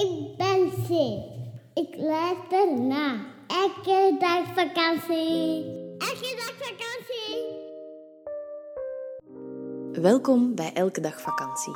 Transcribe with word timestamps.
Ik 0.00 0.36
ben 0.36 0.70
C. 0.70 0.88
Ik 1.74 1.96
luister 1.96 2.80
na. 2.80 3.26
Elke 3.46 4.16
dag 4.18 4.46
vakantie. 4.46 5.64
Elke 5.98 6.34
dag 6.36 6.54
vakantie. 6.58 7.58
Welkom 10.02 10.54
bij 10.54 10.72
Elke 10.72 11.00
Dag 11.00 11.20
Vakantie. 11.20 11.72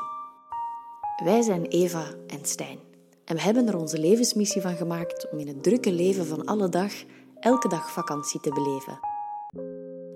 Wij 1.24 1.42
zijn 1.42 1.64
Eva 1.64 2.04
en 2.26 2.44
Stijn 2.44 2.78
en 3.24 3.36
we 3.36 3.42
hebben 3.42 3.68
er 3.68 3.76
onze 3.76 3.98
levensmissie 3.98 4.62
van 4.62 4.76
gemaakt 4.76 5.30
om 5.30 5.38
in 5.38 5.48
het 5.48 5.62
drukke 5.62 5.92
leven 5.92 6.26
van 6.26 6.44
alle 6.44 6.68
dag 6.68 6.92
elke 7.40 7.68
dag 7.68 7.90
vakantie 7.90 8.40
te 8.40 8.50
beleven. 8.50 8.98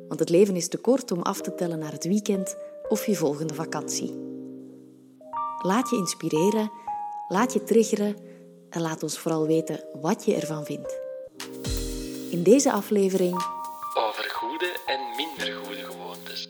Want 0.09 0.21
het 0.21 0.29
leven 0.29 0.57
is 0.57 0.69
te 0.69 0.79
kort 0.79 1.11
om 1.11 1.23
af 1.23 1.41
te 1.41 1.55
tellen 1.55 1.79
naar 1.79 1.93
het 1.93 2.05
weekend 2.05 2.57
of 2.89 3.07
je 3.07 3.17
volgende 3.17 3.55
vakantie. 3.55 4.27
Laat 5.63 5.91
je 5.91 5.97
inspireren, 5.97 6.71
laat 7.29 7.53
je 7.53 7.65
triggeren 7.65 8.17
en 8.71 8.81
laat 8.81 9.03
ons 9.03 9.19
vooral 9.19 9.47
weten 9.47 9.85
wat 10.01 10.25
je 10.25 10.35
ervan 10.35 10.65
vindt. 10.65 10.99
In 12.31 12.43
deze 12.43 12.73
aflevering 12.73 13.35
Over 13.95 14.31
goede 14.31 14.77
en 14.87 15.01
minder 15.17 15.65
goede 15.65 15.85
gewoontes. 15.85 16.49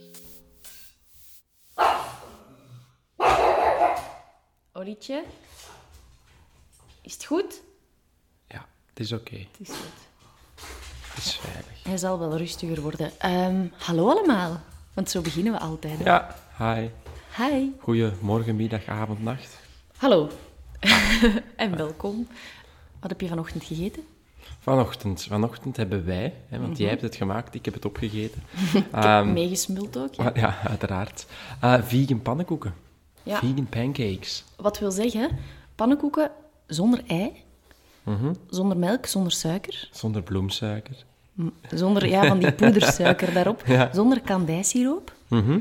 Olietje, 4.73 5.25
is 7.03 7.13
het 7.13 7.25
goed? 7.25 7.63
Ja, 8.49 8.67
het 8.89 9.01
is 9.01 9.13
oké. 9.13 9.37
Het 9.37 9.69
is 9.69 9.69
goed. 9.69 10.07
Het 11.15 11.25
is 11.25 11.37
veilig. 11.37 11.83
Hij 11.85 11.97
zal 11.97 12.19
wel 12.19 12.37
rustiger 12.37 12.81
worden. 12.81 13.13
Ehm, 13.19 13.67
hallo 13.77 14.09
allemaal, 14.11 14.61
want 14.95 15.11
zo 15.11 15.21
beginnen 15.21 15.53
we 15.53 15.59
altijd. 15.59 15.99
hè. 15.99 16.05
Ja, 16.05 16.37
hi. 16.59 16.89
Hi. 17.37 17.69
Goedemorgen, 17.81 18.57
middag, 18.57 18.87
avond, 18.87 19.23
nacht. 19.23 19.59
Hallo. 19.97 20.29
en 21.57 21.77
welkom. 21.77 22.27
Wat 23.01 23.11
heb 23.11 23.21
je 23.21 23.29
vanochtend 23.29 23.65
gegeten? 23.65 24.03
Vanochtend, 24.61 25.23
vanochtend 25.29 25.77
hebben 25.77 26.05
wij, 26.07 26.35
hè, 26.49 26.59
want 26.59 26.71
Mhm. 26.73 26.81
jij 26.81 26.89
hebt 26.91 27.03
het 27.03 27.17
gemaakt, 27.17 27.55
ik 27.55 27.65
heb 27.65 27.75
het 27.75 27.85
opgegeten. 27.85 28.43
Ik 28.75 28.85
Ehm, 28.93 29.17
heb 29.17 29.25
meegesmuld 29.35 29.99
ook. 29.99 30.15
Ja. 30.15 30.33
Ja, 30.45 30.59
uiteraard. 30.69 31.27
Eh, 31.61 31.83
vegan 31.83 32.23
pannenkoeken. 32.23 32.75
Ja. 33.23 33.39
Vegan 33.39 33.67
pancakes. 33.69 34.45
Wat 34.57 34.79
wil 34.79 34.91
zeggen, 34.91 35.31
pannenkoeken 35.75 36.31
zonder 36.67 37.03
ei, 37.07 37.33
Mhm. 38.03 38.33
zonder 38.51 38.77
melk, 38.77 39.07
zonder 39.07 39.33
suiker, 39.33 39.89
Zonder 39.93 40.23
bloemsuiker. 40.23 41.05
zonder 41.71 42.07
ja, 42.09 42.27
van 42.27 42.39
die 42.39 42.53
poedersuiker 42.53 43.33
daarop, 43.33 43.63
Ja. 43.67 43.91
zonder 43.93 44.21
kandijsiroop. 44.21 45.13
Mhm. 45.29 45.59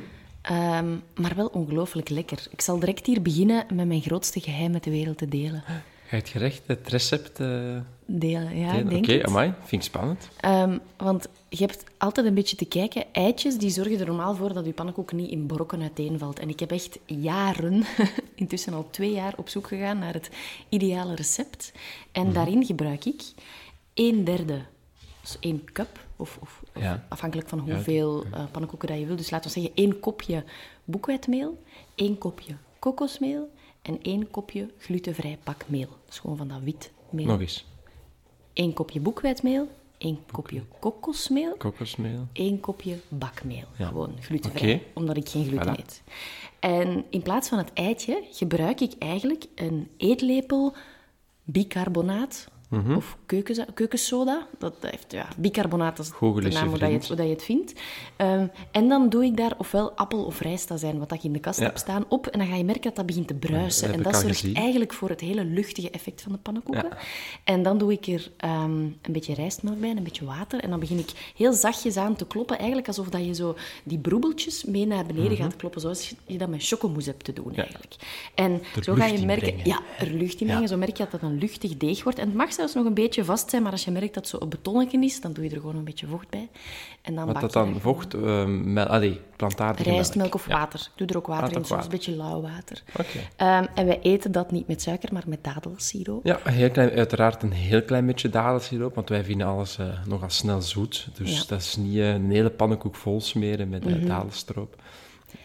Ehm, 0.48 0.96
maar 1.16 1.36
wel 1.36 1.48
ongelooflijk 1.48 2.10
lekker. 2.10 2.48
Ik 2.52 2.62
zal 2.62 2.80
direct 2.80 3.06
hier 3.06 3.22
beginnen 3.22 3.66
met 3.74 3.88
mijn 3.88 4.02
grootste 4.02 4.40
geheim 4.40 4.72
met 4.72 4.84
de 4.84 4.90
wereld 4.92 5.18
te 5.18 5.28
delen. 5.28 5.64
Ga 5.66 6.16
je 6.16 6.22
het 6.22 6.30
gerecht, 6.30 6.62
het 6.66 6.88
recept 6.88 7.40
eh 7.40 7.78
Delen, 8.10 8.58
ja, 8.58 8.80
Oké, 8.80 9.12
het. 9.14 9.24
amai, 9.24 9.54
vind 9.66 9.82
ik 9.84 9.88
spannend. 9.90 10.30
Ehm, 10.40 10.78
want 10.98 11.28
je 11.50 11.58
hebt 11.58 11.84
altijd 11.98 12.28
een 12.28 12.34
beetje 12.34 12.56
te 12.56 12.66
kijken. 12.66 13.04
Eitjes 13.12 13.58
die 13.58 13.70
zorgen 13.70 14.00
er 14.00 14.06
normaal 14.06 14.36
voor 14.36 14.54
dat 14.54 14.66
je 14.66 14.72
pannenkoek 14.74 15.12
niet 15.12 15.30
in 15.32 15.46
brokken 15.46 15.82
uiteenvalt. 15.82 16.40
En 16.40 16.50
ik 16.50 16.60
heb 16.60 16.72
echt 16.72 17.00
jaren, 17.06 17.84
intussen 18.36 18.74
al 18.74 18.88
twee 18.92 19.12
jaar, 19.12 19.34
op 19.38 19.50
zoek 19.50 19.68
gegaan 19.68 20.00
naar 20.00 20.14
het 20.14 20.30
ideale 20.70 21.16
recept. 21.16 21.72
En 22.12 22.24
Mhm. 22.26 22.34
daarin 22.34 22.66
gebruik 22.66 23.06
ik 23.06 23.22
een 23.94 24.24
derde, 24.24 24.62
dus 25.22 25.38
één 25.40 25.64
cup, 25.74 26.06
of, 26.18 26.38
of, 26.42 26.62
of 26.76 26.82
Ja. 26.82 27.06
afhankelijk 27.10 27.50
van 27.50 27.60
hoeveel 27.60 28.24
eh, 28.24 28.44
pannenkoeken 28.52 28.88
dat 28.88 29.00
je 29.00 29.06
wil. 29.06 29.16
Dus 29.16 29.30
laten 29.30 29.52
we 29.54 29.60
zeggen 29.60 29.76
één 29.76 30.00
kopje 30.00 30.44
boekwijdmeel, 30.84 31.62
één 31.96 32.18
kopje 32.18 32.56
kokosmeel 32.80 33.50
en 33.82 34.02
één 34.02 34.32
kopje 34.32 34.70
glutenvrij 34.78 35.38
pakmeel. 35.44 35.88
Dus 36.06 36.20
gewoon 36.20 36.38
van 36.38 36.48
dat 36.48 36.60
wit 36.64 36.92
meel. 37.10 37.26
Nog 37.26 37.40
eens. 37.40 37.66
Eén 38.54 38.74
kopje 38.74 39.00
boekwijdmeel, 39.00 39.68
één 39.98 40.20
kopje 40.32 40.64
kokosmeel, 40.80 41.56
Kokosmeel. 41.58 42.28
één 42.34 42.60
kopje 42.60 42.98
bakmeel. 43.10 43.66
Ja. 43.78 43.88
Gewoon 43.88 44.14
glutenvrij, 44.22 44.84
omdat 44.94 45.18
ik 45.18 45.30
geen 45.30 45.46
gluten 45.46 45.76
Voilà. 45.76 45.80
eet. 45.80 46.02
En 46.60 47.06
in 47.10 47.22
plaats 47.22 47.50
van 47.50 47.58
het 47.58 47.74
eitje 47.74 48.24
gebruik 48.32 48.80
ik 48.82 48.94
eigenlijk 49.00 49.46
een 49.56 49.90
eetlepel 49.98 50.74
bicarbonaat 51.44 52.48
Mhm. 52.70 52.96
of 52.96 53.18
keukensoda. 53.74 54.48
Dat 54.58 54.74
heeft, 54.82 55.12
ja, 55.12 55.28
bicarbonaat, 55.38 55.98
dat 55.98 56.06
is 56.06 56.12
de 56.12 56.50
naam 56.50 56.68
hoe, 56.68 56.78
dat 56.78 56.90
je 56.90 56.96
het, 56.96 57.08
hoe 57.08 57.16
dat 57.16 57.26
je 57.26 57.32
het 57.32 57.44
vindt. 57.44 57.74
Ehm, 58.16 58.48
en 58.72 58.88
dan 58.88 59.10
doe 59.10 59.26
ik 59.26 59.38
daar 59.38 59.54
ofwel 59.58 59.92
appel- 59.92 60.24
of 60.26 60.40
rijstazijn, 60.40 61.00
wat 61.00 61.12
ik 61.12 61.24
in 61.24 61.34
de 61.34 61.40
kast 61.40 61.60
Ja. 61.60 61.66
heb 61.66 61.78
staan, 61.78 62.06
op. 62.08 62.28
En 62.28 62.40
dan 62.40 62.48
ga 62.48 62.56
je 62.56 62.64
merken 62.64 62.84
dat 62.84 62.96
dat 62.96 63.06
begint 63.06 63.28
te 63.28 63.34
bruisen. 63.34 63.88
dat 63.88 63.96
en 63.98 64.04
dat 64.04 64.16
zorgt 64.16 64.28
gezien. 64.40 64.56
eigenlijk 64.56 64.94
voor 64.94 65.10
het 65.10 65.22
hele 65.22 65.46
luchtige 65.46 65.90
effect 65.90 66.22
van 66.22 66.32
de 66.32 66.38
pannenkoeken. 66.38 66.90
Ja. 66.90 66.98
En 67.44 67.64
dan 67.64 67.78
doe 67.78 67.92
ik 67.92 68.08
er 68.08 68.32
ehm, 68.38 68.72
een 68.72 68.98
beetje 69.12 69.34
rijstmelk 69.34 69.80
bij 69.80 69.90
en 69.90 69.98
een 69.98 70.04
beetje 70.04 70.26
water. 70.26 70.60
En 70.60 70.70
dan 70.70 70.80
begin 70.80 70.98
ik 71.00 71.32
heel 71.36 71.54
zachtjes 71.54 71.98
aan 71.98 72.16
te 72.16 72.28
kloppen. 72.28 72.58
Eigenlijk 72.58 72.88
alsof 72.88 73.08
dat 73.10 73.26
je 73.26 73.34
zo 73.34 73.56
die 73.84 73.98
broebeltjes 74.00 74.64
mee 74.64 74.86
naar 74.88 75.06
beneden 75.06 75.32
Mhm. 75.32 75.42
gaat 75.42 75.56
kloppen. 75.56 75.82
Zoals 75.82 76.14
je 76.26 76.38
dat 76.38 76.50
met 76.50 76.66
chocomousse 76.68 77.10
hebt 77.12 77.24
te 77.24 77.34
doen 77.34 77.56
eigenlijk. 77.56 77.96
En 78.36 78.62
Er 78.76 78.84
zo 78.84 78.94
ga 78.94 79.06
je 79.06 79.26
merken... 79.26 79.54
Ja, 79.64 79.80
er 80.00 80.12
lucht 80.12 80.42
in 80.42 80.48
brengen. 80.48 80.68
Zo 80.68 80.78
merk 80.78 80.98
je 80.98 81.04
dat 81.04 81.12
het 81.12 81.22
een 81.22 81.38
luchtig 81.38 81.78
deeg 81.78 82.04
wordt. 82.04 82.20
En 82.20 82.26
het 82.28 82.36
mag 82.36 82.54
zelfs 82.58 82.74
nog 82.74 82.86
een 82.86 82.94
beetje 82.94 83.26
vast 83.26 83.50
zijn. 83.50 83.64
Maar 83.64 83.72
als 83.72 83.86
je 83.86 83.92
merkt 83.92 84.14
dat 84.14 84.28
zo 84.28 84.38
een 84.40 84.50
betonnetje 84.50 85.00
is, 85.04 85.22
dan 85.22 85.34
doe 85.34 85.44
je 85.44 85.50
er 85.50 85.60
gewoon 85.60 85.76
een 85.76 85.84
beetje 85.84 86.08
vocht 86.08 86.30
bij. 86.30 86.50
En 87.02 87.16
dan 87.16 87.26
Wat 87.26 87.42
dat 87.42 87.54
dan 87.54 87.80
vocht, 87.80 88.14
ehm 88.14 88.74
mel- 88.74 88.86
allee, 88.86 89.20
plantaardige 89.36 89.90
Rijstmelk 89.90 90.18
melk. 90.22 90.34
of 90.36 90.48
Ja. 90.48 90.58
water. 90.58 90.80
Ik 90.80 90.92
doe 90.98 91.08
er 91.08 91.18
ook 91.18 91.28
water 91.28 91.58
in, 91.58 91.66
soms 91.66 91.84
een 91.84 91.90
beetje 91.90 92.16
lauw 92.16 92.42
water. 92.42 92.84
Oké. 93.00 93.20
Ehm, 93.36 93.66
en 93.76 93.86
wij 93.86 94.00
eten 94.02 94.32
dat 94.32 94.52
niet 94.52 94.68
met 94.68 94.82
suiker, 94.82 95.14
maar 95.14 95.24
met 95.28 95.44
dadelsiroop. 95.44 96.26
Ja, 96.26 96.40
heel 96.44 96.70
klein, 96.72 96.90
uiteraard 96.92 97.44
een 97.44 97.52
heel 97.52 97.84
klein 97.84 98.06
beetje 98.06 98.30
dadelsiroop, 98.30 98.96
want 98.96 99.10
wij 99.10 99.24
vinden 99.24 99.48
alles 99.48 99.78
eh, 99.78 99.86
nogal 100.08 100.30
snel 100.30 100.62
zoet. 100.62 101.08
Dus 101.18 101.38
Ja. 101.38 101.44
dat 101.48 101.60
is 101.62 101.76
niet 101.76 101.98
eh, 101.98 102.14
een 102.14 102.32
hele 102.32 102.50
pannenkoek 102.50 102.96
vol 102.96 103.22
smeren 103.22 103.70
met 103.70 103.86
mm 103.86 104.06
dadelstroop. 104.08 104.76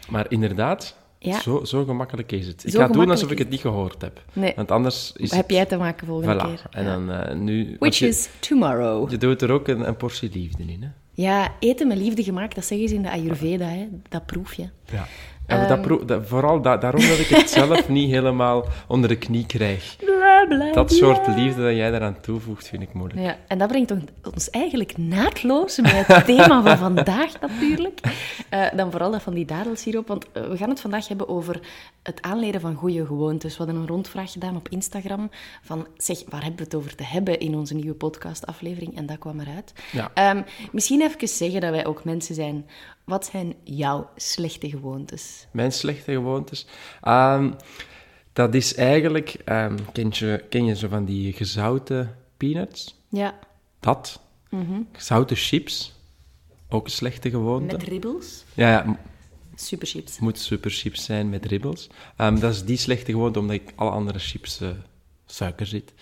Maar 0.08 0.26
inderdaad, 0.28 0.94
Mhm. 0.96 1.01
Ja. 1.24 1.40
zo, 1.40 1.64
zo 1.64 1.84
gemakkelijk 1.84 2.32
is 2.32 2.46
het. 2.46 2.64
Ik 2.64 2.70
Zo 2.72 2.78
ga 2.78 2.86
doen 2.88 3.10
alsof 3.10 3.30
ik 3.30 3.38
het 3.38 3.48
niet 3.48 3.60
gehoord 3.60 4.02
heb. 4.02 4.22
Nee. 4.32 4.52
Want 4.56 4.70
anders 4.70 5.12
is 5.16 5.30
Heb 5.30 5.42
het... 5.46 5.56
jij 5.56 5.66
te 5.66 5.76
maken 5.76 6.06
volgende 6.06 6.34
Voilà. 6.34 6.46
keer. 6.46 6.62
En 6.70 6.84
Ja. 6.84 6.90
dan 6.92 7.10
eh, 7.12 7.34
nu... 7.36 7.76
Which 7.78 7.96
je, 7.98 8.06
is 8.08 8.28
tomorrow. 8.40 9.10
je 9.10 9.16
doet 9.16 9.42
er 9.42 9.50
ook 9.50 9.68
een, 9.68 9.86
een 9.88 9.96
portie 9.96 10.30
liefde 10.32 10.62
in, 10.62 10.82
hè? 10.82 10.88
Ja, 11.14 11.52
eten 11.58 11.88
met 11.88 11.96
liefde 11.98 12.22
gemaakt, 12.22 12.54
dat 12.54 12.64
zeggen 12.64 12.88
ze 12.88 12.94
in 12.94 13.02
de 13.02 13.10
Ayurveda, 13.10 13.66
hè. 13.66 13.88
dat 14.08 14.26
proef 14.26 14.54
je. 14.54 14.68
Ja. 14.92 15.06
Ja, 15.60 15.66
dat 15.66 15.80
pro- 15.82 16.04
dat, 16.04 16.22
vooral 16.26 16.60
da- 16.62 16.76
daarom 16.76 17.00
dat 17.00 17.18
ik 17.18 17.26
het 17.26 17.50
zelf 17.60 17.88
niet 17.88 18.10
helemaal 18.10 18.64
onder 18.88 19.08
de 19.08 19.16
knie 19.16 19.46
krijg. 19.46 19.96
Dat 20.72 20.92
soort 20.92 21.26
liefde 21.26 21.62
dat 21.62 21.74
jij 21.76 21.90
daaraan 21.90 22.20
toevoegt, 22.20 22.68
vind 22.68 22.82
ik 22.82 22.92
moeilijk. 22.92 23.20
Ja, 23.20 23.36
en 23.46 23.58
dat 23.58 23.68
brengt 23.68 23.92
ons- 24.34 24.50
eigenlijk 24.50 24.98
naadloos 24.98 25.80
bij 25.80 26.04
het 26.06 26.24
thema 26.36 26.62
van 26.62 26.78
vandaag 26.78 27.40
natuurlijk. 27.40 28.00
Eh, 28.48 28.60
dan 28.76 28.90
vooral 28.90 29.10
dat 29.10 29.22
van 29.22 29.34
die 29.34 29.44
dadelsiroop, 29.44 30.08
want 30.08 30.26
eh, 30.32 30.42
we 30.42 30.56
gaan 30.56 30.68
het 30.68 30.80
vandaag 30.80 31.08
hebben 31.08 31.28
over 31.28 31.60
het 32.02 32.22
aanleren 32.22 32.60
van 32.60 32.74
goede 32.74 33.06
gewoontes. 33.06 33.56
We 33.56 33.64
hadden 33.64 33.82
een 33.82 33.88
rondvraag 33.88 34.32
gedaan 34.32 34.56
op 34.56 34.68
Instagram 34.68 35.30
van, 35.62 35.86
zeg, 35.96 36.22
waar 36.28 36.40
hebben 36.42 36.58
we 36.58 36.64
het 36.64 36.74
over 36.74 36.94
te 36.96 37.04
hebben 37.04 37.38
in 37.40 37.54
onze 37.54 37.74
nieuwe 37.74 37.94
podcastaflevering? 37.94 38.96
En 38.96 39.06
dat 39.06 39.18
kwam 39.18 39.40
eruit. 39.40 39.72
Ja. 39.92 40.10
Ehm, 40.14 40.42
misschien 40.72 41.00
even 41.02 41.28
zeggen 41.28 41.60
dat 41.60 41.70
wij 41.70 41.86
ook 41.86 42.04
mensen 42.04 42.34
zijn. 42.34 42.66
Wat 43.04 43.26
zijn 43.26 43.54
jouw 43.64 44.10
slechte 44.16 44.68
gewoontes? 44.68 45.46
Mijn 45.50 45.72
slechte 45.72 46.12
gewoontes. 46.12 46.66
Ehm, 47.00 47.52
dat 48.32 48.54
is 48.54 48.74
eigenlijk, 48.74 49.36
ehm, 49.44 49.78
ken, 49.92 50.08
je, 50.12 50.44
ken 50.48 50.64
je 50.64 50.76
zo 50.76 50.88
van 50.88 51.04
die 51.04 51.32
gezouten 51.32 52.16
peanuts? 52.36 53.00
Ja, 53.08 53.34
Dat. 53.80 54.20
Gezouten 54.92 55.36
chips. 55.36 55.94
Ook 56.68 56.84
een 56.84 56.90
slechte 56.90 57.30
gewoonte. 57.30 57.76
met 57.76 57.86
ribbels. 57.88 58.44
Ja, 58.54 58.70
ja, 58.70 58.96
m- 59.52 59.58
Super 59.58 59.86
chips. 59.86 60.18
moet 60.18 60.38
super 60.38 60.70
chips 60.70 61.04
zijn 61.04 61.30
met 61.30 61.44
ribbels. 61.46 61.88
Ehm, 62.16 62.38
dat 62.38 62.52
is 62.52 62.64
die 62.64 62.76
slechte 62.76 63.12
gewoonte 63.12 63.38
omdat 63.38 63.56
ik 63.56 63.72
alle 63.74 63.90
andere 63.90 64.18
chips 64.18 64.60
eh, 64.60 64.68
suiker 65.26 65.66
zit. 65.66 65.92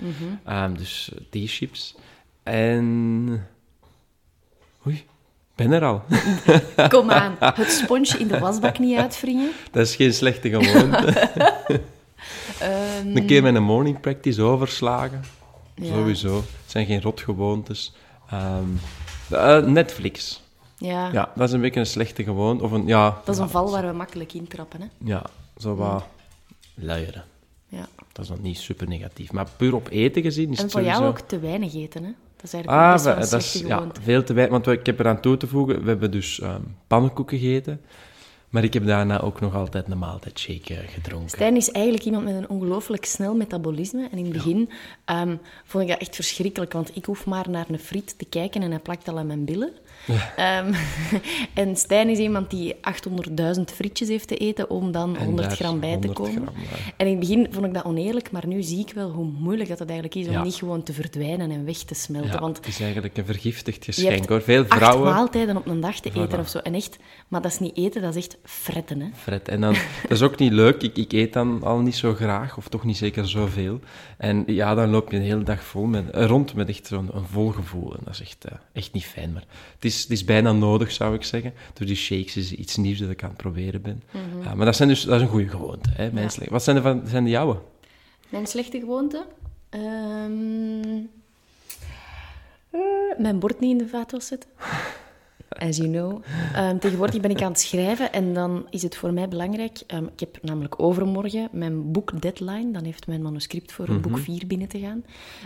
Ehm, 0.44 0.74
dus 0.74 1.10
eh, 1.14 1.20
die 1.30 1.48
chips. 1.48 1.94
En... 2.42 3.46
Oei, 4.86 4.94
ik 4.96 5.04
ben 5.54 5.72
er 5.72 5.84
al. 5.84 6.02
Kom 6.88 7.10
aan, 7.10 7.36
het 7.54 7.70
sponsje 7.70 8.18
in 8.18 8.28
de 8.28 8.38
wasbak 8.38 8.78
niet 8.78 8.98
uitwringen. 8.98 9.50
dat 9.70 9.86
is 9.86 9.96
geen 9.96 10.12
slechte 10.14 10.48
gewoonte. 10.48 11.06
Ehm, 12.60 13.16
Een 13.16 13.26
keer 13.26 13.42
met 13.42 13.54
een 13.54 13.62
morning 13.62 14.00
practice 14.00 14.42
overslagen. 14.42 15.22
Ja. 15.74 15.86
Sowieso. 15.92 16.36
Het 16.36 16.46
zijn 16.70 16.86
geen 16.86 17.02
rotgewoontes. 17.02 17.92
Eh, 19.30 19.58
Netflix. 19.66 20.42
Ja, 20.80 21.08
Ja, 21.12 21.32
dat 21.34 21.48
is 21.48 21.54
een 21.54 21.60
beetje 21.60 21.80
een 21.80 21.86
slechte 21.86 22.22
gewoonte. 22.24 22.64
Of 22.64 22.70
een, 22.72 22.86
ja, 22.86 23.20
dat 23.24 23.34
is 23.34 23.40
een 23.40 23.48
val 23.48 23.70
waar 23.70 23.86
we 23.86 23.92
makkelijk 23.92 24.32
intrappen. 24.32 24.80
Hè? 24.80 24.86
ja, 25.04 25.22
zo 25.58 25.74
wat 25.74 26.04
luieren. 26.74 27.24
Ja. 27.68 27.88
Dat 28.12 28.24
is 28.24 28.30
nog 28.30 28.40
niet 28.40 28.58
super 28.58 28.88
negatief. 28.88 29.32
Maar 29.32 29.46
puur 29.56 29.74
op 29.74 29.88
eten 29.90 30.22
gezien 30.22 30.50
is 30.50 30.56
En 30.58 30.62
het 30.62 30.72
voor 30.72 30.82
jou 30.82 30.94
sowieso... 30.94 31.18
ook 31.18 31.28
te 31.28 31.38
weinig 31.38 31.74
eten, 31.74 32.04
hè? 32.04 32.10
Dat 32.36 32.44
is 32.44 32.52
eigenlijk 32.52 32.84
Ah, 32.84 32.92
best 32.92 33.04
wel 33.04 33.14
we- 33.14 33.20
een 33.22 33.28
dat 33.30 33.40
is 33.40 33.50
slechte 33.50 33.68
ja, 33.68 33.86
veel 34.02 34.22
te 34.24 34.32
weinig. 34.32 34.64
Want 34.64 34.78
ik 34.78 34.86
heb 34.86 34.98
eraan 35.00 35.20
toe 35.20 35.36
te 35.36 35.46
voegen, 35.46 35.82
we 35.82 35.88
hebben 35.88 36.10
dus 36.10 36.40
ehm, 36.40 36.60
pannenkoeken 36.86 37.38
gegeten. 37.38 37.80
Maar 38.48 38.64
ik 38.64 38.72
heb 38.74 38.86
daarna 38.86 39.20
ook 39.20 39.40
nog 39.40 39.54
altijd 39.54 39.90
een 39.90 39.98
maaltijdshake 39.98 40.74
eh, 40.74 40.88
gedronken. 40.88 41.28
Stijn 41.28 41.56
is 41.56 41.70
eigenlijk 41.70 42.04
iemand 42.04 42.24
met 42.24 42.34
een 42.34 42.48
ongelooflijk 42.48 43.04
snel 43.04 43.34
metabolisme. 43.34 44.08
En 44.12 44.18
in 44.18 44.24
het 44.24 44.32
begin 44.32 44.70
ehm, 45.04 45.36
vond 45.64 45.82
ik 45.84 45.90
dat 45.90 45.98
echt 46.00 46.14
verschrikkelijk, 46.14 46.72
want 46.72 46.96
ik 46.96 47.04
hoef 47.04 47.26
maar 47.26 47.50
naar 47.50 47.66
een 47.68 47.78
friet 47.78 48.18
te 48.18 48.24
kijken 48.24 48.62
en 48.62 48.70
hij 48.70 48.80
plakt 48.80 49.08
al 49.08 49.18
aan 49.18 49.26
mijn 49.26 49.44
billen. 49.44 49.72
Ehm, 50.36 50.72
en 51.54 51.76
Stijn 51.76 52.08
is 52.08 52.18
iemand 52.18 52.50
die 52.50 52.74
800.000 52.74 52.80
frietjes 53.74 54.08
heeft 54.08 54.28
te 54.28 54.36
eten 54.36 54.70
om 54.70 54.92
dan 54.92 55.16
En 55.16 55.24
100 55.24 55.48
daar 55.48 55.56
gram 55.56 55.80
bij 55.80 55.96
te 55.98 56.06
100 56.06 56.14
komen. 56.14 56.32
gram, 56.52 56.62
ja. 56.62 56.76
En 56.96 57.06
in 57.06 57.10
het 57.18 57.20
begin 57.20 57.46
vond 57.50 57.66
ik 57.66 57.74
dat 57.74 57.84
oneerlijk, 57.84 58.30
maar 58.30 58.46
nu 58.46 58.62
zie 58.62 58.78
ik 58.78 58.92
wel 58.94 59.10
hoe 59.10 59.24
moeilijk 59.24 59.68
dat 59.68 59.78
het 59.78 59.88
eigenlijk 59.90 60.18
is 60.20 60.26
om 60.26 60.32
Ja. 60.32 60.42
niet 60.42 60.54
gewoon 60.54 60.82
te 60.82 60.92
verdwijnen 60.92 61.50
en 61.50 61.64
weg 61.64 61.76
te 61.76 61.94
smelten. 61.94 62.40
Want 62.40 62.56
het 62.56 62.66
is 62.66 62.80
eigenlijk 62.80 63.16
een 63.16 63.24
vergiftigd 63.26 63.84
geschenk 63.84 64.28
hoor. 64.28 64.42
Veel 64.42 64.64
acht 64.68 64.74
vrouwen. 64.74 65.12
maaltijden 65.12 65.56
op 65.56 65.66
een 65.66 65.80
dag 65.80 66.00
te 66.00 66.08
eten 66.08 66.36
Voilà. 66.36 66.40
of 66.40 66.48
zo. 66.48 66.58
En 66.58 66.74
echt, 66.74 66.96
maar 67.28 67.42
dat 67.42 67.50
is 67.52 67.58
niet 67.58 67.76
eten, 67.76 68.02
dat 68.02 68.14
is 68.16 68.24
echt 68.24 68.36
fretten. 68.44 69.00
Hè? 69.00 69.08
Fred. 69.16 69.48
En 69.48 69.60
dan, 69.60 69.72
dat 70.02 70.10
is 70.10 70.22
ook 70.22 70.38
niet 70.38 70.52
leuk. 70.52 70.82
Ik, 70.82 70.96
ik 70.96 71.12
eet 71.12 71.32
dan 71.32 71.62
al 71.62 71.78
niet 71.78 71.96
zo 71.96 72.14
graag, 72.14 72.56
of 72.56 72.68
toch 72.68 72.84
niet 72.84 72.96
zeker 72.96 73.28
zoveel. 73.28 73.80
En 74.18 74.42
ja, 74.46 74.74
dan 74.74 74.90
loop 74.90 75.10
je 75.10 75.18
de 75.18 75.24
hele 75.24 75.42
dag 75.42 75.64
vol 75.64 75.84
met, 75.84 76.04
rond 76.12 76.54
met 76.54 76.68
echt 76.68 76.86
zo'n 76.86 77.08
een 77.12 77.24
vol 77.30 77.48
gevoel. 77.50 77.92
En 77.92 78.00
dat 78.04 78.14
is 78.14 78.20
echt, 78.20 78.44
eh, 78.44 78.52
echt 78.72 78.92
niet 78.92 79.04
fijn. 79.04 79.32
Maar 79.32 79.44
het 79.74 79.84
is, 79.84 79.89
het 79.98 80.10
is 80.10 80.24
bijna 80.24 80.52
nodig, 80.52 80.92
zou 80.92 81.14
ik 81.14 81.22
zeggen. 81.22 81.52
Dus 81.74 81.86
die 81.86 81.96
shakes 81.96 82.36
is 82.36 82.52
iets 82.52 82.76
nieuws 82.76 82.98
dat 82.98 83.10
ik 83.10 83.22
aan 83.22 83.28
het 83.28 83.38
proberen 83.38 83.82
ben. 83.82 84.02
Ah, 84.44 84.52
maar 84.52 84.66
dat, 84.66 84.76
zijn 84.76 84.88
dus, 84.88 85.02
dat 85.02 85.16
is 85.16 85.22
een 85.22 85.28
goede 85.28 85.48
gewoonte. 85.48 85.90
Hè. 85.92 86.10
Wat 86.50 86.62
zijn 86.62 86.76
de, 86.76 86.82
van, 86.82 87.02
zijn 87.06 87.24
de 87.24 87.30
jouwe? 87.30 87.56
Mijn 88.28 88.46
slechte 88.46 88.78
gewoonte? 88.78 89.26
Ehm, 89.68 90.98
eh, 92.70 92.80
mijn 93.18 93.38
bord 93.38 93.60
niet 93.60 93.70
in 93.70 93.78
de 93.78 93.88
vaatwas 93.88 94.26
zetten. 94.26 94.50
As 95.58 95.76
you 95.76 95.88
know. 95.88 96.22
Ehm, 96.54 96.78
tegenwoordig 96.78 97.20
ben 97.20 97.30
ik 97.30 97.42
aan 97.42 97.50
het 97.50 97.60
schrijven 97.60 98.12
en 98.12 98.34
dan 98.34 98.66
is 98.70 98.82
het 98.82 98.96
voor 98.96 99.12
mij 99.12 99.28
belangrijk. 99.28 99.82
ehm, 99.86 100.04
ik 100.04 100.20
heb 100.20 100.38
namelijk 100.42 100.82
overmorgen 100.82 101.48
mijn 101.52 101.92
boek 101.92 102.20
deadline. 102.20 102.70
Dan 102.70 102.84
heeft 102.84 103.06
mijn 103.06 103.22
manuscript 103.22 103.72
voor 103.72 104.00
boek 104.00 104.18
4 104.18 104.46
binnen 104.46 104.68
te 104.68 104.78
gaan. 104.78 105.04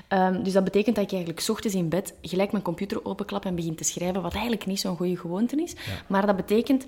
Ehm, 0.09 0.43
dus 0.43 0.53
dat 0.53 0.65
betekent 0.65 0.97
dat 0.97 1.05
ik 1.05 1.11
eigenlijk 1.11 1.41
's 1.41 1.49
ochtends 1.49 1.77
in 1.77 1.89
bed 1.89 2.15
gelijk 2.23 2.53
mijn 2.53 2.65
computer 2.65 3.05
openklap 3.05 3.45
en 3.45 3.55
begin 3.55 3.75
te 3.75 3.85
schrijven, 3.85 4.23
wat 4.23 4.33
eigenlijk 4.33 4.67
niet 4.67 4.81
zo'n 4.81 4.97
goede 4.97 5.17
gewoonte 5.17 5.63
is. 5.63 5.75
Maar 6.07 6.27
dat 6.27 6.37
betekent, 6.37 6.85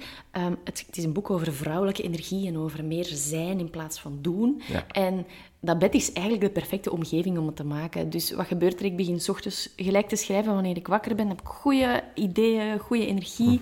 het, 0.64 0.84
het 0.86 0.96
is 0.96 1.04
een 1.04 1.12
boek 1.12 1.30
over 1.30 1.52
vrouwelijke 1.52 2.02
energie 2.02 2.46
en 2.46 2.58
over 2.58 2.84
meer 2.84 3.04
zijn 3.04 3.58
in 3.58 3.70
plaats 3.70 4.00
van 4.00 4.18
doen. 4.20 4.62
Ja. 4.68 4.86
En 4.86 5.26
dat 5.60 5.78
bed 5.78 5.94
is 5.94 6.12
eigenlijk 6.12 6.44
de 6.46 6.60
perfecte 6.60 6.92
omgeving 6.92 7.38
om 7.38 7.46
het 7.46 7.56
te 7.56 7.64
maken. 7.64 8.10
Dus 8.10 8.32
wat 8.32 8.46
gebeurt 8.46 8.80
er? 8.80 8.86
Ik 8.86 8.96
begin 8.96 9.20
's 9.20 9.28
ochtends 9.28 9.72
gelijk 9.76 10.08
te 10.08 10.16
schrijven 10.16 10.54
wanneer 10.54 10.76
ik 10.76 10.86
wakker 10.86 11.14
ben. 11.14 11.28
heb 11.28 11.40
ik 11.40 11.46
goede 11.46 12.02
ideeën, 12.14 12.78
goede 12.78 13.05
energie. 13.06 13.60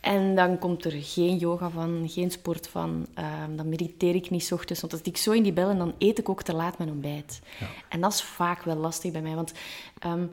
En 0.00 0.34
dan 0.34 0.58
komt 0.58 0.84
er 0.84 0.92
geen 0.92 1.36
yoga 1.36 1.70
van, 1.70 2.08
geen 2.08 2.30
sport 2.30 2.68
van. 2.68 3.06
Ehm, 3.14 3.56
dan 3.56 3.68
mediteer 3.68 4.14
ik 4.14 4.30
niet 4.30 4.52
ochtends. 4.52 4.80
Want 4.80 4.92
als 4.92 5.02
ik 5.02 5.16
zo 5.16 5.30
in 5.30 5.42
die 5.42 5.52
bel 5.52 5.68
en 5.68 5.78
dan 5.78 5.94
eet 5.98 6.18
ik 6.18 6.28
ook 6.28 6.42
te 6.42 6.54
laat 6.54 6.78
mijn 6.78 6.90
ontbijt. 6.90 7.40
En 7.88 8.00
dat 8.00 8.12
is 8.12 8.22
vaak 8.22 8.62
wel 8.62 8.76
lastig 8.76 9.12
bij 9.12 9.22
mij. 9.22 9.34
Want 9.34 9.52
ehm, 9.98 10.26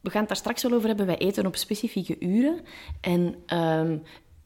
we 0.00 0.10
gaan 0.10 0.20
het 0.20 0.28
daar 0.28 0.36
straks 0.36 0.62
wel 0.62 0.72
over 0.72 0.88
hebben. 0.88 1.06
Wij 1.06 1.18
eten 1.18 1.46
op 1.46 1.56
specifieke 1.56 2.16
uren. 2.20 2.60
En... 3.00 3.34
ehm, 3.46 3.96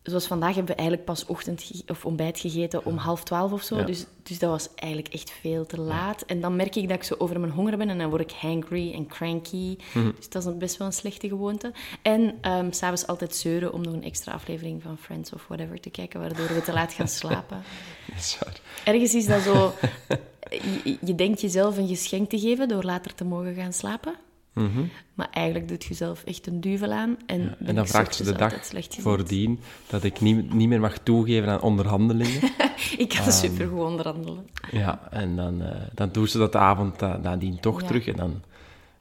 Zoals 0.02 0.26
vandaag 0.26 0.54
hebben 0.54 0.72
we 0.72 0.78
eigenlijk 0.81 1.08
pas 1.08 1.26
ochtend 1.26 1.82
of 1.87 2.04
ontbijt 2.04 2.40
gegeten 2.40 2.84
om 2.84 2.96
half 2.96 3.25
twaalf 3.25 3.52
of 3.52 3.62
zo. 3.62 3.76
Ja. 3.76 3.84
Dus, 3.84 4.06
dus 4.22 4.38
dat 4.38 4.50
was 4.50 4.69
eigenlijk 4.75 5.14
echt 5.14 5.31
veel 5.31 5.66
te 5.66 5.81
laat. 5.81 6.22
En 6.22 6.40
dan 6.40 6.56
merk 6.56 6.76
ik 6.76 6.88
dat 6.88 6.96
ik 6.96 7.02
zo 7.02 7.14
over 7.19 7.40
mijn 7.40 7.52
honger 7.52 7.76
ben 7.76 7.88
en 7.88 7.99
dan 7.99 8.08
word 8.08 8.20
ik 8.20 8.31
hangry 8.31 8.93
en 8.93 9.06
cranky. 9.06 9.76
Mhm. 9.94 10.10
Dus 10.16 10.28
dat 10.28 10.46
is 10.46 10.56
best 10.56 10.76
wel 10.76 10.87
een 10.87 10.93
slechte 10.93 11.28
gewoonte. 11.28 11.72
En 12.02 12.38
s 12.70 12.76
s'avonds 12.78 13.06
altijd 13.06 13.37
zeuren 13.37 13.72
om 13.72 13.81
nog 13.81 13.93
een 13.93 14.04
extra 14.04 14.32
aflevering 14.32 14.82
van 14.82 14.99
Friends 14.99 15.32
of 15.32 15.46
whatever 15.46 15.81
te 15.81 15.90
kijken, 15.90 16.20
waardoor 16.20 16.54
we 16.54 16.62
te 16.62 16.72
laat 16.72 16.93
gaan 16.93 17.08
slapen. 17.22 17.62
Is. 18.16 18.38
Ergens 18.84 19.14
is 19.14 19.26
dat 19.26 19.43
zo... 19.43 19.72
Je, 20.84 20.99
je 21.00 21.14
denkt 21.14 21.40
jezelf 21.40 21.76
een 21.76 21.88
geschenk 21.88 22.31
te 22.31 22.38
geven 22.38 22.69
door 22.69 22.82
later 22.82 23.14
te 23.14 23.25
mogen 23.25 23.54
gaan 23.54 23.72
slapen. 23.72 24.14
Maar 25.14 25.28
eigenlijk 25.31 25.69
doet 25.69 25.84
je 25.84 25.94
zelf 25.94 26.25
echt 26.25 26.46
een 26.46 26.60
duvel 26.60 26.93
aan. 26.93 27.16
En, 27.26 27.56
En 27.64 27.75
dan 27.75 27.87
vraagt 27.87 28.14
ze 28.14 28.25
de 28.25 28.32
dag 28.32 28.54
voordien 28.88 29.60
dat 29.87 30.04
ik 30.04 30.20
niet, 30.20 30.54
niet 30.54 30.69
meer 30.69 30.81
mag 30.81 30.99
toegeven 30.99 31.49
aan 31.49 31.60
onderhandelingen. 31.60 32.40
Ik 32.99 33.08
kan 33.08 33.32
super 33.32 33.69
goed 33.69 33.81
onderhandelen. 33.81 34.46
Ja, 34.70 35.08
en 35.10 35.37
dan, 35.37 35.62
eh, 35.62 35.81
dan 35.94 36.08
doen 36.12 36.28
ze 36.28 36.38
dat 36.38 36.52
de 36.52 36.58
avond 36.58 37.00
nadien 37.00 37.60
toch 37.60 37.81
Ja. 37.81 37.87
terug 37.87 38.06
en 38.06 38.16
dan 38.16 38.43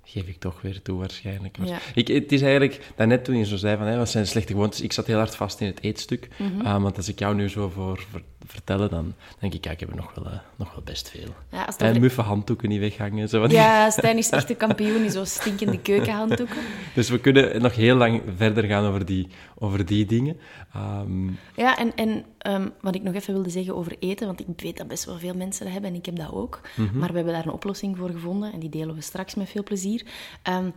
geef 0.03 0.27
ik 0.27 0.39
toch 0.39 0.61
weer 0.61 0.81
toe 0.81 0.99
waarschijnlijk. 0.99 1.57
Maar 1.57 1.67
Ja. 1.67 1.77
ik, 1.93 2.07
het 2.07 2.31
is 2.31 2.41
eigenlijk, 2.41 2.91
daarnet 2.95 3.23
toen 3.23 3.37
je 3.37 3.45
zo 3.45 3.55
zei 3.57 3.77
van, 3.77 3.85
hè, 3.87 3.97
wat 3.97 4.09
zijn 4.09 4.27
slechte 4.27 4.53
gewoontes, 4.53 4.81
ik 4.81 4.93
zat 4.93 5.07
heel 5.07 5.17
hard 5.17 5.35
vast 5.35 5.59
in 5.61 5.67
het 5.67 5.83
eetstuk. 5.83 6.27
Mhm. 6.37 6.61
Ah, 6.67 6.81
want 6.81 6.97
als 6.97 7.07
ik 7.07 7.19
jou 7.19 7.35
nu 7.35 7.49
zo 7.49 7.69
voor 7.69 8.05
ver- 8.11 8.23
vertellen, 8.51 8.89
dan 8.89 9.13
denk 9.39 9.53
ik, 9.53 9.65
ja, 9.65 9.71
ik 9.71 9.79
heb 9.79 9.89
er 9.89 9.95
nog 9.95 10.13
wel, 10.15 10.25
eh, 10.25 10.39
nog 10.55 10.71
wel 10.73 10.83
best 10.83 11.09
veel. 11.09 11.33
Ja, 11.51 11.63
als 11.63 11.75
En 11.75 11.87
over- 11.89 12.01
muffe 12.01 12.21
handdoeken 12.21 12.69
niet 12.69 12.79
weghangen. 12.79 13.29
Zo 13.29 13.45
Ja, 13.47 13.89
Stijn 13.97 14.17
is 14.17 14.29
echt 14.29 14.47
de 14.47 14.55
kampioen 14.55 15.03
in 15.03 15.11
zo'n 15.11 15.25
stinkende 15.25 15.79
keukenhanddoeken. 15.79 16.57
Dus 16.95 17.09
we 17.09 17.19
kunnen 17.19 17.61
nog 17.61 17.75
heel 17.75 17.95
lang 17.95 18.21
verder 18.35 18.63
gaan 18.63 18.85
over 18.85 19.05
die, 19.05 19.27
over 19.57 19.85
die 19.85 20.05
dingen. 20.05 20.37
Ehm, 20.73 21.27
Ja, 21.55 21.77
en, 21.77 21.95
en 21.95 22.25
ehm, 22.37 22.67
wat 22.81 22.95
ik 22.95 23.03
nog 23.03 23.13
even 23.13 23.33
wilde 23.33 23.49
zeggen 23.49 23.75
over 23.75 23.95
eten, 23.99 24.27
want 24.27 24.39
ik 24.39 24.47
weet 24.55 24.77
dat 24.77 24.87
best 24.87 25.05
wel 25.05 25.17
veel 25.17 25.33
mensen 25.35 25.63
dat 25.63 25.73
hebben 25.73 25.91
en 25.91 25.97
ik 25.97 26.05
heb 26.05 26.15
dat 26.15 26.31
ook. 26.31 26.61
Maar 26.93 27.09
we 27.09 27.15
hebben 27.15 27.33
daar 27.33 27.45
een 27.45 27.51
oplossing 27.51 27.97
voor 27.97 28.09
gevonden 28.09 28.53
en 28.53 28.59
die 28.59 28.69
delen 28.69 28.95
we 28.95 29.01
straks 29.01 29.35
met 29.35 29.49
veel 29.49 29.63
plezier. 29.63 30.05
Ehm, 30.43 30.69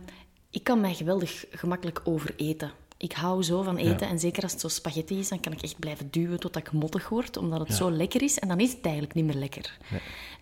ik 0.49 0.63
kan 0.63 0.81
mij 0.81 0.93
geweldig 0.93 1.45
gemakkelijk 1.51 2.01
overeten. 2.03 2.71
Ik 2.97 3.11
hou 3.11 3.43
zo 3.43 3.61
van 3.61 3.77
eten 3.77 4.07
en 4.07 4.19
zeker 4.19 4.43
als 4.43 4.51
het 4.51 4.61
zo 4.61 4.67
spaghetti 4.67 5.19
is, 5.19 5.29
dan 5.29 5.39
kan 5.39 5.51
ik 5.51 5.61
echt 5.61 5.79
blijven 5.79 6.07
duwen 6.11 6.39
tot 6.39 6.55
ik 6.55 6.71
mottig 6.71 7.09
word, 7.09 7.37
omdat 7.37 7.59
het 7.59 7.73
zo 7.73 7.91
lekker 7.91 8.21
is 8.21 8.39
en 8.39 8.47
dan 8.47 8.59
is 8.59 8.71
het 8.71 8.81
eigenlijk 8.81 9.13
niet 9.13 9.25
meer 9.25 9.35
lekker. 9.35 9.77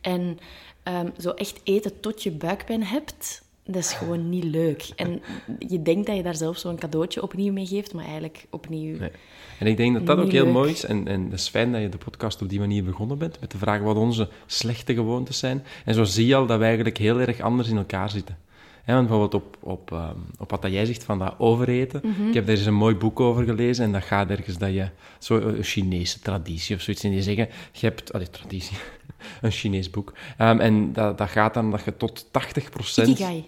En 0.01 0.39
ehm, 0.83 1.09
zo 1.19 1.29
echt 1.29 1.59
eten 1.63 1.99
tot 1.99 2.23
je 2.23 2.31
buikpijn 2.31 2.83
hebt, 2.83 3.43
dat 3.65 3.75
is 3.75 3.93
gewoon 3.93 4.29
niet 4.29 4.43
leuk. 4.43 4.89
En 4.95 5.21
je 5.67 5.81
denkt 5.81 6.07
dat 6.07 6.15
je 6.15 6.23
daar 6.23 6.35
zelf 6.35 6.57
zo'n 6.57 6.77
cadeautje 6.77 7.21
opnieuw 7.21 7.53
mee 7.53 7.65
geeft, 7.65 7.93
maar 7.93 8.05
eigenlijk 8.05 8.45
opnieuw... 8.49 8.97
Nee. 8.97 9.11
En 9.59 9.67
ik 9.67 9.77
denk 9.77 9.93
dat 9.93 10.05
dat 10.05 10.17
ook 10.17 10.31
heel 10.31 10.43
leuk. 10.43 10.53
mooi 10.53 10.71
is. 10.71 10.85
En, 10.85 11.07
en 11.07 11.23
het 11.23 11.33
is 11.33 11.47
fijn 11.47 11.71
dat 11.71 11.81
je 11.81 11.89
de 11.89 11.97
podcast 11.97 12.41
op 12.41 12.49
die 12.49 12.59
manier 12.59 12.83
begonnen 12.83 13.17
bent. 13.17 13.39
Met 13.39 13.51
de 13.51 13.57
vraag 13.57 13.81
wat 13.81 13.95
onze 13.95 14.29
slechte 14.45 14.93
gewoontes 14.93 15.39
zijn. 15.39 15.63
En 15.85 15.93
zo 15.93 16.03
zie 16.03 16.25
je 16.25 16.35
al 16.35 16.45
dat 16.45 16.57
wij 16.57 16.67
eigenlijk 16.67 16.97
heel 16.97 17.19
erg 17.19 17.39
anders 17.39 17.69
in 17.69 17.77
elkaar 17.77 18.09
zitten. 18.09 18.37
Hè, 18.83 18.93
want 18.93 19.07
bijvoorbeeld 19.07 19.43
op, 19.43 19.57
op, 19.59 19.91
ehm, 19.91 20.17
op 20.37 20.49
wat 20.51 20.61
dat 20.61 20.71
jij 20.71 20.85
zegt 20.85 21.03
van 21.03 21.19
dat 21.19 21.35
overeten. 21.37 22.01
Mhm. 22.03 22.27
Ik 22.27 22.33
heb 22.33 22.45
daar 22.45 22.55
eens 22.55 22.65
een 22.65 22.73
mooi 22.73 22.95
boek 22.95 23.19
over 23.19 23.43
gelezen. 23.43 23.85
En 23.85 23.91
dat 23.91 24.03
gaat 24.03 24.29
ergens 24.29 24.57
dat 24.57 24.73
je... 24.73 24.89
Zo 25.19 25.37
een 25.37 25.63
Chinese 25.63 26.19
traditie 26.19 26.75
of 26.75 26.81
zoiets. 26.81 27.03
En 27.03 27.11
die 27.11 27.21
zeggen, 27.21 27.47
je 27.71 27.85
hebt... 27.85 28.13
Allee, 28.13 28.29
traditie. 28.29 28.77
een 29.41 29.51
Chinees 29.51 29.89
boek. 29.89 30.13
Ehm, 30.37 30.59
en 30.59 30.93
dat, 30.93 31.17
dat 31.17 31.29
gaat 31.29 31.53
dan 31.53 31.71
dat 31.71 31.83
je 31.83 31.97
tot 31.97 32.27
80 32.31 32.69
Ikigai. 32.95 33.45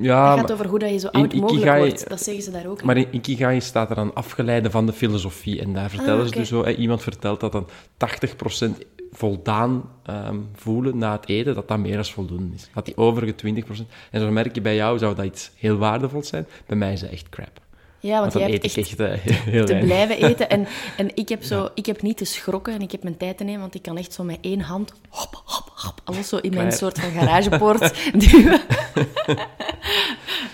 Ja, 0.00 0.30
Het 0.30 0.40
gaat 0.40 0.52
over 0.52 0.66
hoe 0.66 0.78
dat 0.78 0.90
je 0.90 0.98
zo 0.98 1.06
oud 1.06 1.32
mogelijk 1.34 1.52
Ikigai- 1.52 1.78
wordt. 1.78 2.08
Dat 2.08 2.22
zeggen 2.22 2.42
ze 2.42 2.50
daar 2.50 2.66
ook. 2.66 2.82
maar 2.82 2.96
in 2.96 3.06
Ikigai 3.10 3.60
staat 3.60 3.90
er 3.90 3.96
dan 3.96 4.14
afgeleide 4.14 4.70
van 4.70 4.86
de 4.86 4.92
filosofie. 4.92 5.60
En 5.60 5.72
daar 5.74 5.90
vertellen 5.90 6.14
Ah, 6.18 6.22
ze 6.22 6.28
oké. 6.28 6.38
dus 6.38 6.48
zo... 6.48 6.64
iemand 6.66 7.02
vertelt 7.02 7.40
dat 7.40 7.52
dan 7.52 7.68
80% 7.96 8.70
voldaan 9.12 9.90
ehm, 10.04 10.36
voelen 10.54 10.98
na 10.98 11.12
het 11.12 11.28
eten, 11.28 11.54
dat 11.54 11.68
dat 11.68 11.78
meer 11.78 11.94
dan 11.94 12.04
voldoende 12.04 12.54
is. 12.54 12.70
Dat 12.74 12.84
die 12.86 12.96
overige 12.96 13.34
20%... 13.34 13.86
En 14.10 14.20
zo 14.20 14.30
merk 14.30 14.54
je 14.54 14.60
bij 14.60 14.74
jou, 14.74 14.98
zou 14.98 15.14
dat 15.14 15.24
iets 15.24 15.50
heel 15.56 15.76
waardevols 15.76 16.28
zijn. 16.28 16.46
Bij 16.66 16.76
mij 16.76 16.92
is 16.92 17.00
dat 17.00 17.10
echt 17.10 17.28
crap. 17.28 17.60
Ja, 18.00 18.20
want, 18.20 18.20
Want 18.20 18.32
dan 18.32 18.42
jij 18.42 18.52
eet 18.52 18.62
hebt 18.62 18.76
echt 18.76 18.88
echt 18.88 19.00
eh, 19.00 19.34
heel 19.54 19.66
te 19.66 19.72
weinig. 19.72 19.84
blijven 19.84 20.28
eten. 20.28 20.48
En, 20.50 20.66
en 20.96 21.10
ik, 21.14 21.28
heb 21.28 21.42
zo, 21.42 21.68
ik 21.74 21.86
heb 21.86 22.02
niet 22.02 22.16
te 22.16 22.24
schrokken 22.24 22.74
en 22.74 22.80
ik 22.80 22.92
heb 22.92 23.02
mijn 23.02 23.16
tijd 23.16 23.36
te 23.36 23.44
nemen, 23.44 23.60
want 23.60 23.74
ik 23.74 23.82
kan 23.82 23.96
echt 23.96 24.12
zo 24.12 24.24
met 24.24 24.38
één 24.40 24.60
hand 24.60 24.92
hop, 25.08 25.42
hop, 25.44 25.72
hop, 25.74 26.00
alles 26.04 26.28
zo 26.28 26.36
in 26.36 26.54
mijn 26.54 26.72
soort 26.72 27.00
van 27.00 27.10
garagepoort 27.10 27.94
duwen. 28.30 28.60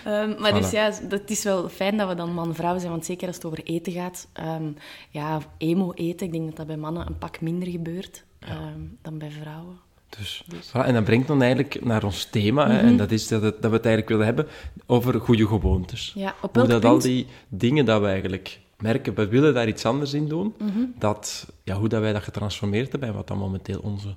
Ehm, 0.05 0.41
maar 0.41 0.55
dus 0.55 0.71
ja, 0.71 0.93
dat 1.09 1.31
is 1.31 1.43
wel 1.45 1.69
fijn 1.69 1.97
dat 1.97 2.09
we 2.09 2.15
dan 2.15 2.35
man-vrouw 2.35 2.79
zijn, 2.79 2.91
want 2.91 3.05
zeker 3.05 3.27
als 3.27 3.37
het 3.37 3.45
over 3.45 3.63
eten 3.65 3.93
gaat, 3.93 4.29
ehm, 4.33 4.73
ja, 5.11 5.41
emo 5.59 5.93
eten, 5.93 6.27
ik 6.27 6.33
denk 6.33 6.47
dat 6.47 6.57
dat 6.57 6.67
bij 6.67 6.77
mannen 6.77 7.07
een 7.07 7.19
pak 7.19 7.41
minder 7.41 7.69
gebeurt 7.69 8.25
ehm, 8.39 8.81
dan 9.03 9.19
bij 9.19 9.31
vrouwen. 9.31 9.79
Dus, 10.19 10.45
voilà, 10.69 10.85
en 10.87 10.95
dat 10.95 11.05
brengt 11.05 11.27
dan 11.27 11.43
eigenlijk 11.43 11.85
naar 11.85 12.05
ons 12.05 12.25
thema. 12.25 12.71
hè, 12.71 12.79
en 12.79 12.97
dat 12.97 13.11
is 13.11 13.29
dat, 13.29 13.43
het- 13.43 13.63
dat 13.63 13.71
we 13.71 13.77
het 13.77 13.87
eigenlijk 13.87 14.09
willen 14.09 14.25
hebben 14.27 14.47
over 14.87 15.21
goede 15.21 15.47
gewoontes. 15.47 16.13
Ja, 16.17 16.35
op 16.43 16.55
Hoe 16.55 16.67
dat 16.67 16.85
al 16.85 16.99
die 17.09 17.27
dingen 17.49 17.85
dat 17.85 18.01
we 18.01 18.07
eigenlijk 18.07 18.61
merken, 18.79 19.15
we 19.15 19.29
willen 19.29 19.55
daar 19.55 19.69
iets 19.69 19.87
anders 19.87 20.13
in 20.15 20.29
doen, 20.29 20.55
dat, 20.99 21.47
ja, 21.65 21.77
hoe 21.77 21.89
dat 21.89 22.01
wij 22.01 22.13
dat 22.13 22.23
getransformeerd 22.23 22.91
hebben 22.91 23.09
en 23.09 23.15
wat 23.15 23.27
dan 23.29 23.39
momenteel 23.39 23.81
onze, 23.83 24.15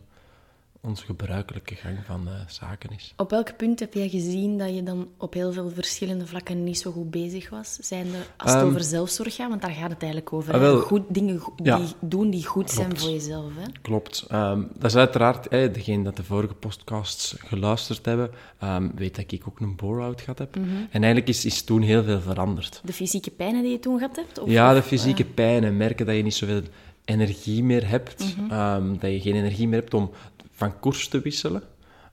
onze 0.88 1.06
gebruikelijke 1.06 1.75
gang 1.75 1.98
van 2.06 2.27
eh, 2.27 2.34
zaken 2.48 2.89
is. 2.96 3.13
Op 3.17 3.29
welk 3.29 3.58
punt 3.58 3.79
heb 3.79 3.94
jij 3.94 4.10
gezien 4.10 4.58
dat 4.58 4.75
je 4.75 4.84
dan 4.84 5.08
op 5.17 5.34
heel 5.34 5.51
veel 5.53 5.70
verschillende 5.70 6.25
vlakken 6.27 6.63
niet 6.63 6.77
zo 6.79 6.91
goed 6.91 7.12
bezig 7.12 7.50
was? 7.50 7.74
Zijn 7.82 8.06
er, 8.06 8.27
als 8.38 8.51
het 8.51 8.60
Ehm, 8.62 8.70
over 8.70 8.84
zelfzorg 8.84 9.36
gaat, 9.36 9.50
want 9.50 9.62
daar 9.62 9.72
gaat 9.72 9.89
het 9.89 10.01
eigenlijk 10.01 10.34
over. 10.34 10.53
ah, 10.53 10.60
wel, 10.60 10.79
goed, 10.79 11.01
dingen 11.10 11.39
go- 11.39 11.53
ja. 11.63 11.77
die 11.77 11.88
doen 12.00 12.29
die 12.29 12.46
goed 12.46 12.72
zijn 12.72 12.98
voor 13.00 13.10
jezelf. 13.10 13.51
Hè? 13.56 13.63
Klopt. 13.82 14.25
Ehm, 14.29 14.62
dat 14.75 14.89
is 14.91 14.96
uiteraard, 14.96 15.50
degene 15.50 16.03
dat 16.03 16.15
de 16.15 16.24
vorige 16.24 16.53
podcasts 16.53 17.36
geluisterd 17.38 18.06
hebben, 18.06 18.29
ehm, 18.60 18.89
weet 18.96 19.15
dat 19.15 19.32
ik 19.32 19.44
ook 19.48 19.60
een 19.60 19.75
bore-out 19.75 20.22
gehad 20.22 20.39
heb. 20.39 20.56
En 20.56 21.03
eigenlijk 21.03 21.27
is, 21.27 21.46
is 21.46 21.62
toen 21.63 21.82
heel 21.82 22.03
veel 22.03 22.22
veranderd. 22.22 22.82
De 22.86 22.94
fysieke 22.94 23.32
pijnen 23.32 23.62
die 23.62 23.72
je 23.72 23.79
toen 23.79 23.98
gehad 24.00 24.15
hebt? 24.15 24.39
Of, 24.39 24.50
Ja, 24.50 24.74
de 24.74 24.84
fysieke 24.84 25.24
eh, 25.24 25.29
pijn 25.34 25.63
en 25.63 25.77
merken 25.77 26.06
dat 26.06 26.15
je 26.15 26.24
niet 26.24 26.36
zoveel 26.36 26.62
energie 27.06 27.63
meer 27.63 27.88
hebt, 27.89 28.36
ehm, 28.50 28.91
dat 29.00 29.12
je 29.12 29.20
geen 29.22 29.36
energie 29.36 29.67
meer 29.67 29.79
hebt 29.79 29.94
om 29.94 30.10
van 30.58 30.80
koers 30.80 31.08
te 31.08 31.22
wisselen, 31.22 31.64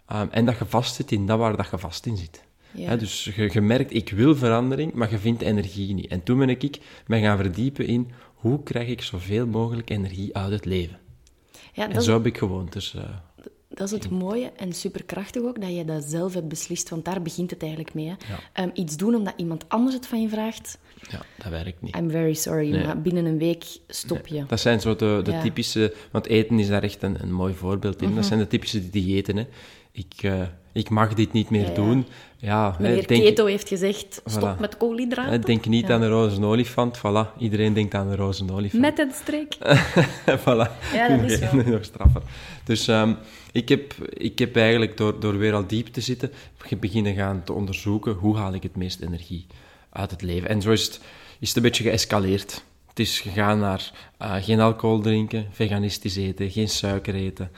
ehm, 0.06 0.26
en 0.30 0.44
dat 0.44 0.58
je 0.58 0.64
vast 0.64 0.94
zit 0.94 1.12
in 1.12 1.26
dat 1.26 1.38
waar 1.38 1.56
dat 1.56 1.70
je 1.70 1.78
vast 1.78 2.06
in 2.06 2.16
zit. 2.16 2.44
Ja. 2.70 2.96
Dus 2.96 3.24
je, 3.24 3.50
je 3.52 3.60
merkt, 3.60 3.94
ik 3.94 4.10
wil 4.10 4.36
verandering, 4.36 4.92
maar 4.92 5.10
je 5.10 5.18
vindt 5.18 5.42
energie 5.42 5.94
niet. 5.94 6.06
En 6.06 6.22
toen 6.22 6.38
ben 6.38 6.48
ik 6.48 6.78
me 7.06 7.20
gaan 7.20 7.36
verdiepen 7.36 7.86
in 7.86 8.10
hoe 8.34 8.62
krijg 8.62 8.88
ik 8.88 9.02
zoveel 9.02 9.46
mogelijk 9.46 9.90
energie 9.90 10.36
uit 10.36 10.52
het 10.52 10.64
leven. 10.64 10.98
Ja, 11.72 11.84
En 11.88 11.92
dat, 11.92 12.04
zo 12.04 12.12
heb 12.12 12.26
ik 12.26 12.38
gewoond. 12.38 12.72
Dus, 12.72 12.94
eh, 12.94 13.02
dat 13.74 13.86
is 13.86 13.90
het 13.90 14.10
mooie 14.10 14.52
en 14.56 14.72
superkrachtig 14.72 15.42
ook, 15.42 15.60
dat 15.60 15.76
je 15.76 15.84
dat 15.84 16.04
zelf 16.04 16.34
hebt 16.34 16.48
beslist, 16.48 16.88
want 16.88 17.04
daar 17.04 17.22
begint 17.22 17.50
het 17.50 17.60
eigenlijk 17.60 17.94
mee. 17.94 18.06
Hè. 18.06 18.14
Ehm, 18.52 18.70
iets 18.74 18.96
doen 18.96 19.14
omdat 19.14 19.34
iemand 19.36 19.64
anders 19.68 19.94
het 19.94 20.06
van 20.06 20.22
je 20.22 20.28
vraagt, 20.28 20.78
ja, 21.10 21.20
dat 21.38 21.50
werkt 21.50 21.82
niet. 21.82 21.96
I'm 21.96 22.10
very 22.10 22.34
sorry, 22.34 22.70
Nee. 22.70 22.84
maar 22.86 23.00
binnen 23.02 23.24
een 23.24 23.38
week 23.38 23.64
stop 23.88 24.26
je. 24.26 24.44
Dat 24.46 24.60
zijn 24.60 24.80
zo 24.80 24.96
de, 24.96 25.20
de 25.24 25.30
Ja. 25.30 25.40
typische... 25.42 25.94
Want 26.10 26.26
eten 26.26 26.58
is 26.58 26.68
daar 26.68 26.82
echt 26.82 27.02
een, 27.02 27.22
een 27.22 27.32
mooi 27.32 27.54
voorbeeld 27.54 28.00
in. 28.02 28.06
Mhm. 28.06 28.16
Dat 28.16 28.26
zijn 28.26 28.38
de 28.38 28.46
typische 28.46 28.90
diëten. 28.90 29.36
Hè. 29.36 29.46
Ik, 29.92 30.12
eh, 30.22 30.42
ik 30.72 30.90
mag 30.90 31.14
dit 31.14 31.32
niet 31.32 31.50
meer 31.50 31.68
ja. 31.68 31.74
doen. 31.74 32.06
Ja, 32.44 32.72
hè, 32.76 32.82
Meneer 32.82 33.06
denk, 33.06 33.22
Keto 33.22 33.46
heeft 33.46 33.68
gezegd, 33.68 34.22
stop 34.24 34.56
Voilà. 34.56 34.60
met 34.60 34.76
koolhydraten. 34.76 35.40
denk 35.40 35.66
niet 35.66 35.90
aan 35.90 36.00
de 36.00 36.08
roze 36.08 36.44
olifant. 36.44 36.98
Voilà, 36.98 37.38
iedereen 37.38 37.72
denkt 37.72 37.94
aan 37.94 38.08
de 38.08 38.16
roze 38.16 38.44
olifant. 38.52 38.82
Met 38.82 38.98
een 38.98 39.12
streek. 39.12 39.56
voilà. 40.44 40.92
Ja, 40.94 41.08
dat 41.08 41.30
is. 41.30 41.40
Nog 41.66 41.84
straffer. 41.84 42.22
Dus 42.64 42.88
ehm, 42.88 43.12
ik, 43.52 43.68
heb, 43.68 43.94
ik 44.08 44.38
heb 44.38 44.56
eigenlijk 44.56 44.96
door, 44.96 45.20
door 45.20 45.38
weer 45.38 45.54
al 45.54 45.66
diep 45.66 45.86
te 45.86 46.00
zitten, 46.00 46.30
beginnen 46.80 47.14
gaan 47.14 47.42
te 47.44 47.52
onderzoeken 47.52 48.12
hoe 48.12 48.36
haal 48.36 48.54
ik 48.54 48.62
het 48.62 48.76
meest 48.76 49.00
energie 49.00 49.46
uit 49.92 50.10
het 50.10 50.22
leven. 50.22 50.48
En 50.48 50.62
zo 50.62 50.70
is 50.70 50.84
het, 50.84 51.00
is 51.38 51.48
het 51.48 51.56
een 51.56 51.62
beetje 51.62 51.84
geëscaleerd. 51.84 52.64
Het 52.88 52.98
is 52.98 53.20
gegaan 53.20 53.58
naar 53.58 53.92
eh, 54.18 54.34
geen 54.40 54.60
alcohol 54.60 55.00
drinken, 55.00 55.46
veganistisch 55.50 56.16
eten, 56.16 56.50
geen 56.50 56.68
suiker 56.68 57.14
eten. 57.14 57.50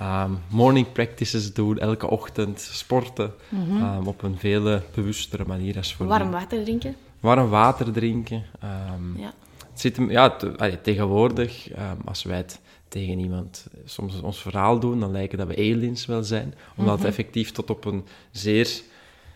Ehm, 0.00 0.30
morning 0.50 0.92
practices 0.92 1.54
doen 1.54 1.78
elke 1.78 2.10
ochtend, 2.10 2.60
sporten 2.60 3.34
ehm, 3.52 4.06
op 4.06 4.22
een 4.22 4.38
veel 4.38 4.80
bewustere 4.94 5.44
manier 5.46 5.76
als. 5.76 5.96
Mhm. 5.96 6.08
Warm 6.08 6.30
water 6.30 6.62
drinken. 6.64 6.94
Warm 7.20 7.48
water 7.48 7.92
drinken. 7.92 8.44
ehm, 8.60 9.18
Ja. 9.18 9.32
het 9.70 9.80
zit 9.80 9.96
hem, 9.96 10.10
ja, 10.10 10.30
te- 10.36 10.56
allee, 10.56 10.80
tegenwoordig, 10.80 11.68
als 12.04 12.22
wij 12.22 12.36
het 12.36 12.60
tegen 12.88 13.18
iemand 13.18 13.66
soms 13.84 14.20
ons 14.20 14.40
verhaal 14.42 14.78
doen, 14.80 15.00
dan 15.00 15.10
lijken 15.10 15.38
dat 15.38 15.46
we 15.46 15.56
aliens 15.56 16.06
wel 16.06 16.22
zijn. 16.22 16.54
Omdat 16.76 16.94
Mhm. 16.96 17.04
het 17.06 17.16
effectief 17.16 17.52
tot 17.52 17.70
op 17.70 17.84
een 17.84 18.04
zeer 18.30 18.68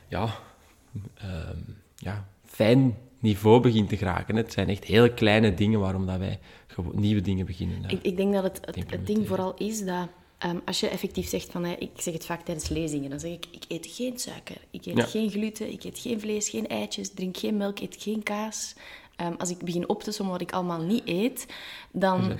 ja, 0.08 0.28
ja, 1.96 2.26
fijn 2.44 2.96
niveau 3.18 3.60
begint 3.60 3.88
te 3.88 3.96
geraken. 3.96 4.36
Het 4.36 4.52
zijn 4.52 4.68
echt 4.68 4.84
hele 4.84 5.14
kleine 5.14 5.54
dingen 5.54 5.80
waarom 5.80 6.06
dat 6.06 6.18
wij 6.18 6.38
nieuwe 6.92 7.20
dingen 7.20 7.46
beginnen. 7.46 7.84
eh. 7.84 7.90
Ik, 7.92 8.02
ik 8.02 8.16
denk 8.16 8.32
dat 8.32 8.42
het, 8.42 8.60
het, 8.90 9.06
ding 9.06 9.26
vooral 9.28 9.54
is 9.54 9.84
dat 9.84 10.08
ehm, 10.44 10.58
als 10.64 10.80
je 10.80 10.88
effectief 10.88 11.28
zegt 11.28 11.50
van, 11.50 11.64
ik 11.66 11.90
zeg 11.96 12.14
het 12.14 12.26
vaak 12.26 12.44
tijdens 12.44 12.68
lezingen, 12.68 13.10
dan 13.10 13.20
zeg 13.20 13.30
ik, 13.32 13.46
ik 13.50 13.64
eet 13.68 13.86
geen 13.90 14.18
suiker, 14.18 14.56
ik 14.70 14.86
eet 14.86 14.96
Ja. 14.96 15.04
geen 15.04 15.30
gluten, 15.30 15.72
ik 15.72 15.84
eet 15.84 15.98
geen 15.98 16.20
vlees, 16.20 16.48
geen 16.48 16.66
eitjes, 16.68 17.10
drink 17.14 17.36
geen 17.36 17.56
melk, 17.56 17.78
eet 17.80 17.96
geen 17.98 18.22
kaas. 18.22 18.74
Ehm, 19.16 19.32
als 19.38 19.50
ik 19.50 19.58
begin 19.58 19.88
op 19.88 20.02
te 20.02 20.12
sommen 20.12 20.32
wat 20.34 20.42
ik 20.42 20.52
allemaal 20.52 20.80
niet 20.82 21.02
eet, 21.04 21.46
dan... 21.92 22.32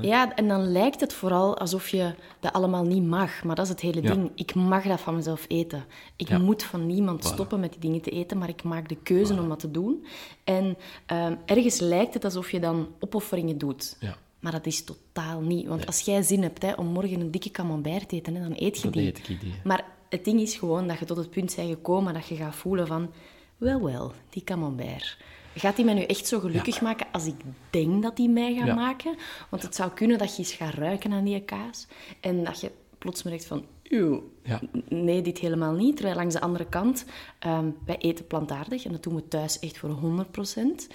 Ja, 0.00 0.34
en 0.34 0.48
dan 0.48 0.72
lijkt 0.72 1.00
het 1.00 1.12
vooral 1.12 1.58
alsof 1.58 1.88
je 1.88 2.14
dat 2.40 2.52
allemaal 2.52 2.84
niet 2.84 3.02
mag. 3.02 3.44
Maar 3.44 3.54
dat 3.56 3.64
is 3.64 3.70
het 3.70 3.80
hele 3.80 4.02
Ja. 4.02 4.14
ding. 4.14 4.30
Ik 4.34 4.54
mag 4.54 4.84
dat 4.84 5.00
van 5.00 5.14
mezelf 5.14 5.44
eten. 5.48 5.84
Ik 6.16 6.28
Ja. 6.28 6.38
moet 6.38 6.62
van 6.62 6.86
niemand 6.86 7.24
stoppen 7.24 7.60
met 7.60 7.70
die 7.72 7.80
dingen 7.80 8.00
te 8.00 8.10
eten, 8.10 8.38
maar 8.38 8.48
ik 8.48 8.62
maak 8.62 8.88
de 8.88 8.96
keuze 9.02 9.32
om 9.40 9.48
dat 9.48 9.58
te 9.60 9.70
doen. 9.70 10.06
En 10.44 10.76
ehm, 11.06 11.34
ergens 11.46 11.78
lijkt 11.80 12.14
het 12.14 12.24
alsof 12.24 12.50
je 12.50 12.60
dan 12.60 12.88
opofferingen 13.00 13.58
doet. 13.58 13.96
Ja. 14.00 14.16
Maar 14.42 14.52
dat 14.52 14.66
is 14.66 14.84
totaal 14.84 15.40
niet. 15.40 15.66
Want 15.66 15.86
als 15.86 16.00
jij 16.00 16.22
zin 16.22 16.42
hebt 16.42 16.62
hè, 16.62 16.72
om 16.72 16.86
morgen 16.86 17.20
een 17.20 17.30
dikke 17.30 17.50
camembert 17.50 18.08
te 18.08 18.16
eten, 18.16 18.34
hè, 18.34 18.42
dan 18.42 18.52
eet 18.56 18.76
je 18.76 18.82
Dan 18.82 18.92
die. 18.92 19.06
eet. 19.06 19.64
Maar 19.64 19.84
het 20.08 20.24
ding 20.24 20.40
is 20.40 20.54
gewoon 20.54 20.86
dat 20.88 20.98
je 20.98 21.04
tot 21.04 21.16
het 21.16 21.30
punt 21.30 21.54
bent 21.56 21.68
gekomen 21.68 22.14
dat 22.14 22.26
je 22.26 22.36
gaat 22.36 22.54
voelen 22.56 22.86
van... 22.86 23.10
Wel, 23.56 23.82
wel, 23.82 24.12
die 24.30 24.44
camembert. 24.44 25.18
Gaat 25.54 25.76
die 25.76 25.84
mij 25.84 25.94
nu 25.94 26.02
echt 26.02 26.26
zo 26.26 26.40
gelukkig 26.40 26.80
maken 26.80 27.06
als 27.12 27.26
ik 27.26 27.34
denk 27.70 28.02
dat 28.02 28.16
die 28.16 28.28
mij 28.28 28.54
gaat 28.54 28.66
Ja. 28.66 28.74
maken? 28.74 29.16
Want 29.50 29.62
het 29.62 29.74
zou 29.74 29.90
kunnen 29.90 30.18
dat 30.18 30.32
je 30.36 30.38
eens 30.42 30.52
gaat 30.52 30.74
ruiken 30.74 31.12
aan 31.12 31.24
die 31.24 31.40
kaas. 31.40 31.86
En 32.20 32.44
dat 32.44 32.60
je 32.60 32.70
plots 32.98 33.22
merkt 33.22 33.46
van... 33.46 33.64
Eeuw, 33.92 34.30
Ja. 34.42 34.60
nee, 34.88 35.22
dit 35.22 35.38
helemaal 35.38 35.72
niet. 35.72 35.96
Terwijl 35.96 36.16
langs 36.16 36.34
de 36.34 36.40
andere 36.40 36.66
kant, 36.66 37.04
ehm, 37.38 37.70
wij 37.86 37.96
eten 37.98 38.26
plantaardig. 38.26 38.84
En 38.84 38.92
dat 38.92 39.02
doen 39.02 39.14
we 39.14 39.28
thuis 39.28 39.58
echt 39.58 39.78
voor 39.78 39.90
100%. 39.90 40.88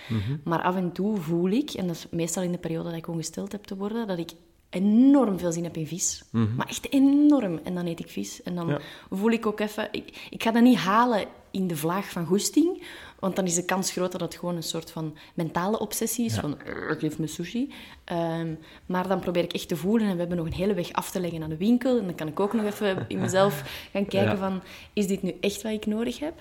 Maar 0.44 0.62
af 0.62 0.76
en 0.76 0.92
toe 0.92 1.18
voel 1.18 1.50
ik, 1.50 1.70
en 1.72 1.88
dat 1.88 1.96
is 1.96 2.08
meestal 2.12 2.44
in 2.44 2.52
de 2.52 2.58
periode 2.58 2.90
dat 2.90 2.98
ik 2.98 3.08
ongesteld 3.08 3.52
heb 3.52 3.64
te 3.64 3.76
worden, 3.78 4.08
dat 4.08 4.18
ik 4.18 4.32
enorm 4.70 5.40
veel 5.40 5.52
zin 5.52 5.64
heb 5.64 5.78
in 5.78 5.88
vis. 5.88 6.24
Maar 6.32 6.68
echt 6.68 6.92
enorm. 6.94 7.60
En 7.64 7.76
dan 7.76 7.86
eet 7.86 8.00
ik 8.00 8.10
vis. 8.10 8.44
En 8.44 8.56
dan 8.56 8.68
Ja. 8.68 8.80
voel 9.10 9.32
ik 9.32 9.46
ook 9.46 9.60
even... 9.60 9.88
Ik, 9.92 10.28
ik 10.30 10.44
ga 10.44 10.52
dat 10.52 10.64
niet 10.64 10.78
halen 10.78 11.26
in 11.58 11.68
de 11.68 11.76
vlaag 11.78 12.10
van 12.10 12.26
goesting. 12.26 12.84
Want 13.20 13.36
dan 13.36 13.46
is 13.46 13.56
de 13.56 13.66
kans 13.66 13.92
groter 13.92 14.20
dat 14.20 14.32
het 14.32 14.40
gewoon 14.40 14.56
een 14.56 14.64
soort 14.64 14.92
van 14.92 15.16
mentale 15.34 15.80
obsessie 15.80 16.26
is. 16.26 16.34
Van, 16.36 16.58
"Urgh, 16.68 17.00
geef 17.00 17.20
me 17.20 17.28
sushi. 17.28 17.74
Ehm, 18.04 18.54
maar 18.86 19.08
dan 19.08 19.20
probeer 19.20 19.44
ik 19.44 19.54
echt 19.54 19.68
te 19.68 19.76
voelen. 19.76 20.08
En 20.08 20.14
we 20.14 20.20
hebben 20.20 20.38
nog 20.38 20.46
een 20.46 20.54
hele 20.54 20.74
weg 20.74 20.92
af 20.94 21.12
te 21.12 21.20
leggen 21.20 21.40
naar 21.40 21.50
de 21.50 21.58
winkel. 21.58 21.98
En 22.00 22.06
dan 22.06 22.16
kan 22.16 22.28
ik 22.28 22.40
ook 22.40 22.54
nog 22.54 22.66
even 22.66 23.06
in 23.08 23.20
mezelf 23.20 23.88
gaan 23.92 24.06
kijken 24.06 24.32
Ja. 24.32 24.38
van... 24.38 24.62
Is 24.94 25.08
dit 25.08 25.22
nu 25.22 25.36
echt 25.42 25.62
wat 25.62 25.72
ik 25.72 25.86
nodig 25.86 26.20
heb? 26.20 26.34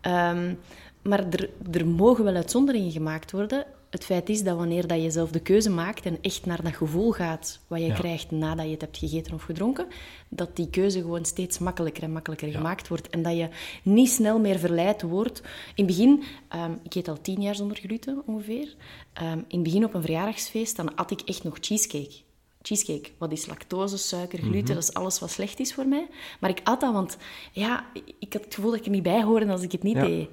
Ehm, 0.00 0.54
maar 1.02 1.24
er, 1.30 1.50
er 1.72 1.86
mogen 1.86 2.24
wel 2.24 2.34
uitzonderingen 2.34 2.90
gemaakt 2.90 3.30
worden. 3.32 3.64
Het 3.92 4.04
feit 4.04 4.28
is 4.28 4.42
dat 4.42 4.56
wanneer 4.56 4.86
dat 4.86 5.02
je 5.02 5.10
zelf 5.10 5.30
de 5.30 5.40
keuze 5.40 5.70
maakt 5.70 6.04
en 6.06 6.18
echt 6.20 6.46
naar 6.46 6.62
dat 6.62 6.74
gevoel 6.74 7.12
gaat 7.12 7.60
wat 7.66 7.80
je 7.80 7.86
Ja. 7.86 7.94
krijgt 7.94 8.30
nadat 8.30 8.64
je 8.64 8.70
het 8.70 8.80
hebt 8.80 8.98
gegeten 8.98 9.34
of 9.34 9.42
gedronken, 9.42 9.86
dat 10.28 10.56
die 10.56 10.70
keuze 10.70 11.00
gewoon 11.00 11.24
steeds 11.24 11.58
makkelijker 11.58 12.02
en 12.02 12.12
makkelijker 12.12 12.48
gemaakt 12.50 12.88
wordt. 12.88 13.10
En 13.10 13.22
dat 13.22 13.36
je 13.36 13.48
niet 13.82 14.10
snel 14.10 14.38
meer 14.38 14.58
verleid 14.58 15.02
wordt. 15.02 15.40
In 15.74 15.84
het 15.84 15.86
begin, 15.86 16.22
ehm, 16.48 16.72
ik 16.82 16.94
eet 16.94 17.08
al 17.08 17.20
tien 17.20 17.40
jaar 17.42 17.54
zonder 17.54 17.76
gluten 17.76 18.22
ongeveer. 18.26 18.74
Ehm, 19.12 19.38
in 19.38 19.44
het 19.48 19.62
begin 19.62 19.84
op 19.84 19.94
een 19.94 20.02
verjaardagsfeest, 20.02 20.76
dan 20.76 20.94
at 20.94 21.10
ik 21.10 21.20
echt 21.20 21.44
nog 21.44 21.56
cheesecake. 21.60 22.14
Cheesecake, 22.62 23.10
wat 23.18 23.32
is 23.32 23.46
lactose, 23.46 23.96
suiker, 23.96 24.38
gluten, 24.38 24.74
dat 24.74 24.82
is 24.82 24.94
alles 24.94 25.18
wat 25.18 25.30
slecht 25.30 25.60
is 25.60 25.74
voor 25.74 25.86
mij. 25.86 26.06
Maar 26.40 26.50
ik 26.50 26.60
at 26.64 26.80
dat, 26.80 26.92
want 26.92 27.16
ja, 27.52 27.86
ik 28.18 28.32
had 28.32 28.44
het 28.44 28.54
gevoel 28.54 28.70
dat 28.70 28.78
ik 28.80 28.84
er 28.86 28.90
niet 28.92 29.02
bij 29.02 29.22
hoorde 29.22 29.46
als 29.52 29.62
ik 29.62 29.72
het 29.72 29.82
niet 29.82 29.96
Ja. 29.96 30.04
deed. 30.06 30.28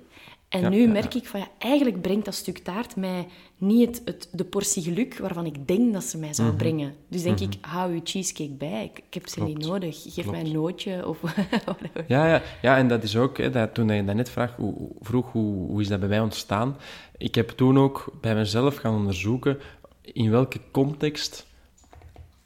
En 0.49 0.69
nu 0.71 0.87
merk 0.87 1.13
ik 1.13 1.25
van 1.27 1.39
ja, 1.39 1.47
eigenlijk 1.57 2.01
brengt 2.01 2.25
dat 2.25 2.33
stuk 2.35 2.57
taart 2.57 2.95
mij 2.95 3.27
niet 3.59 3.87
het, 3.87 4.01
het, 4.05 4.29
de 4.31 4.43
portie 4.43 4.83
geluk 4.83 5.17
waarvan 5.17 5.45
ik 5.45 5.67
denk 5.67 5.93
dat 5.93 6.03
ze 6.03 6.17
mij 6.17 6.33
zou 6.33 6.53
brengen. 6.53 6.93
Dus 7.07 7.23
denk 7.23 7.39
ik, 7.39 7.53
hou 7.61 7.93
je 7.93 8.01
cheesecake 8.03 8.51
bij. 8.53 8.83
Ik, 8.83 8.97
ik 9.07 9.13
heb 9.13 9.27
ze 9.27 9.43
niet 9.43 9.57
Mhm. 9.57 9.67
Nodig. 9.67 10.01
Geef 10.01 10.13
Klopt. 10.13 10.31
mij 10.31 10.39
een 10.41 10.51
nootje 10.51 11.07
of 11.07 11.21
whatever. 11.65 12.05
Ja, 12.07 12.27
ja, 12.27 12.41
ja, 12.61 12.77
en 12.77 12.87
dat 12.87 13.03
is 13.03 13.17
ook, 13.17 13.37
hè, 13.37 13.49
dat, 13.49 13.73
toen 13.73 13.89
je 13.89 14.01
net 14.01 14.29
vraag, 14.29 14.55
hoe, 14.55 14.73
vroeg 15.01 15.31
hoe, 15.31 15.67
hoe 15.67 15.81
is 15.81 15.87
dat 15.87 15.99
bij 15.99 16.09
mij 16.09 16.19
ontstaan. 16.19 16.77
Ik 17.17 17.35
heb 17.35 17.49
toen 17.49 17.77
ook 17.77 18.13
bij 18.21 18.35
mezelf 18.35 18.75
gaan 18.75 18.95
onderzoeken 18.95 19.57
in 20.01 20.29
welke 20.31 20.59
context 20.71 21.45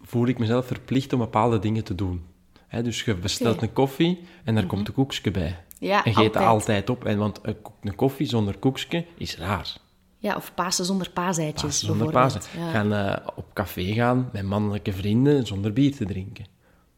voel 0.01 0.27
ik 0.27 0.39
mezelf 0.39 0.65
verplicht 0.67 1.13
om 1.13 1.19
bepaalde 1.19 1.59
dingen 1.59 1.83
te 1.83 1.95
doen. 1.95 2.21
Hè, 2.67 2.83
dus 2.83 3.03
je 3.03 3.15
bestelt 3.15 3.61
een 3.61 3.73
koffie 3.73 4.19
en 4.43 4.55
daar 4.55 4.65
komt 4.65 4.87
een 4.87 4.93
koekje 4.93 5.31
bij. 5.31 5.57
Ja, 5.79 6.03
en 6.05 6.11
je 6.11 6.17
eet 6.23 6.33
dat 6.33 6.43
altijd. 6.43 6.49
altijd 6.49 6.89
op. 6.89 7.05
En, 7.05 7.17
want 7.17 7.39
een 7.81 7.95
koffie 7.95 8.27
zonder 8.27 8.57
koekje 8.57 9.05
is 9.17 9.37
raar. 9.37 9.75
Ja, 10.23 10.35
of 10.35 10.53
Pasen 10.53 10.85
zonder 10.85 11.09
paaseitjes, 11.09 11.61
Pasen 11.61 11.87
zonder. 11.87 12.11
Pasen. 12.11 12.41
Ja. 12.57 12.71
Gaan 12.71 12.93
eh, 12.93 13.27
op 13.35 13.45
café 13.53 13.83
gaan 13.93 14.29
met 14.33 14.43
mannelijke 14.43 14.91
vrienden 14.93 15.45
zonder 15.45 15.73
bier 15.73 15.95
te 15.95 16.05
drinken. 16.05 16.45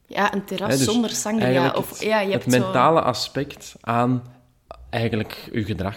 ja, 0.07 0.33
een 0.33 0.45
terras 0.45 0.77
dus 0.77 0.83
zonder 0.83 1.09
sangria. 1.09 1.71
Of, 1.71 1.89
het, 1.89 2.01
ja, 2.01 2.19
je 2.19 2.31
het 2.31 2.43
hebt 2.43 2.53
zo- 2.55 2.59
mentale 2.59 3.01
aspect 3.01 3.75
aan 3.81 4.23
eigenlijk 4.89 5.49
uw 5.51 5.63
gedrag. 5.65 5.95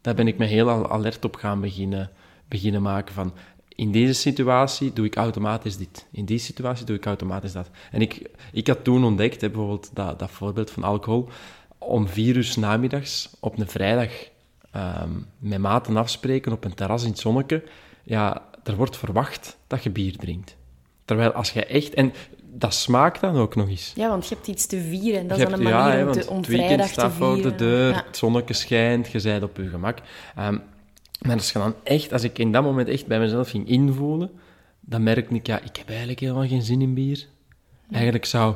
Daar 0.00 0.14
ben 0.14 0.26
ik 0.26 0.38
me 0.38 0.44
heel 0.46 0.70
al 0.70 0.90
alert 0.90 1.24
op 1.24 1.36
gaan 1.36 1.60
beginnen, 1.60 2.10
beginnen 2.48 2.82
maken 2.82 3.14
van... 3.14 3.32
In 3.68 3.92
deze 3.92 4.12
situatie 4.12 4.92
doe 4.92 5.06
ik 5.06 5.16
automatisch 5.16 5.76
dit. 5.76 6.06
In 6.12 6.24
die 6.24 6.38
situatie 6.38 6.84
doe 6.86 6.96
ik 6.96 7.06
automatisch 7.06 7.52
dat. 7.52 7.70
En 7.90 8.00
ik, 8.00 8.30
ik 8.52 8.66
had 8.66 8.84
toen 8.84 9.04
ontdekt, 9.04 9.40
hè, 9.40 9.50
bijvoorbeeld 9.50 9.90
dat, 9.94 10.18
dat 10.18 10.30
voorbeeld 10.30 10.70
van 10.70 10.82
alcohol, 10.84 11.28
om 11.78 12.08
vier 12.08 12.36
uur 12.36 12.44
's 12.44 12.56
namiddags 12.56 13.30
op 13.40 13.58
een 13.58 13.68
vrijdag 13.68 14.10
ehm, 14.70 15.10
met 15.38 15.58
maten 15.58 15.96
afspreken 15.96 16.52
op 16.52 16.64
een 16.64 16.74
terras 16.74 17.02
in 17.02 17.10
het 17.10 17.18
zonneke, 17.18 17.62
ja, 18.02 18.42
er 18.64 18.76
wordt 18.76 18.96
verwacht 18.96 19.56
dat 19.66 19.82
je 19.82 19.90
bier 19.90 20.16
drinkt. 20.16 20.56
Terwijl 21.04 21.32
als 21.32 21.50
je 21.50 21.64
echt... 21.66 21.94
En 21.94 22.12
dat 22.52 22.74
smaakt 22.74 23.20
dan 23.20 23.36
ook 23.36 23.54
nog 23.54 23.68
eens. 23.68 23.92
Ja, 23.96 24.08
want 24.08 24.28
je 24.28 24.34
hebt 24.34 24.46
iets 24.46 24.66
te 24.66 24.80
vieren. 24.80 25.20
En 25.20 25.26
dat 25.26 25.36
Je 25.38 25.44
is 25.44 25.50
dan 25.50 25.58
een 25.58 25.72
manier 25.72 25.98
ja, 25.98 26.06
om, 26.06 26.12
te, 26.12 26.30
om 26.30 26.44
vrijdag 26.44 26.86
te 26.86 26.92
vieren. 26.94 27.12
voor 27.12 27.42
de 27.42 27.54
deur, 27.54 27.90
Ja. 27.90 28.02
het 28.06 28.16
zonnetje 28.16 28.54
schijnt, 28.54 29.10
je 29.10 29.20
bent 29.22 29.42
op 29.42 29.56
je 29.56 29.68
gemak. 29.68 29.98
Ehm, 30.36 30.58
maar 31.20 31.36
als 31.36 31.52
je 31.52 31.58
dan 31.58 31.74
echt, 31.82 32.12
als 32.12 32.22
ik 32.22 32.38
in 32.38 32.52
dat 32.52 32.62
moment 32.62 32.88
echt 32.88 33.06
bij 33.06 33.18
mezelf 33.18 33.50
ging 33.50 33.68
invoelen, 33.68 34.30
dan 34.80 35.02
merkte 35.02 35.34
ik, 35.34 35.46
ja, 35.46 35.60
ik 35.60 35.76
heb 35.76 35.88
eigenlijk 35.88 36.20
helemaal 36.20 36.46
geen 36.46 36.62
zin 36.62 36.80
in 36.82 36.94
bier. 36.94 37.26
Eigenlijk 37.90 38.24
zou 38.24 38.54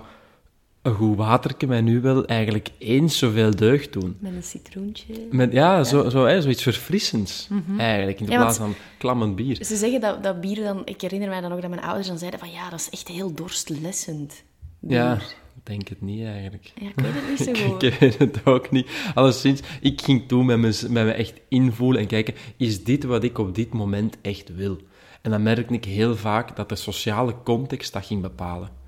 een 0.84 0.94
goed 0.94 1.16
waterke 1.16 1.66
mij 1.66 1.80
nu 1.80 2.00
wel 2.00 2.24
eigenlijk 2.26 2.68
eens 2.78 3.18
zoveel 3.18 3.56
deugd 3.56 3.92
doen. 3.92 4.16
Met 4.18 4.34
een 4.34 4.42
citroentje. 4.42 5.14
Met, 5.30 5.52
ja, 5.52 5.84
Zo, 5.84 6.08
zo, 6.08 6.24
hè, 6.24 6.42
zoiets 6.42 6.62
verfrissends 6.62 7.48
eigenlijk, 7.78 8.20
in 8.20 8.26
Ja, 8.30 8.36
plaats 8.36 8.58
van 8.58 8.74
klammend 8.98 9.36
bier. 9.36 9.64
Ze 9.64 9.76
zeggen 9.76 10.00
dat, 10.00 10.22
dat 10.22 10.40
bier 10.40 10.62
dan... 10.62 10.82
Ik 10.84 11.00
herinner 11.00 11.28
mij 11.28 11.40
dan 11.40 11.52
ook 11.52 11.60
dat 11.60 11.70
mijn 11.70 11.82
ouders 11.82 12.06
dan 12.08 12.18
zeiden 12.18 12.40
van... 12.40 12.50
Ja, 12.50 12.70
dat 12.70 12.80
is 12.80 12.90
echt 12.90 13.08
heel 13.08 13.34
dorstlessend. 13.34 14.42
bier. 14.80 14.96
Ja, 14.96 15.14
ik 15.14 15.20
denk 15.62 15.88
het 15.88 16.00
niet 16.00 16.24
eigenlijk. 16.24 16.72
Ja, 16.74 16.88
ik 16.88 17.00
weet 17.00 17.12
het 17.14 17.28
niet 17.48 17.56
zo 17.56 17.64
goed. 17.70 17.82
ik 17.82 17.94
weet 17.94 18.18
het 18.18 18.46
ook 18.46 18.70
niet. 18.70 18.88
Alleszins, 19.14 19.60
ik 19.80 20.00
ging 20.00 20.28
toen 20.28 20.46
met 20.46 20.58
me, 20.58 20.86
met 20.88 21.04
me 21.04 21.12
echt 21.12 21.40
invoelen 21.48 22.00
en 22.00 22.06
kijken, 22.06 22.34
is 22.56 22.84
dit 22.84 23.04
wat 23.04 23.24
ik 23.24 23.38
op 23.38 23.54
dit 23.54 23.72
moment 23.72 24.16
echt 24.22 24.54
wil? 24.54 24.78
En 25.22 25.30
dan 25.30 25.42
merkte 25.42 25.74
ik 25.74 25.84
heel 25.84 26.16
vaak 26.16 26.56
dat 26.56 26.68
de 26.68 26.76
sociale 26.76 27.34
context 27.44 27.92
dat 27.92 28.06
ging 28.06 28.22
bepalen. 28.22 28.82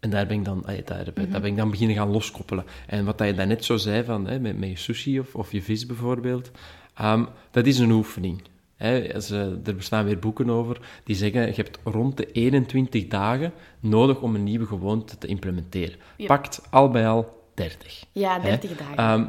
En 0.00 0.10
daar 0.10 0.26
ben 0.26 0.38
ik 0.38 0.44
dan, 0.44 0.64
allee, 0.64 0.82
daar, 0.84 1.04
daar 1.04 1.40
ben 1.40 1.50
ik 1.50 1.56
dan 1.56 1.70
beginnen 1.70 1.96
gaan 1.96 2.10
loskoppelen. 2.10 2.64
En 2.86 3.04
wat 3.04 3.18
dat 3.18 3.26
je 3.26 3.34
daarnet 3.34 3.64
zo 3.64 3.76
zei, 3.76 4.04
van, 4.04 4.26
hè, 4.26 4.40
met, 4.40 4.58
met 4.58 4.68
je 4.68 4.76
sushi 4.76 5.20
of, 5.20 5.34
of 5.34 5.52
je 5.52 5.62
vis 5.62 5.86
bijvoorbeeld, 5.86 6.50
ehm, 6.94 7.24
dat 7.50 7.66
is 7.66 7.78
een 7.78 7.90
oefening. 7.90 8.42
Hè, 8.76 9.14
als, 9.14 9.30
eh, 9.30 9.40
er 9.40 9.76
bestaan 9.76 10.04
weer 10.04 10.18
boeken 10.18 10.50
over 10.50 10.80
die 11.04 11.16
zeggen, 11.16 11.46
je 11.46 11.52
hebt 11.54 11.78
rond 11.84 12.16
de 12.16 12.32
21 12.32 13.06
dagen 13.06 13.52
nodig 13.80 14.20
om 14.20 14.34
een 14.34 14.44
nieuwe 14.44 14.66
gewoonte 14.66 15.18
te 15.18 15.26
implementeren. 15.26 15.98
Ja. 16.16 16.26
Pakt 16.26 16.62
al 16.70 16.90
bij 16.90 17.08
al 17.08 17.42
30. 17.54 18.04
Ja, 18.12 18.40
hè. 18.40 18.48
30 18.48 18.76
dagen. 18.76 18.96
Ehm, 18.96 19.24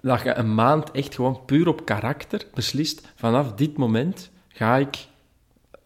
dat 0.00 0.22
je 0.22 0.34
een 0.34 0.54
maand 0.54 0.90
echt 0.90 1.14
gewoon 1.14 1.44
puur 1.44 1.68
op 1.68 1.84
karakter 1.84 2.46
beslist, 2.54 3.12
vanaf 3.14 3.52
dit 3.52 3.76
moment 3.76 4.30
ga 4.48 4.76
ik 4.76 5.06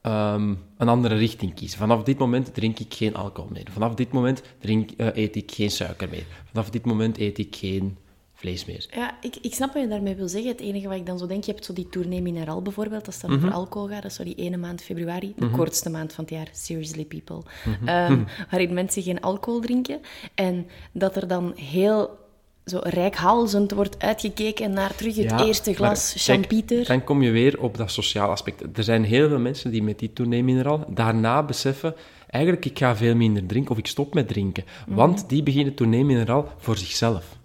ehm, 0.05 0.55
een 0.77 0.89
andere 0.89 1.15
richting 1.15 1.55
kiezen. 1.55 1.79
Vanaf 1.79 2.03
dit 2.03 2.19
moment 2.19 2.55
drink 2.55 2.79
ik 2.79 2.95
geen 2.95 3.15
alcohol 3.15 3.51
meer. 3.53 3.67
Vanaf 3.71 3.95
dit 3.95 4.13
moment 4.13 4.43
drink, 4.59 4.91
eh, 4.91 5.07
eet 5.15 5.37
ik 5.37 5.51
geen 5.51 5.71
suiker 5.71 6.09
meer. 6.09 6.27
Vanaf 6.45 6.71
dit 6.71 6.85
moment 6.85 7.19
eet 7.19 7.39
ik 7.39 7.57
geen 7.57 7.97
vlees 8.35 8.65
meer. 8.65 8.87
Ja, 8.91 9.17
ik, 9.21 9.37
ik 9.41 9.55
snap 9.55 9.73
wat 9.73 9.83
je 9.83 9.89
daarmee 9.89 10.15
wil 10.15 10.29
zeggen. 10.29 10.51
Het 10.51 10.61
enige 10.61 10.89
wat 10.89 10.97
ik 10.97 11.07
dan 11.07 11.19
zo 11.19 11.27
denk, 11.27 11.45
je 11.45 11.53
hebt 11.53 11.65
zo 11.65 11.73
die 11.73 11.89
Tournee 11.89 12.23
Mineral 12.23 12.63
bijvoorbeeld, 12.63 13.07
als 13.07 13.23
het 13.23 13.31
dan 13.31 13.37
over 13.37 13.53
alcohol 13.53 13.89
gaat, 13.89 14.03
dat 14.03 14.11
is 14.11 14.17
zo 14.17 14.25
die 14.25 14.35
ene 14.35 14.57
maand 14.57 14.83
februari, 14.83 15.33
de 15.37 15.51
kortste 15.51 15.91
maand 15.91 16.13
van 16.13 16.25
het 16.25 16.33
jaar, 16.33 16.49
seriously 16.53 17.05
people, 17.05 17.43
Ehm, 17.85 18.25
waarin 18.51 18.75
mensen 18.75 19.03
geen 19.03 19.21
alcohol 19.21 19.61
drinken. 19.61 20.01
En 20.35 20.67
dat 20.93 21.17
er 21.17 21.29
dan 21.29 21.53
heel 21.57 22.24
zo 22.65 22.81
rijkhalzend 22.83 23.73
wordt 23.73 23.99
uitgekeken 23.99 24.73
naar 24.73 24.95
terug 24.95 25.17
het 25.17 25.31
Ja, 25.31 25.45
eerste 25.45 25.71
maar 25.71 25.79
glas 25.79 26.13
kijk, 26.13 26.23
champieter. 26.25 26.87
Dan 26.87 27.05
kom 27.05 27.23
je 27.23 27.31
weer 27.31 27.61
op 27.61 27.77
dat 27.77 27.91
sociale 27.91 28.33
aspect. 28.33 28.79
Er 28.79 28.85
zijn 28.85 29.05
heel 29.05 29.29
veel 29.29 29.39
mensen 29.39 29.71
die 29.71 29.83
met 29.83 29.99
die 29.99 30.13
toeneemmineral 30.13 30.85
daarna 30.89 31.43
beseffen... 31.43 31.95
Eigenlijk, 32.35 32.65
ik 32.65 32.79
ga 32.79 32.97
veel 32.97 33.15
minder 33.15 33.47
drinken 33.47 33.71
of 33.71 33.79
ik 33.79 33.87
stop 33.87 34.15
met 34.15 34.29
drinken. 34.29 34.65
Want 34.87 35.29
die 35.29 35.43
beginnen 35.43 35.75
toeneemmineral 35.75 36.49
voor 36.57 36.77
zichzelf. 36.77 37.37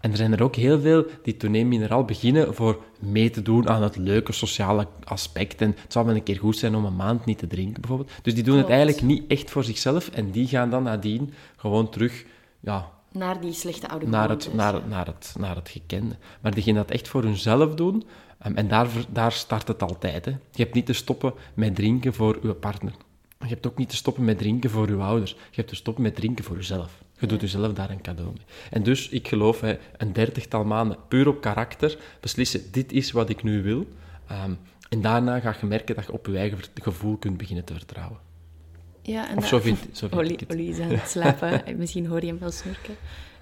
En 0.00 0.10
er 0.10 0.16
zijn 0.16 0.32
er 0.32 0.42
ook 0.42 0.56
heel 0.56 0.80
veel 0.80 1.06
die 1.22 1.36
toeneemmineral 1.36 2.04
beginnen 2.04 2.54
voor 2.54 2.82
mee 2.98 3.30
te 3.30 3.42
doen 3.42 3.68
aan 3.68 3.82
het 3.82 3.96
leuke 3.96 4.32
sociale 4.32 4.86
aspect. 5.04 5.60
En 5.60 5.74
het 5.82 5.92
zou 5.92 6.06
wel 6.06 6.14
een 6.14 6.22
keer 6.22 6.38
goed 6.38 6.56
zijn 6.56 6.74
om 6.74 6.84
een 6.84 6.96
maand 6.96 7.24
niet 7.24 7.38
te 7.38 7.46
drinken, 7.46 7.80
bijvoorbeeld. 7.80 8.10
Dus 8.22 8.34
die 8.34 8.44
doen 8.44 8.58
het 8.58 8.68
eigenlijk 8.68 9.02
niet 9.02 9.24
echt 9.28 9.50
voor 9.50 9.64
zichzelf. 9.64 10.08
En 10.08 10.30
die 10.30 10.46
gaan 10.46 10.70
dan 10.70 10.82
nadien 10.82 11.32
gewoon 11.56 11.90
terug... 11.90 12.24
Ja, 12.60 12.90
Naar 13.12 13.40
die 13.40 13.52
slechte 13.52 13.88
oude 13.88 14.06
naar 14.06 14.28
het, 14.28 14.42
gewoontes. 14.42 14.72
naar, 14.72 14.88
naar, 14.88 15.06
het, 15.06 15.34
naar 15.38 15.56
het 15.56 15.68
gekende. 15.68 16.16
Maar 16.40 16.54
die 16.54 16.62
gaan 16.62 16.74
dat 16.74 16.90
echt 16.90 17.08
voor 17.08 17.22
hunzelf 17.22 17.74
doen. 17.74 18.04
um, 18.46 18.56
en 18.56 18.68
daar, 18.68 18.88
daar 19.08 19.32
start 19.32 19.68
het 19.68 19.82
altijd. 19.82 20.24
Hè. 20.24 20.30
Je 20.30 20.62
hebt 20.62 20.74
niet 20.74 20.86
te 20.86 20.92
stoppen 20.92 21.32
met 21.54 21.74
drinken 21.74 22.14
voor 22.14 22.38
je 22.42 22.54
partner. 22.54 22.92
Je 23.38 23.46
hebt 23.46 23.66
ook 23.66 23.76
niet 23.76 23.88
te 23.88 23.96
stoppen 23.96 24.24
met 24.24 24.38
drinken 24.38 24.70
voor 24.70 24.88
je 24.88 24.96
ouders. 24.96 25.30
Je 25.30 25.56
hebt 25.56 25.68
te 25.68 25.74
stoppen 25.74 26.02
met 26.02 26.14
drinken 26.14 26.44
voor 26.44 26.56
jezelf. 26.56 27.02
Je 27.18 27.26
doet 27.26 27.40
jezelf 27.40 27.72
daar 27.72 27.90
een 27.90 28.00
cadeau 28.00 28.32
mee. 28.32 28.44
En 28.70 28.82
dus, 28.82 29.08
ik 29.08 29.28
geloof, 29.28 29.60
hè, 29.60 29.78
een 29.96 30.12
dertigtal 30.12 30.64
maanden 30.64 30.96
puur 31.08 31.28
op 31.28 31.40
karakter, 31.40 31.98
beslissen, 32.20 32.72
dit 32.72 32.92
is 32.92 33.12
wat 33.12 33.28
ik 33.28 33.42
nu 33.42 33.62
wil. 33.62 33.86
Um, 34.44 34.58
en 34.88 35.00
daarna 35.00 35.40
ga 35.40 35.54
je 35.60 35.66
merken 35.66 35.94
dat 35.94 36.06
je 36.06 36.12
op 36.12 36.26
je 36.26 36.36
eigen 36.36 36.58
gevoel 36.74 37.16
kunt 37.16 37.36
beginnen 37.36 37.64
te 37.64 37.72
vertrouwen. 37.72 38.18
Ja, 39.02 39.28
en 39.28 39.36
Of 39.36 39.46
zo 39.46 39.58
vind, 39.58 39.78
zo 39.92 40.08
vind 40.08 40.20
Ollie, 40.20 40.32
ik 40.32 40.40
het. 40.40 40.50
Ollie 40.52 40.68
is 40.68 40.78
aan 40.78 40.88
het 40.90 41.08
slapen. 41.08 41.62
Misschien 41.78 42.06
hoor 42.06 42.20
je 42.20 42.26
hem 42.26 42.38
wel 42.38 42.50
snurken. 42.50 42.94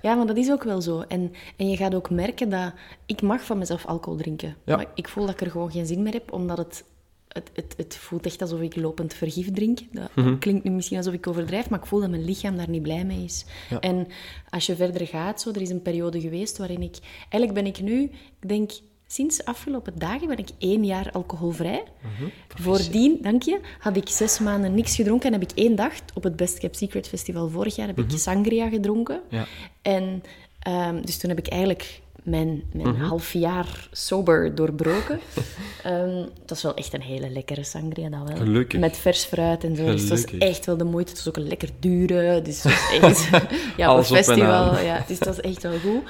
Ja, 0.03 0.15
maar 0.15 0.27
dat 0.27 0.37
is 0.37 0.50
ook 0.50 0.62
wel 0.62 0.81
zo. 0.81 1.00
En, 1.00 1.33
en 1.57 1.69
je 1.71 1.77
gaat 1.77 1.95
ook 1.95 2.11
merken 2.11 2.49
dat... 2.49 2.73
Ik 3.07 3.23
mag 3.23 3.43
van 3.45 3.59
mezelf 3.59 3.87
alcohol 3.87 4.19
drinken. 4.19 4.57
Ja. 4.65 4.77
Maar 4.77 4.87
ik 4.95 5.09
voel 5.09 5.27
dat 5.27 5.35
ik 5.35 5.40
er 5.40 5.51
gewoon 5.51 5.71
geen 5.71 5.87
zin 5.87 6.03
meer 6.03 6.12
heb, 6.12 6.33
omdat 6.33 6.59
het... 6.59 6.85
Het, 7.29 7.51
het, 7.55 7.75
het 7.77 7.97
voelt 7.97 8.27
echt 8.27 8.42
alsof 8.42 8.61
ik 8.61 8.77
lopend 8.77 9.14
vergif 9.14 9.51
drink. 9.53 9.79
Dat 9.92 10.09
Mhm. 10.14 10.38
klinkt 10.38 10.64
nu 10.64 10.71
misschien 10.71 10.97
alsof 10.97 11.12
ik 11.12 11.27
overdrijf, 11.27 11.71
maar 11.71 11.79
ik 11.79 11.87
voel 11.87 12.01
dat 12.01 12.11
mijn 12.11 12.25
lichaam 12.25 12.57
daar 12.57 12.68
niet 12.68 12.83
blij 12.83 13.05
mee 13.05 13.25
is. 13.25 13.44
Ja. 13.71 13.81
En 13.81 14.07
als 14.51 14.66
je 14.66 14.77
verder 14.77 15.07
gaat, 15.07 15.40
zo, 15.40 15.51
er 15.51 15.61
is 15.61 15.71
een 15.71 15.83
periode 15.83 16.21
geweest 16.21 16.59
waarin 16.59 16.83
ik... 16.83 16.97
Eigenlijk 17.31 17.53
ben 17.55 17.66
ik 17.66 17.81
nu, 17.81 18.03
ik 18.40 18.49
denk, 18.49 18.71
sinds 19.11 19.44
afgelopen 19.44 19.92
dagen 19.99 20.27
ben 20.29 20.38
ik 20.38 20.49
één 20.59 20.85
jaar 20.85 21.11
alcoholvrij. 21.12 21.83
Mhm. 22.03 22.29
Voordien, 22.62 23.18
dank 23.23 23.42
je, 23.42 23.61
had 23.79 23.97
ik 23.97 24.09
zes 24.09 24.38
maanden 24.38 24.75
niks 24.75 24.94
gedronken 24.94 25.33
en 25.33 25.40
heb 25.40 25.51
ik 25.51 25.57
één 25.59 25.77
dag 25.77 25.92
op 26.14 26.23
het 26.23 26.37
Best 26.37 26.59
Kept 26.59 26.77
Secret 26.77 27.09
Festival 27.09 27.49
vorig 27.49 27.77
jaar 27.77 27.87
heb 27.87 27.99
ik 27.99 28.11
sangria 28.18 28.68
gedronken. 28.68 29.21
Mhm. 29.31 29.37
Ja. 29.37 29.47
En 29.83 30.23
ehm, 30.59 31.01
dus 31.03 31.18
toen 31.18 31.31
heb 31.31 31.38
ik 31.38 31.49
eigenlijk 31.49 32.01
mijn, 32.23 32.62
mijn 32.73 32.88
Mhm. 32.94 33.05
half 33.05 33.33
jaar 33.33 33.88
sober 33.92 34.55
doorbroken. 34.55 35.21
Ehm 35.85 36.25
dat 36.47 36.57
is 36.57 36.62
wel 36.62 36.75
echt 36.75 36.94
een 36.94 37.03
hele 37.03 37.31
lekkere 37.31 37.64
sangria, 37.64 38.09
dat 38.09 38.29
wel. 38.29 38.37
Gelukkig. 38.37 38.81
Met 38.81 38.97
vers 38.97 39.25
fruit 39.25 39.64
en 39.64 39.77
zo. 39.77 39.85
Dus 39.85 40.01
het 40.01 40.11
was 40.11 40.21
Gelukkig. 40.25 40.49
echt 40.49 40.66
wel 40.66 40.77
de 40.77 40.85
moeite. 40.85 41.11
Het 41.11 41.18
was 41.25 41.29
ook 41.29 41.37
een 41.37 41.49
lekker 41.49 41.68
dure. 41.81 42.42
Dus 42.42 42.62
het 42.62 42.73
was 43.01 43.29
echt... 43.29 43.29
ja, 43.77 43.88
op 43.88 43.94
Alles 43.94 44.07
festival. 44.07 44.79
Ja, 44.79 45.05
dus 45.07 45.18
het 45.18 45.29
was 45.29 45.40
echt 45.40 45.62
wel 45.62 45.79
goed. 45.79 46.03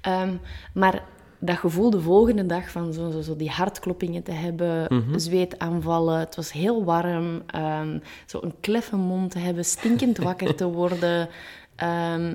Ehm, 0.00 0.34
maar 0.74 1.02
dat 1.44 1.56
gevoel 1.56 1.90
de 1.90 2.00
volgende 2.00 2.46
dag 2.46 2.70
van 2.70 2.92
zo, 2.92 3.10
zo, 3.10 3.20
zo 3.20 3.36
die 3.36 3.50
hartkloppingen 3.50 4.22
te 4.22 4.32
hebben, 4.32 4.86
Mhm. 4.94 5.18
zweetaanvallen, 5.18 6.18
het 6.18 6.36
was 6.36 6.52
heel 6.52 6.84
warm, 6.84 7.42
ehm, 7.46 7.98
zo 8.26 8.38
een 8.42 8.54
kleffe 8.60 8.96
mond 8.96 9.30
te 9.30 9.38
hebben, 9.38 9.64
stinkend 9.64 10.18
wakker 10.18 10.54
te 10.54 10.66
worden. 10.66 11.28
Ehm, 11.76 12.34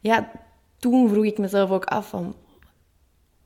ja, 0.00 0.30
toen 0.78 1.08
vroeg 1.08 1.24
ik 1.24 1.38
mezelf 1.38 1.70
ook 1.70 1.84
af 1.84 2.08
van, 2.08 2.34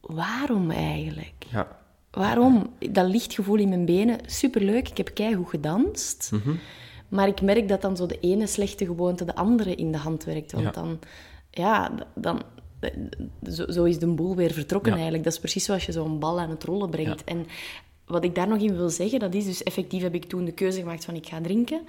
waarom 0.00 0.70
eigenlijk? 0.70 1.44
Ja. 1.50 1.68
Waarom? 2.10 2.66
Dat 2.90 3.06
lichtgevoel 3.08 3.56
in 3.56 3.68
mijn 3.68 3.84
benen, 3.84 4.18
superleuk. 4.26 4.88
Ik 4.88 4.96
heb 4.96 5.14
keigoed 5.14 5.48
gedanst. 5.48 6.30
Mhm. 6.32 6.54
Maar 7.08 7.28
ik 7.28 7.40
merk 7.42 7.68
dat 7.68 7.80
dan 7.82 7.96
zo 7.96 8.06
de 8.06 8.18
ene 8.20 8.46
slechte 8.46 8.84
gewoonte 8.86 9.24
de 9.24 9.34
andere 9.34 9.74
in 9.74 9.92
de 9.92 9.98
hand 9.98 10.24
werkt. 10.24 10.52
Want 10.52 10.64
Ja. 10.64 10.70
dan, 10.70 10.98
ja, 11.50 11.90
dan, 12.14 12.42
zo, 13.50 13.70
zo 13.70 13.84
is 13.84 13.98
de 13.98 14.06
boel 14.06 14.36
weer 14.36 14.52
vertrokken 14.52 14.90
Ja. 14.90 14.96
eigenlijk. 14.96 15.24
Dat 15.24 15.32
is 15.32 15.38
precies 15.38 15.64
zoals 15.64 15.86
je 15.86 15.92
zo'n 15.92 16.18
bal 16.18 16.40
aan 16.40 16.50
het 16.50 16.64
rollen 16.64 16.90
brengt. 16.90 17.22
Ja. 17.26 17.32
En 17.32 17.46
wat 18.06 18.24
ik 18.24 18.34
daar 18.34 18.48
nog 18.48 18.58
in 18.58 18.76
wil 18.76 18.90
zeggen, 18.90 19.18
dat 19.18 19.34
is 19.34 19.44
dus 19.44 19.62
effectief 19.62 20.02
heb 20.02 20.14
ik 20.14 20.24
toen 20.24 20.44
de 20.44 20.52
keuze 20.52 20.78
gemaakt 20.78 21.04
van 21.04 21.14
ik 21.14 21.26
ga 21.26 21.40
drinken. 21.40 21.80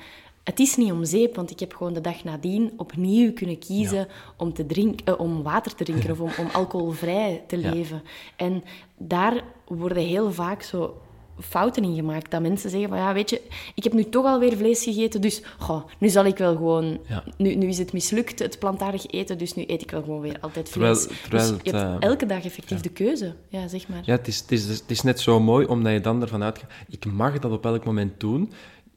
Het 0.44 0.60
is 0.60 0.76
niet 0.76 0.92
om 0.92 1.06
zeep, 1.06 1.36
want 1.36 1.52
ik 1.52 1.60
heb 1.60 1.74
gewoon 1.74 1.94
de 1.94 2.02
dag 2.02 2.24
nadien 2.24 2.72
opnieuw 2.78 3.34
kunnen 3.34 3.60
kiezen 3.60 4.08
om, 4.38 4.54
te 4.54 4.66
drinken, 4.66 5.06
eh, 5.06 5.20
om 5.20 5.44
water 5.44 5.76
te 5.76 5.84
drinken 5.84 6.12
of 6.14 6.20
om, 6.20 6.30
om 6.46 6.50
alcoholvrij 6.54 7.44
te 7.48 7.58
leven. 7.58 8.02
En 8.36 8.64
daar 8.98 9.44
worden 9.68 10.04
heel 10.04 10.32
vaak 10.32 10.62
zo 10.62 11.02
fouten 11.44 11.84
in 11.84 11.96
gemaakt. 11.96 12.32
Dat 12.32 12.42
mensen 12.42 12.70
zeggen 12.70 12.90
van, 12.90 12.98
ja, 12.98 13.14
weet 13.14 13.30
je, 13.30 13.42
ik 13.76 13.84
heb 13.84 13.94
nu 13.94 14.04
toch 14.10 14.26
alweer 14.26 14.58
vlees 14.58 14.84
gegeten, 14.84 15.22
dus 15.22 15.42
goh, 15.60 15.84
nu 16.00 16.10
zal 16.10 16.26
ik 16.26 16.38
wel 16.38 16.56
gewoon... 16.56 17.00
Ja. 17.08 17.24
Nu, 17.38 17.56
nu 17.56 17.68
is 17.68 17.78
het 17.78 17.94
mislukt, 17.94 18.40
het 18.40 18.60
plantaardig 18.60 19.08
eten, 19.08 19.38
dus 19.38 19.54
nu 19.54 19.64
eet 19.68 19.82
ik 19.82 19.92
wel 19.92 20.02
gewoon 20.04 20.22
weer 20.22 20.38
altijd 20.42 20.72
Terwijl- 20.72 20.96
vlees. 20.96 21.20
terwijl 21.22 21.44
dus 21.44 21.52
het, 21.58 21.66
je 21.66 21.72
hebt 21.76 22.02
eh, 22.04 22.10
elke 22.10 22.26
dag 22.26 22.44
effectief 22.46 22.80
de 22.82 22.90
keuze. 22.90 23.34
Ja, 23.48 23.68
zeg 23.68 23.88
maar. 23.88 24.02
Ja, 24.06 24.16
het 24.16 24.28
is, 24.28 24.40
het, 24.40 24.52
is, 24.52 24.68
het 24.68 24.84
is 24.92 25.02
net 25.02 25.20
zo 25.20 25.40
mooi 25.40 25.66
omdat 25.66 25.92
je 25.94 26.02
dan 26.02 26.22
ervan 26.22 26.44
uitgaat. 26.44 26.72
Ik 26.90 27.06
mag 27.06 27.40
dat 27.40 27.52
op 27.52 27.66
elk 27.66 27.86
moment 27.86 28.20
doen. 28.20 28.52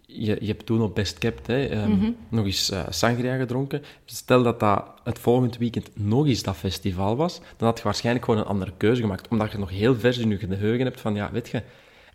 Je, 0.08 0.36
je 0.40 0.46
hebt 0.46 0.66
toen 0.66 0.82
op 0.82 0.94
Best 0.94 1.18
Kept 1.18 1.46
hè, 1.46 1.64
ehm, 1.66 1.90
Mhm. 1.90 2.10
nog 2.28 2.44
eens 2.44 2.70
eh, 2.70 2.80
sangria 2.90 3.36
gedronken. 3.36 3.82
Stel 4.04 4.42
dat 4.42 4.60
dat 4.60 4.84
het 5.04 5.18
volgende 5.18 5.58
weekend 5.58 5.90
nog 5.94 6.26
eens 6.26 6.42
dat 6.42 6.56
festival 6.56 7.16
was, 7.16 7.40
dan 7.56 7.68
had 7.68 7.78
je 7.78 7.84
waarschijnlijk 7.84 8.24
gewoon 8.24 8.40
een 8.40 8.46
andere 8.46 8.72
keuze 8.76 9.00
gemaakt. 9.00 9.28
Omdat 9.28 9.52
je 9.52 9.58
nog 9.58 9.70
heel 9.70 9.94
vers 9.96 10.18
in 10.18 10.30
je 10.30 10.38
geheugen 10.38 10.84
hebt 10.86 11.00
van, 11.00 11.14
ja, 11.14 11.30
weet 11.32 11.48
je, 11.48 11.62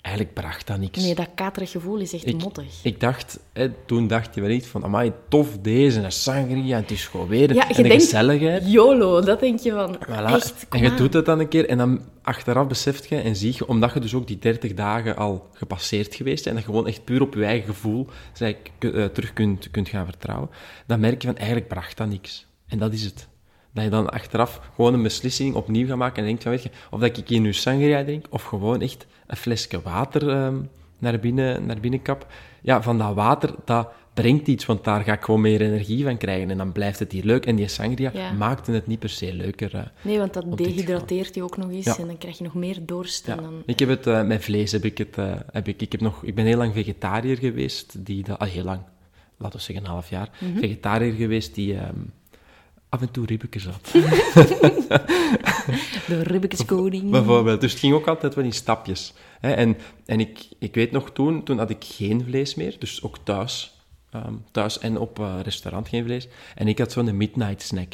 eigenlijk 0.02 0.36
bracht 0.36 0.68
dat 0.68 0.78
niks. 0.80 1.00
Nee, 1.04 1.16
dat 1.16 1.28
katerig 1.36 1.72
gevoel 1.72 1.98
is 1.98 2.14
echt 2.14 2.28
ik, 2.28 2.42
mottig. 2.44 2.80
ik 2.84 3.00
dacht, 3.00 3.40
hè, 3.54 3.70
toen 3.86 4.08
dacht 4.08 4.36
je 4.36 4.42
wel 4.42 4.50
niet 4.50 4.66
van, 4.68 4.84
amai, 4.84 5.12
tof 5.30 5.58
deze, 5.62 6.00
een 6.02 6.12
sangria, 6.12 6.76
en 6.76 6.82
het 6.82 6.92
is 6.92 7.08
gewoon 7.08 7.28
weer 7.28 7.54
Ja, 7.54 7.70
en 7.70 7.76
de 7.76 7.82
denkt, 7.90 8.04
gezelligheid. 8.04 8.72
YOLO, 8.72 9.22
dat 9.22 9.40
denk 9.40 9.60
je 9.60 9.72
van, 9.72 9.96
Voilà. 9.98 10.34
echt, 10.34 10.66
en 10.70 10.82
je 10.82 10.90
aan. 10.90 10.98
doet 10.98 11.14
het 11.14 11.26
dan 11.26 11.40
een 11.40 11.48
keer 11.48 11.70
en 11.70 11.78
dan 11.78 12.02
achteraf 12.22 12.68
beseft 12.68 13.08
je 13.08 13.16
en 13.16 13.36
zie 13.36 13.54
je, 13.58 13.68
omdat 13.68 13.94
je 13.94 14.00
dus 14.00 14.14
ook 14.14 14.28
die 14.28 14.40
30 14.40 14.74
dagen 14.74 15.16
al 15.16 15.50
gepasseerd 15.54 16.16
geweest 16.16 16.44
bent 16.44 16.48
en 16.48 16.54
dat 16.54 16.64
je 16.64 16.70
gewoon 16.70 16.88
echt 16.88 17.04
puur 17.04 17.22
op 17.22 17.34
je 17.34 17.46
eigen 17.46 17.68
gevoel 17.74 18.08
zeg, 18.34 18.50
ik, 18.50 18.94
eh, 18.94 19.06
terug 19.06 19.34
kunt, 19.34 19.72
kunt 19.72 19.90
gaan 19.90 20.06
vertrouwen, 20.06 20.50
dan 20.88 21.00
merk 21.00 21.22
je 21.22 21.28
van 21.28 21.38
eigenlijk 21.38 21.68
bracht 21.68 21.98
dat 21.98 22.08
niks. 22.08 22.46
En 22.68 22.78
dat 22.78 22.94
is 22.94 23.04
het. 23.04 23.30
Dat 23.74 23.84
je 23.84 23.90
dan 23.90 24.10
achteraf 24.10 24.62
gewoon 24.76 24.94
een 24.94 25.04
beslissing 25.04 25.56
opnieuw 25.56 25.88
gaat 25.88 25.98
maken 25.98 26.18
en 26.18 26.26
denkt 26.26 26.44
van, 26.44 26.52
weet 26.52 26.64
je, 26.64 26.70
of 26.90 27.00
dat 27.00 27.18
ik 27.18 27.28
hier 27.28 27.40
nu 27.40 27.54
sangria 27.54 28.04
drink 28.04 28.26
of 28.30 28.44
gewoon 28.44 28.82
echt 28.82 29.06
een 29.32 29.38
flesje 29.38 29.82
water 29.82 30.30
ehm, 30.30 30.56
naar, 31.00 31.20
binnen, 31.20 31.66
naar 31.66 31.80
binnen 31.80 32.02
kap. 32.02 32.28
Ja, 32.62 32.82
van 32.82 32.98
dat 32.98 33.14
water, 33.14 33.56
dat 33.66 33.90
brengt 34.14 34.48
iets, 34.48 34.66
want 34.66 34.84
daar 34.84 35.04
ga 35.04 35.14
ik 35.14 35.22
gewoon 35.24 35.42
meer 35.42 35.62
energie 35.62 36.04
van 36.04 36.18
krijgen. 36.18 36.50
En 36.50 36.58
dan 36.58 36.72
blijft 36.72 37.00
het 37.00 37.12
hier 37.12 37.24
leuk. 37.24 37.46
En 37.46 37.56
die 37.56 37.68
sangria 37.68 38.12
Ja. 38.14 38.32
maakte 38.32 38.72
het 38.72 38.88
niet 38.88 39.00
per 39.00 39.10
se 39.10 39.34
leuker. 39.34 39.76
eh. 39.76 39.82
Nee, 40.02 40.18
want 40.18 40.34
dat 40.34 40.58
dehydrateert 40.58 41.36
je 41.36 41.44
ook 41.44 41.58
nog 41.58 41.70
eens 41.72 41.86
Ja. 41.86 41.98
en 41.98 42.08
dan 42.08 42.18
krijg 42.18 42.38
je 42.38 42.44
nog 42.44 42.54
meer 42.54 42.78
dorst. 42.86 43.26
Ja. 43.28 43.36
En 43.38 43.44
dan... 43.44 43.64
Ik 43.66 43.80
heb 43.80 43.90
het 43.90 44.08
eh, 44.08 44.24
met 44.24 44.44
vlees 44.44 44.72
heb 44.72 44.86
ik 44.86 44.98
het. 44.98 45.18
eh, 45.18 45.34
heb 45.52 45.68
ik, 45.68 45.82
ik, 45.82 45.92
heb 45.92 46.02
nog, 46.02 46.24
ik 46.24 46.36
ben 46.36 46.46
heel 46.46 46.58
lang 46.58 46.74
vegetariër 46.74 47.38
geweest. 47.38 48.06
Die, 48.06 48.24
dat, 48.24 48.40
ah, 48.40 48.48
heel 48.50 48.64
lang, 48.64 48.80
laten 49.38 49.58
we 49.60 49.64
zeggen 49.66 49.86
een 49.86 49.92
half 49.92 50.10
jaar. 50.10 50.30
Mhm. 50.40 50.60
Vegetariër 50.60 51.14
geweest 51.14 51.56
die 51.56 51.78
ehm, 51.78 51.96
af 52.92 53.02
en 53.02 53.12
toe 53.12 53.26
ribbekjes 53.26 53.66
had. 53.66 53.92
De 56.08 56.22
ribbekjeskoning. 56.24 57.10
Bijvoorbeeld. 57.12 57.62
Dus 57.62 57.72
het 57.72 57.80
ging 57.80 57.94
ook 57.94 58.08
altijd 58.08 58.36
wel 58.36 58.44
in 58.46 58.52
stapjes. 58.54 59.14
Hè? 59.40 59.52
En, 59.52 59.78
en 60.06 60.20
ik, 60.20 60.48
ik 60.60 60.76
weet 60.76 60.92
nog 60.92 61.12
toen, 61.12 61.44
toen 61.44 61.58
had 61.58 61.70
ik 61.70 61.84
geen 61.84 62.24
vlees 62.28 62.56
meer. 62.56 62.76
Dus 62.80 63.04
ook 63.04 63.18
thuis. 63.24 63.80
ehm, 64.12 64.34
thuis 64.52 64.80
en 64.80 64.98
op 64.98 65.20
eh, 65.20 65.36
restaurant 65.44 65.88
geen 65.88 66.04
vlees. 66.04 66.28
En 66.56 66.68
ik 66.68 66.78
had 66.78 66.92
zo'n 66.92 67.18
midnight 67.18 67.62
snack. 67.62 67.94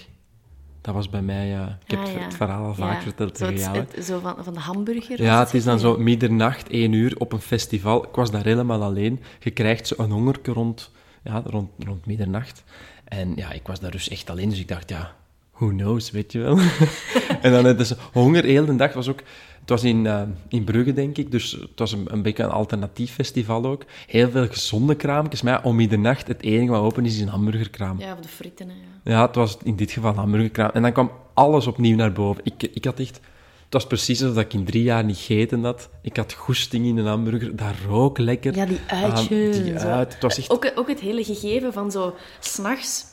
Dat 0.81 0.93
was 0.95 1.09
bij 1.09 1.21
mij... 1.21 1.55
eh, 1.55 1.67
ik 1.85 1.91
heb 1.91 1.99
Ah, 1.99 2.05
het, 2.05 2.13
ja. 2.15 2.23
het 2.23 2.35
verhaal 2.35 2.65
al 2.65 2.73
vaak 2.75 2.93
Ja, 2.97 3.01
verteld 3.01 3.37
zo, 3.37 3.45
tegen 3.45 3.59
jou. 3.73 3.77
het- 3.77 4.05
zo 4.05 4.19
van, 4.19 4.35
van 4.39 4.53
de 4.53 4.59
hamburger. 4.59 5.21
Ja, 5.21 5.39
het 5.39 5.53
is 5.53 5.63
dan 5.63 5.79
zo 5.79 5.97
middernacht, 5.97 6.69
één 6.69 6.91
uur, 6.91 7.15
op 7.17 7.33
een 7.33 7.41
festival. 7.41 8.03
Ik 8.03 8.15
was 8.15 8.31
daar 8.31 8.43
helemaal 8.43 8.83
alleen. 8.83 9.21
Je 9.39 9.51
krijgt 9.51 9.87
zo 9.87 9.95
een 9.97 10.11
hongerke 10.11 10.51
rond, 10.51 10.91
ja, 11.23 11.41
rond, 11.45 11.69
rond 11.85 12.05
middernacht. 12.05 12.63
En 13.07 13.33
ja, 13.35 13.51
ik 13.51 13.67
was 13.67 13.79
daar 13.79 13.91
dus 13.91 14.09
echt 14.09 14.29
alleen, 14.29 14.49
dus 14.49 14.59
ik 14.59 14.67
dacht, 14.67 14.89
ja, 14.89 15.15
who 15.51 15.67
knows, 15.67 16.11
weet 16.11 16.31
je 16.31 16.39
wel. 16.39 16.57
en 17.41 17.51
dan 17.51 17.65
het 17.65 17.79
is 17.79 17.93
honger 18.11 18.43
heel 18.43 18.65
de 18.65 18.75
dag. 18.75 18.93
was 18.93 19.09
ook, 19.09 19.19
het 19.59 19.69
was 19.69 19.83
in, 19.83 20.05
eh, 20.05 20.21
in 20.47 20.63
Brugge, 20.63 20.93
denk 20.93 21.17
ik, 21.17 21.31
dus 21.31 21.51
het 21.51 21.79
was 21.79 21.91
een, 21.91 22.05
een 22.07 22.21
beetje 22.21 22.43
een 22.43 22.49
alternatief 22.49 23.13
festival 23.13 23.65
ook. 23.65 23.85
Heel 24.07 24.29
veel 24.29 24.47
gezonde 24.47 24.95
kraampjes, 24.95 25.41
maar 25.41 25.53
ja, 25.53 25.61
om 25.63 25.75
middernacht, 25.75 26.27
het 26.27 26.41
enige 26.41 26.71
wat 26.71 26.81
open 26.81 27.05
is, 27.05 27.15
is 27.15 27.21
een 27.21 27.27
hamburgerkraam. 27.27 27.99
Ja, 27.99 28.13
of 28.13 28.19
de 28.19 28.27
fritten. 28.27 28.69
hè, 28.69 28.75
Ja. 28.75 29.11
Ja, 29.13 29.25
het 29.25 29.35
was 29.35 29.57
in 29.63 29.75
dit 29.75 29.91
geval 29.91 30.11
een 30.11 30.17
hamburgerkraam. 30.17 30.69
En 30.73 30.81
dan 30.81 30.91
kwam 30.91 31.11
alles 31.33 31.67
opnieuw 31.67 31.95
naar 31.95 32.11
boven. 32.11 32.43
Ik, 32.45 32.63
ik 32.73 32.85
had 32.85 32.99
echt... 32.99 33.19
Het 33.69 33.75
was 33.75 33.87
precies 33.87 34.23
alsof 34.23 34.37
ik 34.43 34.53
in 34.53 34.65
drie 34.65 34.83
jaar 34.83 35.03
niet 35.03 35.17
gegeten 35.17 35.63
had. 35.63 35.89
Ik 36.01 36.17
had 36.17 36.33
goesting 36.33 36.85
in 36.85 36.97
een 36.97 37.05
hamburger. 37.05 37.55
Dat 37.55 37.67
rook 37.87 38.17
lekker. 38.17 38.55
Ja, 38.55 38.65
die 38.65 38.79
Ah, 38.89 39.03
uitjes. 39.03 39.63
die 39.63 39.77
uit. 39.79 40.13
Het 40.13 40.21
was 40.21 40.37
echt... 40.37 40.49
ook, 40.49 40.71
ook 40.75 40.87
het 40.87 40.99
hele 40.99 41.23
gegeven 41.23 41.73
van 41.73 41.91
zo 41.91 42.15
s'nachts 42.39 43.05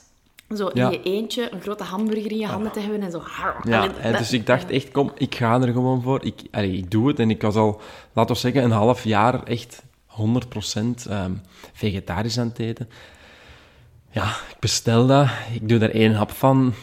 zo 0.56 0.70
Ja. 0.74 0.84
in 0.86 0.90
je 0.92 1.02
eentje 1.02 1.52
een 1.52 1.60
grote 1.60 1.84
hamburger 1.84 2.30
in 2.30 2.38
je 2.38 2.46
handen 2.46 2.72
te 2.72 2.80
hebben 2.80 3.02
en 3.02 3.10
zo... 3.10 3.22
Ja, 3.62 3.78
Allee, 3.78 3.90
hè, 3.96 4.10
dat- 4.10 4.18
dus 4.18 4.32
ik 4.32 4.46
dacht 4.46 4.70
echt, 4.70 4.90
kom, 4.90 5.12
ik 5.16 5.34
ga 5.34 5.60
er 5.60 5.72
gewoon 5.72 6.02
voor. 6.02 6.24
Ik, 6.24 6.40
allee, 6.50 6.72
ik 6.72 6.90
doe 6.90 7.08
het. 7.08 7.18
En 7.18 7.30
ik 7.30 7.42
was 7.42 7.54
al, 7.54 7.80
laten 8.12 8.34
we 8.34 8.40
zeggen, 8.40 8.62
een 8.62 8.70
half 8.70 9.04
jaar 9.04 9.42
echt 9.42 9.82
100% 10.06 11.06
ehm, 11.08 11.32
vegetarisch 11.72 12.38
aan 12.38 12.48
het 12.48 12.58
eten. 12.58 12.88
Ja, 14.10 14.24
ik 14.28 14.56
bestel 14.60 15.06
dat. 15.06 15.28
Ik 15.52 15.68
doe 15.68 15.78
daar 15.78 15.90
één 15.90 16.14
hap 16.14 16.30
van. 16.30 16.74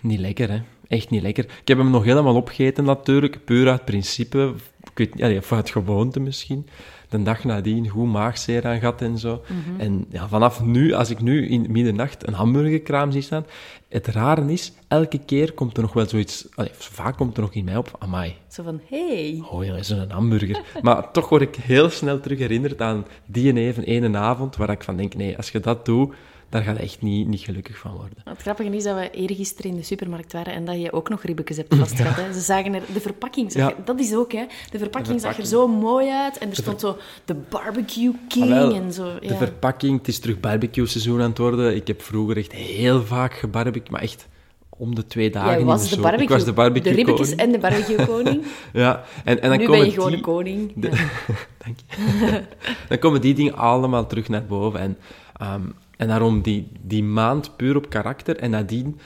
Niet 0.00 0.20
lekker, 0.20 0.50
hè. 0.50 0.60
Echt 0.88 1.10
niet 1.10 1.22
lekker. 1.22 1.44
Ik 1.44 1.68
heb 1.68 1.78
hem 1.78 1.90
nog 1.90 2.04
helemaal 2.04 2.34
opgegeten 2.34 2.84
natuurlijk, 2.84 3.44
puur 3.44 3.70
uit 3.70 3.84
principe. 3.84 4.54
Ik 4.80 4.98
weet 4.98 5.14
niet, 5.14 5.24
allee, 5.24 5.38
of 5.38 5.52
uit 5.52 5.70
gewoonte 5.70 6.20
misschien. 6.20 6.66
De 7.08 7.22
dag 7.22 7.44
nadien 7.44 7.88
goed 7.88 8.12
maagzeer 8.12 8.66
aan 8.66 8.78
gehad 8.78 9.02
en 9.02 9.18
zo. 9.18 9.42
En 9.78 10.06
ja, 10.10 10.28
vanaf 10.28 10.64
nu, 10.64 10.92
als 10.92 11.10
ik 11.10 11.20
nu 11.20 11.48
in 11.48 11.66
middernacht 11.68 12.26
een 12.26 12.34
hamburgerkraam 12.34 13.10
zie 13.10 13.22
staan, 13.22 13.46
het 13.88 14.06
rare 14.06 14.52
is, 14.52 14.72
elke 14.88 15.18
keer 15.18 15.52
komt 15.52 15.76
er 15.76 15.82
nog 15.82 15.92
wel 15.92 16.08
zoiets... 16.08 16.46
Allee, 16.54 16.70
vaak 16.72 17.16
komt 17.16 17.36
er 17.36 17.42
nog 17.42 17.52
in 17.52 17.64
mij 17.64 17.76
op, 17.76 17.96
amai, 17.98 18.34
Zo 18.48 18.62
van, 18.62 18.80
hey. 18.88 19.42
oh 19.50 19.64
ja, 19.64 19.76
is 19.76 19.88
een 19.88 20.10
hamburger. 20.10 20.62
maar 20.82 21.10
toch 21.10 21.28
word 21.28 21.42
ik 21.42 21.56
heel 21.56 21.90
snel 21.90 22.20
terug 22.20 22.38
herinnerd 22.38 22.80
aan 22.80 23.06
die 23.26 23.54
even 23.54 23.84
ene 23.84 24.18
avond, 24.18 24.56
waar 24.56 24.70
ik 24.70 24.84
van 24.84 24.96
denk, 24.96 25.14
nee, 25.14 25.36
als 25.36 25.50
je 25.50 25.60
dat 25.60 25.84
doet, 25.84 26.14
daar 26.48 26.62
ga 26.62 26.72
je 26.72 26.78
echt 26.78 27.02
niet, 27.02 27.28
niet 27.28 27.40
gelukkig 27.40 27.78
van 27.78 27.90
worden. 27.92 28.16
Het 28.24 28.40
grappige 28.42 28.76
is 28.76 28.84
dat 28.84 28.96
we 28.96 29.10
eergisteren 29.10 29.70
in 29.70 29.76
de 29.76 29.82
supermarkt 29.82 30.32
waren 30.32 30.52
en 30.52 30.64
dat 30.64 30.80
je 30.80 30.92
ook 30.92 31.08
nog 31.08 31.22
ribbekjes 31.22 31.56
hebt 31.56 31.74
vastgehad. 31.74 32.34
Ze 32.34 32.40
zagen 32.40 32.74
er... 32.74 32.82
De 32.92 33.00
verpakking, 33.00 33.52
zag 33.52 33.68
Ja. 33.70 33.74
dat 33.84 34.00
is 34.00 34.14
ook, 34.14 34.32
hè. 34.32 34.44
De 34.70 34.78
verpakking 34.78 35.20
zag 35.20 35.38
er 35.38 35.46
zo 35.46 35.68
mooi 35.68 36.10
uit 36.10 36.38
en 36.38 36.50
er 36.50 36.56
stond 36.56 36.80
zo 36.80 36.96
de 37.24 37.34
barbecue 37.34 38.12
king 38.28 38.52
Ah, 38.52 38.76
en 38.76 38.92
zo. 38.92 39.18
De 39.20 39.26
Ja. 39.28 39.36
verpakking, 39.36 39.98
het 39.98 40.08
is 40.08 40.18
terug 40.18 40.40
barbecue-seizoen 40.40 41.20
aan 41.20 41.28
het 41.28 41.38
worden. 41.38 41.74
Ik 41.76 41.86
heb 41.86 42.02
vroeger 42.02 42.36
echt 42.36 42.52
heel 42.52 43.02
vaak 43.04 43.32
gebarbecued, 43.34 43.90
maar 43.90 44.00
echt 44.02 44.26
om 44.70 44.94
de 44.94 45.06
twee 45.06 45.30
dagen 45.30 45.64
was 45.64 45.88
de 45.88 45.96
de 45.96 46.02
barbecue. 46.02 46.24
Ik 46.24 46.28
was 46.30 46.44
de 46.44 46.52
barbecue 46.52 47.04
De 47.04 47.34
en 47.36 47.52
de 47.52 47.58
barbecue 47.58 48.06
koning. 48.06 48.42
Ja, 48.72 49.04
en, 49.24 49.42
en 49.42 49.48
dan 49.48 49.58
nu 49.58 49.64
komen 49.64 49.80
ben 49.80 49.88
je 49.88 49.94
gewoon 49.94 50.08
die, 50.08 50.18
de 50.18 50.24
koning. 50.24 50.72
de- 50.74 50.88
Ja. 50.90 50.96
Dank 51.64 51.76
je. 51.86 52.42
dan 52.88 52.98
komen 52.98 53.20
die 53.20 53.34
dingen 53.34 53.56
allemaal 53.56 54.06
terug 54.06 54.28
naar 54.28 54.44
boven. 54.46 54.80
En, 54.80 54.98
ehm, 55.36 55.62
en 55.98 56.08
daarom 56.08 56.42
die, 56.42 56.68
die 56.80 57.04
maand 57.04 57.56
puur 57.56 57.76
op 57.76 57.88
karakter 57.90 58.36
en 58.36 58.50
nadien 58.50 59.00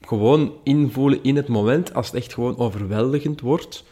gewoon 0.00 0.52
invoelen 0.64 1.22
in 1.22 1.36
het 1.36 1.48
moment, 1.48 1.94
als 1.94 2.06
het 2.06 2.14
echt 2.14 2.34
gewoon 2.34 2.58
overweldigend 2.58 3.40
wordt, 3.40 3.84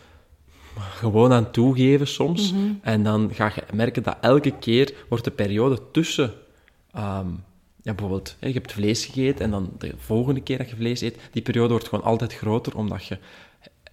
gewoon 0.78 1.32
aan 1.32 1.50
toegeven 1.50 2.06
soms. 2.06 2.54
En 2.82 3.02
dan 3.02 3.30
ga 3.32 3.52
je 3.54 3.62
merken 3.74 4.02
dat 4.02 4.16
elke 4.20 4.50
keer 4.50 4.94
wordt 5.08 5.24
de 5.24 5.30
periode 5.30 5.78
tussen... 5.90 6.32
ehm, 6.92 7.28
ja, 7.82 7.94
bijvoorbeeld, 7.94 8.36
je 8.40 8.52
hebt 8.52 8.72
vlees 8.72 9.04
gegeten 9.06 9.44
en 9.44 9.50
dan 9.50 9.70
de 9.78 9.94
volgende 9.96 10.40
keer 10.40 10.58
dat 10.58 10.70
je 10.70 10.76
vlees 10.76 11.00
eet, 11.00 11.18
die 11.30 11.42
periode 11.42 11.68
wordt 11.68 11.88
gewoon 11.88 12.04
altijd 12.04 12.34
groter, 12.34 12.76
omdat 12.76 13.06
je 13.06 13.18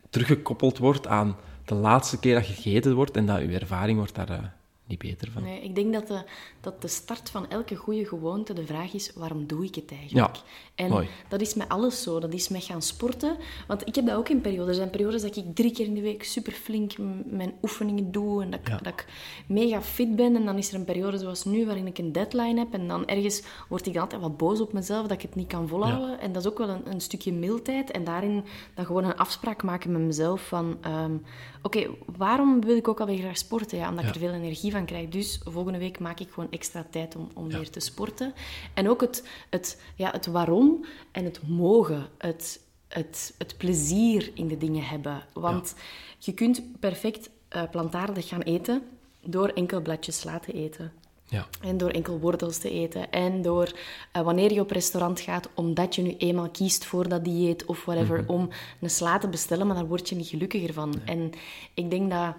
teruggekoppeld 0.10 0.78
wordt 0.78 1.08
aan 1.08 1.36
de 1.66 1.76
laatste 1.76 2.20
keer 2.20 2.36
dat 2.36 2.48
je 2.48 2.54
gegeten 2.54 2.96
wordt 2.96 3.18
en 3.18 3.26
dat 3.26 3.42
je 3.42 3.60
ervaring 3.60 3.98
wordt 3.98 4.16
daar 4.16 4.30
eh, 4.30 4.38
niet 4.86 5.00
beter 5.00 5.32
van. 5.32 5.44
Nee, 5.44 5.64
ik 5.64 5.76
denk 5.76 5.94
dat 5.94 6.08
de, 6.08 6.24
dat 6.62 6.82
de 6.82 6.88
start 6.88 7.30
van 7.30 7.50
elke 7.50 7.76
goede 7.76 8.06
gewoonte 8.06 8.54
de 8.54 8.66
vraag 8.66 8.94
is, 8.94 9.12
waarom 9.16 9.48
doe 9.48 9.66
ik 9.66 9.76
het 9.76 9.92
eigenlijk? 9.92 10.36
Ja, 10.36 10.42
en 10.76 10.90
mooi. 10.90 11.08
dat 11.28 11.42
is 11.42 11.54
met 11.54 11.70
alles 11.70 12.02
zo. 12.04 12.20
Dat 12.20 12.34
is 12.34 12.50
met 12.50 12.64
gaan 12.64 12.82
sporten. 12.82 13.38
Want 13.68 13.88
ik 13.88 13.96
heb 13.96 14.06
dat 14.06 14.16
ook 14.16 14.30
in 14.30 14.42
periodes. 14.42 14.68
Er 14.68 14.74
zijn 14.76 14.90
periodes 14.90 15.22
dat 15.22 15.36
ik 15.36 15.56
drie 15.56 15.72
keer 15.72 15.86
in 15.86 15.94
de 15.94 16.02
week 16.02 16.24
super 16.24 16.52
flink 16.54 16.92
mijn 17.26 17.54
oefeningen 17.62 18.12
doe 18.12 18.42
en 18.44 18.52
dat 18.52 18.60
Ja. 18.64 18.78
dat 18.78 18.88
ik 18.94 19.06
mega 19.48 19.82
fit 19.82 20.16
ben. 20.16 20.36
En 20.36 20.46
dan 20.46 20.58
is 20.58 20.70
er 20.70 20.76
een 20.76 20.86
periode 20.86 21.18
zoals 21.18 21.44
nu 21.46 21.66
waarin 21.66 21.88
ik 21.88 21.98
een 21.98 22.12
deadline 22.12 22.60
heb. 22.60 22.74
En 22.74 22.88
dan 22.88 23.06
ergens 23.08 23.44
word 23.70 23.86
ik 23.86 23.94
dan 23.94 24.02
altijd 24.02 24.22
wat 24.22 24.38
boos 24.38 24.62
op 24.62 24.74
mezelf 24.74 25.02
dat 25.02 25.12
ik 25.18 25.22
het 25.22 25.36
niet 25.36 25.48
kan 25.48 25.68
volhouden. 25.68 26.20
En 26.20 26.32
dat 26.32 26.42
is 26.46 26.52
ook 26.52 26.58
wel 26.58 26.70
een, 26.70 26.92
een 26.92 27.02
stukje 27.02 27.34
mildheid. 27.34 27.92
En 27.92 28.04
daarin 28.04 28.44
dan 28.74 28.86
gewoon 28.86 29.04
een 29.04 29.18
afspraak 29.18 29.64
maken 29.64 29.92
met 29.92 30.02
mezelf 30.02 30.48
van... 30.48 30.78
ehm, 30.82 31.14
Oké, 31.62 31.88
waarom 32.18 32.62
wil 32.62 32.76
ik 32.78 32.88
ook 32.88 33.00
alweer 33.00 33.18
graag 33.18 33.38
sporten? 33.38 33.78
Ja, 33.78 33.90
omdat 33.90 34.06
ik 34.06 34.14
er 34.14 34.20
veel 34.20 34.32
energie 34.34 34.72
van 34.72 34.86
krijg. 34.86 35.10
Dus 35.10 35.40
volgende 35.44 35.78
week 35.80 36.00
maak 36.00 36.20
ik 36.20 36.30
gewoon 36.32 36.52
extra 36.52 36.86
tijd 36.90 37.16
om, 37.16 37.28
om 37.34 37.50
weer 37.50 37.70
te 37.70 37.80
sporten. 37.80 38.34
En 38.74 38.90
ook 38.90 39.02
het, 39.02 39.28
het, 39.50 39.82
ja, 39.96 40.12
het 40.12 40.26
waarom 40.26 40.65
en 41.12 41.26
het 41.26 41.48
mogen. 41.48 42.08
Het, 42.18 42.60
het, 42.88 43.36
het 43.38 43.58
plezier 43.58 44.32
in 44.34 44.48
de 44.48 44.58
dingen 44.58 44.84
hebben. 44.84 45.24
Want 45.34 45.76
je 46.20 46.34
kunt 46.34 46.80
perfect 46.80 47.30
eh, 47.48 47.64
plantaardig 47.72 48.28
gaan 48.28 48.42
eten 48.42 48.84
door 49.24 49.48
enkel 49.48 49.82
bladjes 49.82 50.24
laten 50.24 50.54
eten. 50.54 50.92
Ja. 51.28 51.48
En 51.62 51.78
door 51.78 51.90
enkel 51.90 52.20
wortels 52.20 52.58
te 52.58 52.70
eten. 52.70 53.12
En 53.12 53.42
door 53.42 53.72
eh, 54.12 54.22
wanneer 54.22 54.54
je 54.54 54.62
op 54.62 54.72
restaurant 54.72 55.20
gaat, 55.20 55.50
omdat 55.54 55.96
je 55.96 56.02
nu 56.02 56.16
eenmaal 56.18 56.50
kiest 56.50 56.86
voor 56.86 57.10
dat 57.10 57.24
dieet 57.24 57.66
of 57.66 57.86
whatever, 57.86 58.24
om 58.28 58.50
een 58.82 58.90
sla 58.90 59.18
te 59.18 59.28
bestellen, 59.28 59.68
maar 59.68 59.76
daar 59.76 59.88
word 59.88 60.10
je 60.10 60.16
niet 60.16 60.28
gelukkiger 60.28 60.74
van. 60.74 60.94
En 61.06 61.32
ik 61.74 61.90
denk 61.90 62.12
dat 62.12 62.36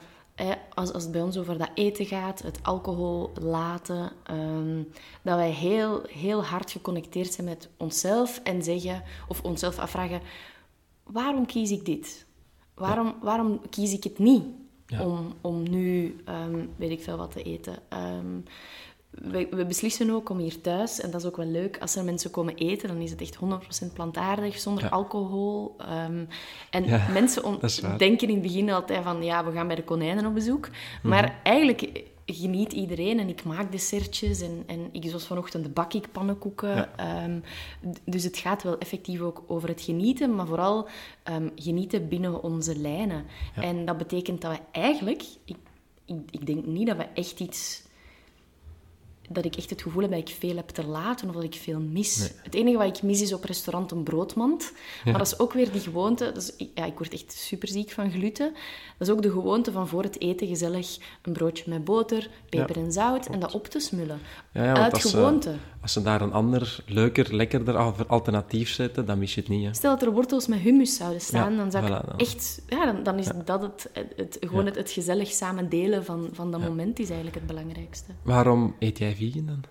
als, 0.74 0.92
als 0.92 1.02
het 1.02 1.12
bij 1.12 1.22
ons 1.22 1.38
over 1.38 1.58
dat 1.58 1.70
eten 1.74 2.06
gaat, 2.06 2.42
het 2.42 2.58
alcohol 2.62 3.30
laten, 3.40 4.12
ehm, 4.24 4.82
dat 5.22 5.36
wij 5.36 5.50
heel, 5.50 6.02
heel 6.08 6.44
hard 6.44 6.70
geconnecteerd 6.70 7.32
zijn 7.32 7.46
met 7.46 7.68
onszelf 7.76 8.40
en 8.44 8.62
zeggen, 8.62 9.02
of 9.28 9.42
onszelf 9.42 9.78
afvragen, 9.78 10.20
waarom 11.02 11.46
kies 11.46 11.70
ik 11.70 11.84
dit? 11.84 12.26
Waarom, 12.74 13.14
waarom 13.22 13.60
kies 13.70 13.92
ik 13.92 14.04
het 14.04 14.18
niet 14.18 14.44
Ja. 14.86 15.04
om, 15.06 15.32
om 15.40 15.70
nu, 15.70 16.16
ehm, 16.24 16.66
weet 16.76 16.90
ik 16.90 17.02
veel 17.02 17.16
wat 17.16 17.30
te 17.32 17.42
eten? 17.42 17.76
Ehm, 17.88 18.40
we, 19.22 19.46
we 19.50 19.66
beslissen 19.66 20.10
ook 20.10 20.28
om 20.28 20.38
hier 20.38 20.60
thuis, 20.60 21.00
en 21.00 21.10
dat 21.10 21.20
is 21.20 21.26
ook 21.26 21.36
wel 21.36 21.46
leuk, 21.46 21.78
als 21.80 21.96
er 21.96 22.04
mensen 22.04 22.30
komen 22.30 22.54
eten, 22.54 22.88
dan 22.88 22.96
is 23.00 23.10
het 23.10 23.20
echt 23.20 23.36
100% 23.88 23.92
plantaardig, 23.92 24.58
zonder 24.58 24.84
Ja. 24.84 24.90
alcohol. 24.90 25.74
Ehm, 25.78 26.24
en 26.70 26.84
Ja, 26.84 27.06
mensen 27.12 27.42
denken 27.98 28.28
in 28.28 28.34
het 28.34 28.42
begin 28.42 28.70
altijd 28.70 29.02
van, 29.02 29.22
ja, 29.22 29.44
we 29.44 29.52
gaan 29.52 29.66
bij 29.66 29.76
de 29.76 29.84
konijnen 29.84 30.26
op 30.26 30.34
bezoek. 30.34 30.68
Maar 31.02 31.40
eigenlijk 31.42 32.02
geniet 32.26 32.72
iedereen 32.72 33.18
en 33.20 33.28
ik 33.28 33.44
maak 33.44 33.72
dessertjes 33.72 34.40
en, 34.40 34.62
en 34.66 34.88
ik, 34.92 35.04
zoals 35.04 35.26
vanochtend 35.26 35.74
bak 35.74 35.92
ik 35.92 36.12
pannenkoeken. 36.12 36.74
Ja. 36.74 36.92
Ehm, 36.96 37.40
dus 38.04 38.24
het 38.24 38.36
gaat 38.36 38.62
wel 38.62 38.78
effectief 38.78 39.20
ook 39.20 39.42
over 39.46 39.68
het 39.68 39.80
genieten, 39.80 40.34
maar 40.34 40.46
vooral 40.46 40.88
ehm, 41.22 41.48
genieten 41.54 42.08
binnen 42.08 42.42
onze 42.42 42.76
lijnen. 42.78 43.24
En 43.54 43.84
dat 43.84 43.98
betekent 43.98 44.40
dat 44.40 44.52
we 44.52 44.58
eigenlijk, 44.80 45.22
ik, 45.44 45.56
ik, 46.04 46.16
ik 46.30 46.46
denk 46.46 46.66
niet 46.66 46.86
dat 46.86 46.96
we 46.96 47.06
echt 47.14 47.40
iets 47.40 47.82
dat 49.28 49.44
ik 49.44 49.56
echt 49.56 49.70
het 49.70 49.82
gevoel 49.82 50.02
heb 50.02 50.10
dat 50.10 50.20
ik 50.20 50.34
veel 50.38 50.56
heb 50.56 50.68
te 50.68 50.86
laten 50.86 51.28
of 51.28 51.34
dat 51.34 51.44
ik 51.44 51.54
veel 51.54 51.80
mis. 51.80 52.30
Het 52.42 52.54
enige 52.54 52.76
wat 52.76 52.96
ik 52.96 53.02
mis 53.02 53.20
is 53.20 53.32
op 53.32 53.44
restaurant 53.44 53.90
een 53.90 54.02
broodmand. 54.02 54.72
Maar 55.04 55.18
dat 55.18 55.26
is 55.26 55.38
ook 55.38 55.52
weer 55.52 55.72
die 55.72 55.80
gewoonte. 55.80 56.32
Dus 56.32 56.56
ik, 56.56 56.68
ja, 56.74 56.84
ik 56.84 56.98
word 56.98 57.12
echt 57.12 57.32
superziek 57.32 57.90
van 57.90 58.10
gluten. 58.10 58.52
Dat 58.98 59.08
is 59.08 59.14
ook 59.14 59.22
de 59.22 59.30
gewoonte 59.30 59.72
van 59.72 59.88
voor 59.88 60.02
het 60.02 60.20
eten 60.20 60.46
gezellig 60.46 60.96
een 61.22 61.32
broodje 61.32 61.64
met 61.66 61.84
boter, 61.84 62.30
peper 62.48 62.78
Ja, 62.78 62.84
en 62.84 62.92
zout 62.92 63.26
en 63.26 63.40
dat 63.40 63.54
op 63.54 63.66
te 63.66 63.78
smullen. 63.80 64.18
Ja, 64.52 64.74
Uit 64.76 64.92
als 64.92 65.02
ze- 65.02 65.08
gewoonte. 65.08 65.54
Als 65.82 65.92
ze 65.94 66.02
daar 66.02 66.20
een 66.20 66.32
ander, 66.32 66.82
leuker, 66.86 67.34
lekkerder 67.34 67.76
al- 67.76 67.94
alternatief 68.06 68.68
zetten, 68.70 69.06
dan 69.06 69.18
mis 69.18 69.34
je 69.34 69.40
het 69.40 69.50
niet. 69.50 69.64
Hè. 69.64 69.74
Stel 69.74 69.90
dat 69.98 70.02
er 70.08 70.12
wortels 70.14 70.46
met 70.46 70.58
hummus 70.58 70.96
zouden 70.96 71.20
staan, 71.20 71.56
dan 71.56 71.70
zou 71.70 71.86
ik 71.86 71.90
voilà, 72.02 72.06
dan. 72.08 72.18
echt... 72.18 72.62
Ja, 72.68 72.84
dan, 72.92 73.02
dan 73.02 73.18
is 73.18 73.28
dat 73.44 73.62
het, 73.62 73.90
het, 73.92 74.12
het- 74.16 74.36
gewoon 74.40 74.66
het, 74.66 74.74
het 74.76 74.90
gezellig 74.90 75.28
samen 75.30 75.68
delen 75.68 76.04
van, 76.04 76.28
van 76.32 76.50
dat 76.50 76.60
moment 76.60 76.98
is 76.98 77.06
eigenlijk 77.06 77.36
het 77.36 77.46
belangrijkste. 77.46 78.10
Waarom 78.22 78.74
eet 78.78 78.98
jij 78.98 79.14
vegan 79.16 79.46
dan? 79.46 79.64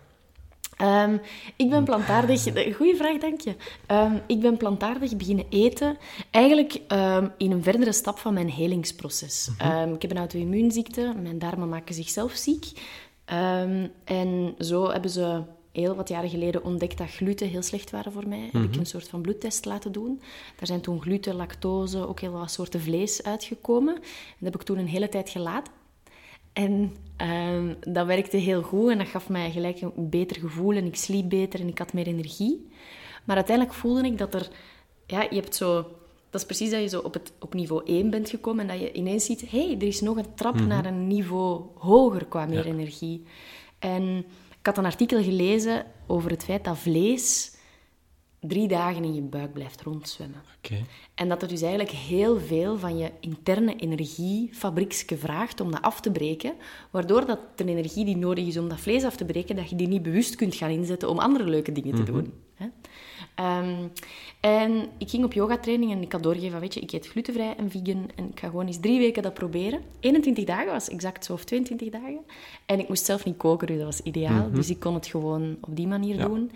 Ehm, 0.77 1.17
ik 1.55 1.69
ben 1.69 1.83
plantaardig... 1.83 2.43
Goeie 2.75 2.95
vraag, 2.95 3.17
dank 3.17 3.41
je. 3.41 3.55
Ehm, 3.85 4.15
ik 4.27 4.39
ben 4.39 4.57
plantaardig 4.57 5.15
beginnen 5.15 5.45
eten 5.49 5.97
eigenlijk 6.31 6.79
ehm, 6.87 7.27
in 7.37 7.51
een 7.51 7.63
verdere 7.63 7.93
stap 7.93 8.17
van 8.17 8.33
mijn 8.33 8.49
helingsproces. 8.49 9.49
Ehm, 9.57 9.93
ik 9.93 10.01
heb 10.01 10.11
een 10.11 10.17
auto-immuunziekte. 10.17 11.13
Mijn 11.21 11.39
darmen 11.39 11.69
maken 11.69 11.95
zichzelf 11.95 12.31
ziek. 12.31 12.71
En 14.05 14.55
zo 14.59 14.89
hebben 14.89 15.09
ze 15.09 15.41
heel 15.71 15.95
wat 15.95 16.09
jaren 16.09 16.29
geleden 16.29 16.63
ontdekt 16.63 16.97
dat 16.97 17.09
gluten 17.09 17.47
heel 17.47 17.61
slecht 17.61 17.91
waren 17.91 18.11
voor 18.11 18.27
mij. 18.27 18.49
Heb 18.51 18.63
ik 18.63 18.75
een 18.75 18.85
soort 18.85 19.07
van 19.07 19.21
bloedtest 19.21 19.65
laten 19.65 19.91
doen. 19.91 20.21
Daar 20.55 20.67
zijn 20.67 20.81
toen 20.81 21.01
gluten, 21.01 21.35
lactose, 21.35 22.07
ook 22.07 22.19
heel 22.19 22.31
wat 22.31 22.51
soorten 22.51 22.81
vlees 22.81 23.23
uitgekomen. 23.23 23.95
En 23.95 24.01
dat 24.39 24.51
heb 24.51 24.55
ik 24.55 24.61
toen 24.61 24.77
een 24.77 24.87
hele 24.87 25.09
tijd 25.09 25.29
gelaten. 25.29 25.73
En 26.53 26.95
ehm, 27.17 27.73
dat 27.79 28.05
werkte 28.05 28.37
heel 28.37 28.61
goed 28.61 28.89
en 28.89 28.97
dat 28.97 29.07
gaf 29.07 29.29
mij 29.29 29.51
gelijk 29.51 29.81
een 29.81 30.09
beter 30.09 30.39
gevoel 30.39 30.75
en 30.75 30.85
ik 30.85 30.95
sliep 30.95 31.29
beter 31.29 31.59
en 31.59 31.67
ik 31.67 31.77
had 31.77 31.93
meer 31.93 32.07
energie. 32.07 32.69
Maar 33.23 33.35
uiteindelijk 33.35 33.77
voelde 33.77 34.03
ik 34.03 34.17
dat 34.17 34.33
er... 34.33 34.47
Ja, 35.05 35.21
je 35.21 35.35
hebt 35.35 35.55
zo... 35.55 35.73
Dat 36.29 36.41
is 36.41 36.45
precies 36.45 36.71
dat 36.71 36.81
je 36.81 36.87
zo 36.87 36.99
op, 36.99 37.13
het, 37.13 37.31
op 37.39 37.53
niveau 37.53 37.85
1 37.85 38.09
bent 38.09 38.29
gekomen 38.29 38.69
en 38.69 38.77
dat 38.77 38.87
je 38.87 38.93
ineens 38.93 39.25
ziet... 39.25 39.49
Hé, 39.49 39.65
hey, 39.65 39.75
er 39.75 39.87
is 39.87 40.01
nog 40.01 40.17
een 40.17 40.35
trap 40.35 40.59
naar 40.59 40.85
een 40.85 41.07
niveau 41.07 41.61
hoger 41.75 42.25
qua 42.25 42.45
meer 42.45 42.65
energie. 42.65 43.23
En 43.79 44.17
ik 44.59 44.65
had 44.65 44.77
een 44.77 44.85
artikel 44.85 45.23
gelezen 45.23 45.85
over 46.07 46.31
het 46.31 46.43
feit 46.43 46.63
dat 46.63 46.77
vlees 46.77 47.54
drie 48.47 48.67
dagen 48.67 49.03
in 49.03 49.13
je 49.13 49.21
buik 49.21 49.53
blijft 49.53 49.81
rondzwemmen. 49.81 50.41
Oké. 50.57 50.75
En 51.15 51.29
dat 51.29 51.41
er 51.41 51.47
dus 51.47 51.61
eigenlijk 51.61 51.91
heel 51.91 52.39
veel 52.39 52.77
van 52.77 52.97
je 52.97 53.11
interne 53.19 53.75
energiefabriekske 53.75 55.17
vraagt 55.17 55.61
om 55.61 55.71
dat 55.71 55.81
af 55.81 56.01
te 56.01 56.11
breken, 56.11 56.53
waardoor 56.91 57.25
dat 57.25 57.39
de 57.55 57.65
energie 57.65 58.05
die 58.05 58.17
nodig 58.17 58.47
is 58.47 58.57
om 58.57 58.69
dat 58.69 58.79
vlees 58.79 59.03
af 59.03 59.15
te 59.15 59.25
breken, 59.25 59.55
dat 59.55 59.69
je 59.69 59.75
die 59.75 59.87
niet 59.87 60.03
bewust 60.03 60.35
kunt 60.35 60.55
gaan 60.55 60.69
inzetten 60.69 61.09
om 61.09 61.19
andere 61.19 61.43
leuke 61.43 61.71
dingen 61.71 61.95
te 61.95 62.03
doen. 62.03 62.33
Hè? 62.55 62.67
Ehm, 63.35 63.87
en 64.39 64.87
ik 64.97 65.09
ging 65.09 65.23
op 65.23 65.33
yogatraining 65.33 65.91
en 65.91 66.01
ik 66.01 66.11
had 66.11 66.23
doorgegeven 66.23 66.59
weet 66.59 66.73
je, 66.73 66.79
ik 66.79 66.91
eet 66.91 67.07
glutenvrij 67.07 67.55
en 67.57 67.71
vegan 67.71 68.09
en 68.15 68.29
ik 68.29 68.39
ga 68.39 68.47
gewoon 68.47 68.67
eens 68.67 68.79
drie 68.79 68.99
weken 68.99 69.23
dat 69.23 69.33
proberen. 69.33 69.81
21 69.99 70.43
dagen 70.43 70.71
was 70.71 70.89
exact 70.89 71.25
zo, 71.25 71.33
of 71.33 71.43
22 71.43 71.89
dagen. 71.89 72.19
En 72.65 72.79
ik 72.79 72.87
moest 72.87 73.05
zelf 73.05 73.25
niet 73.25 73.37
koken, 73.37 73.67
dus 73.67 73.75
dat 73.77 73.85
was 73.85 74.01
ideaal. 74.01 74.51
Dus 74.51 74.69
ik 74.69 74.79
kon 74.79 74.93
het 74.93 75.07
gewoon 75.07 75.57
op 75.61 75.75
die 75.75 75.87
manier 75.87 76.15
Ja. 76.17 76.25
doen. 76.27 76.51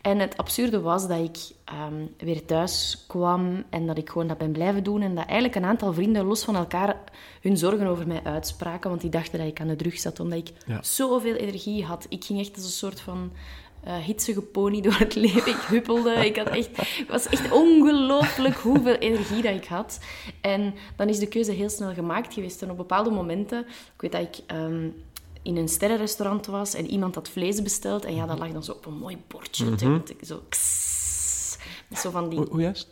En 0.00 0.18
het 0.18 0.36
absurde 0.36 0.80
was 0.80 1.08
dat 1.08 1.18
ik 1.18 1.38
ehm, 1.64 2.06
weer 2.18 2.44
thuis 2.44 3.04
kwam 3.08 3.62
en 3.70 3.86
dat 3.86 3.98
ik 3.98 4.10
gewoon 4.10 4.26
dat 4.26 4.38
ben 4.38 4.52
blijven 4.52 4.82
doen. 4.84 5.02
En 5.02 5.14
dat 5.14 5.24
eigenlijk 5.24 5.54
een 5.54 5.64
aantal 5.64 5.92
vrienden 5.92 6.24
los 6.24 6.44
van 6.44 6.56
elkaar 6.56 6.96
hun 7.40 7.56
zorgen 7.56 7.86
over 7.86 8.06
mij 8.06 8.20
uitspraken. 8.24 8.90
Want 8.90 9.02
die 9.02 9.10
dachten 9.10 9.38
dat 9.38 9.48
ik 9.48 9.60
aan 9.60 9.68
de 9.68 9.76
drug 9.76 9.98
zat, 9.98 10.20
omdat 10.20 10.38
ik 10.38 10.52
Ja. 10.66 10.82
zoveel 10.82 11.34
energie 11.34 11.84
had. 11.84 12.06
Ik 12.08 12.24
ging 12.24 12.40
echt 12.40 12.54
als 12.54 12.64
een 12.64 12.70
soort 12.70 13.00
van 13.00 13.32
eh 13.84 13.96
hitsige 13.96 14.42
pony 14.42 14.80
door 14.80 14.96
het 14.98 15.14
leven. 15.14 15.46
Ik 15.46 15.60
huppelde. 15.60 16.12
Ik 16.12 16.36
had 16.36 16.48
echt, 16.48 16.76
het 16.76 17.08
was 17.08 17.26
echt 17.26 17.50
ongelooflijk 17.52 18.56
hoeveel 18.56 18.94
energie 18.94 19.42
dat 19.42 19.54
ik 19.54 19.64
had. 19.64 19.98
En 20.40 20.74
dan 20.96 21.08
is 21.08 21.18
de 21.18 21.28
keuze 21.28 21.52
heel 21.52 21.70
snel 21.70 21.94
gemaakt 21.94 22.34
geweest. 22.34 22.62
En 22.62 22.70
op 22.70 22.76
bepaalde 22.76 23.10
momenten, 23.10 23.60
ik 23.94 24.00
weet 24.00 24.12
dat 24.12 24.20
ik 24.20 24.38
ehm, 24.46 24.88
in 25.42 25.56
een 25.56 25.68
sterrenrestaurant 25.68 26.46
was 26.46 26.74
en 26.74 26.90
iemand 26.90 27.14
had 27.14 27.28
vlees 27.28 27.62
besteld. 27.62 28.04
En 28.04 28.14
ja, 28.14 28.26
dat 28.26 28.38
lag 28.38 28.52
dan 28.52 28.64
zo 28.64 28.72
op 28.72 28.86
een 28.86 28.98
mooi 28.98 29.18
bordje. 29.26 29.64
Zo 30.22 30.42
kss, 30.48 31.58
met 31.88 31.98
zo 31.98 32.10
van 32.10 32.28
die 32.28 32.38
Hoe, 32.38 32.48
hoe 32.50 32.60
juist? 32.60 32.88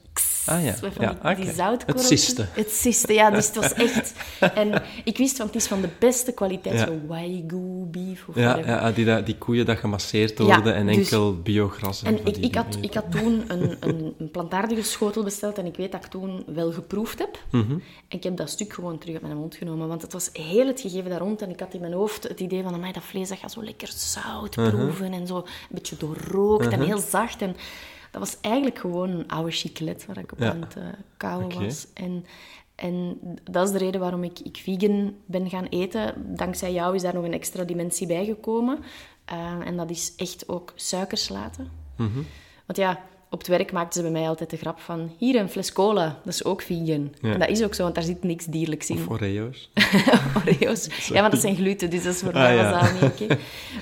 Ah 0.47 0.65
ja, 0.65 0.75
van 0.75 0.91
ja 1.23 1.35
die, 1.35 1.47
Het 1.87 2.03
siste. 2.03 2.47
Het 2.53 2.71
siste, 2.71 3.13
ja. 3.13 3.31
Dus 3.31 3.47
het 3.47 3.57
was 3.57 3.73
echt... 3.73 4.13
En 4.55 4.83
ik 5.05 5.17
wist 5.19 5.37
van, 5.37 5.47
het 5.47 5.55
is 5.55 5.67
van 5.67 5.81
de 5.81 5.89
beste 5.99 6.33
kwaliteit. 6.33 6.79
Ja. 6.79 6.87
Zo 6.87 6.99
wagyu 7.07 7.87
beef 7.91 8.29
of 8.29 8.35
Ja, 8.35 8.57
ja 8.57 8.91
die, 8.93 9.23
die 9.23 9.39
koeien 9.39 9.67
dat 9.67 9.79
gemasseerd 9.79 10.39
Ja, 10.39 10.45
worden 10.45 10.75
en 10.75 10.87
dus- 10.87 10.97
enkel 10.97 11.37
biogras. 11.41 12.03
En 12.03 12.27
ik, 12.43 12.55
had, 12.55 12.79
ik 12.81 12.95
had 12.95 13.11
toen 13.11 13.45
een, 13.49 13.77
een, 13.81 14.15
een 14.19 14.31
plantaardige 14.31 14.83
schotel 14.83 15.23
besteld 15.25 15.59
en 15.59 15.67
ik 15.67 15.77
weet 15.77 15.93
dat 15.93 16.05
ik 16.05 16.11
toen 16.11 16.43
wel 16.47 16.73
geproefd 16.73 17.19
heb. 17.19 17.39
Mhm. 17.51 17.73
En 17.73 17.83
ik 18.09 18.23
heb 18.23 18.37
dat 18.37 18.51
stuk 18.51 18.73
gewoon 18.73 18.99
terug 18.99 19.15
uit 19.15 19.23
mijn 19.25 19.37
mond 19.37 19.55
genomen, 19.55 19.89
want 19.89 20.03
het 20.03 20.13
was 20.13 20.29
heel 20.33 20.67
het 20.67 20.81
gegeven 20.81 21.11
daar 21.11 21.21
rond. 21.21 21.43
En 21.43 21.51
ik 21.51 21.61
had 21.61 21.75
in 21.75 21.81
mijn 21.81 21.93
hoofd 21.93 22.29
het 22.29 22.41
idee 22.41 22.63
van, 22.63 22.75
amai, 22.75 22.93
dat 22.93 23.03
vlees 23.03 23.29
dat 23.29 23.39
gaat 23.39 23.53
zo 23.53 23.63
lekker 23.65 23.89
zout 23.97 24.57
Mhm. 24.57 24.71
proeven 24.71 25.13
en 25.13 25.27
zo 25.27 25.37
een 25.37 25.45
beetje 25.71 25.97
doorrookt 25.97 26.69
en 26.69 26.81
heel 26.83 26.99
zacht. 26.99 27.43
En 27.43 27.57
dat 28.11 28.21
was 28.21 28.41
eigenlijk 28.41 28.79
gewoon 28.79 29.11
een 29.11 29.29
oude 29.29 29.51
chiclet 29.51 30.07
waar 30.07 30.19
ik 30.19 30.33
op 30.33 30.41
aan 30.41 30.61
het 30.61 30.77
kauwen 31.17 31.45
Oké. 31.45 31.65
was. 31.65 31.87
En, 31.95 32.25
en 32.75 33.19
dat 33.51 33.67
is 33.67 33.73
de 33.73 33.79
reden 33.79 34.01
waarom 34.01 34.25
ik, 34.25 34.39
ik 34.39 34.57
vegan 34.57 35.15
ben 35.27 35.51
gaan 35.51 35.67
eten. 35.67 36.35
Dankzij 36.37 36.73
jou 36.73 36.95
is 36.95 37.03
daar 37.03 37.15
nog 37.15 37.25
een 37.25 37.33
extra 37.33 37.65
dimensie 37.65 38.07
bijgekomen. 38.07 38.79
Eh, 39.25 39.67
en 39.67 39.77
dat 39.77 39.91
is 39.91 40.13
echt 40.17 40.49
ook 40.49 40.73
suikers 40.75 41.29
laten. 41.29 41.71
Mhm. 41.97 42.21
Want 42.67 42.79
ja, 42.79 43.03
op 43.33 43.39
het 43.39 43.49
werk 43.49 43.73
maakten 43.73 43.93
ze 44.03 44.11
bij 44.11 44.21
mij 44.21 44.29
altijd 44.29 44.51
de 44.51 44.57
grap 44.57 44.81
van... 44.81 45.11
Hier, 45.19 45.37
een 45.41 45.49
fles 45.49 45.73
cola, 45.73 46.19
dat 46.25 46.33
is 46.35 46.45
ook 46.45 46.63
vegan. 46.63 47.13
Ja. 47.21 47.33
En 47.33 47.39
dat 47.39 47.49
is 47.49 47.63
ook 47.63 47.75
zo, 47.75 47.83
want 47.83 47.95
daar 47.95 48.05
zit 48.05 48.23
niks 48.25 48.45
dierlijks 48.45 48.91
in. 48.91 48.97
Of 48.97 49.09
Oreo's. 49.09 49.71
Oreo's. 50.47 51.07
Ja, 51.09 51.21
maar 51.21 51.31
dat 51.31 51.41
zijn 51.41 51.57
gluten, 51.57 51.91
dus 51.91 52.03
dat 52.03 52.15
is 52.15 52.21
voor 52.21 52.33
Ah, 52.33 52.43
mij 52.43 52.55
ja. 52.57 52.71
was 52.71 52.81
dat 53.01 53.01
niet 53.01 53.11
oké. 53.31 53.39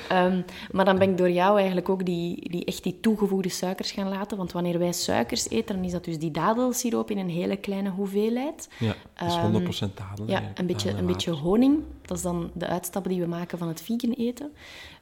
Ehm, 0.09 0.41
maar 0.71 0.85
dan 0.85 0.99
ben 0.99 1.11
ik 1.11 1.19
door 1.19 1.31
jou 1.31 1.57
eigenlijk 1.57 1.89
ook 1.89 2.05
die, 2.05 2.51
die, 2.51 2.65
echt 2.65 2.83
die 2.83 3.01
toegevoegde 3.01 3.49
suikers 3.49 3.91
gaan 3.91 4.09
laten. 4.09 4.37
Want 4.37 4.53
wanneer 4.53 4.79
wij 4.79 4.93
suikers 4.93 5.49
eten, 5.51 5.75
dan 5.77 5.85
is 5.85 5.93
dat 5.93 6.05
dus 6.05 6.19
die 6.19 6.31
dadelsiroop 6.31 7.11
in 7.11 7.19
een 7.19 7.31
hele 7.31 7.57
kleine 7.57 7.91
hoeveelheid. 7.91 8.69
Ja, 8.79 8.95
dat 9.15 9.29
is 9.29 9.35
Ehm, 9.35 9.53
100% 9.53 9.97
dadel. 9.97 10.27
Ja, 10.27 10.43
een 10.55 10.67
beetje, 10.67 10.91
een 10.91 10.97
en 10.97 11.07
beetje 11.07 11.31
honing. 11.31 11.83
Dat 12.09 12.17
is 12.17 12.23
dan 12.23 12.51
de 12.55 12.67
uitstappen 12.67 13.11
die 13.13 13.21
we 13.21 13.27
maken 13.27 13.59
van 13.59 13.69
het 13.69 13.81
vegan 13.83 14.13
eten. 14.13 14.53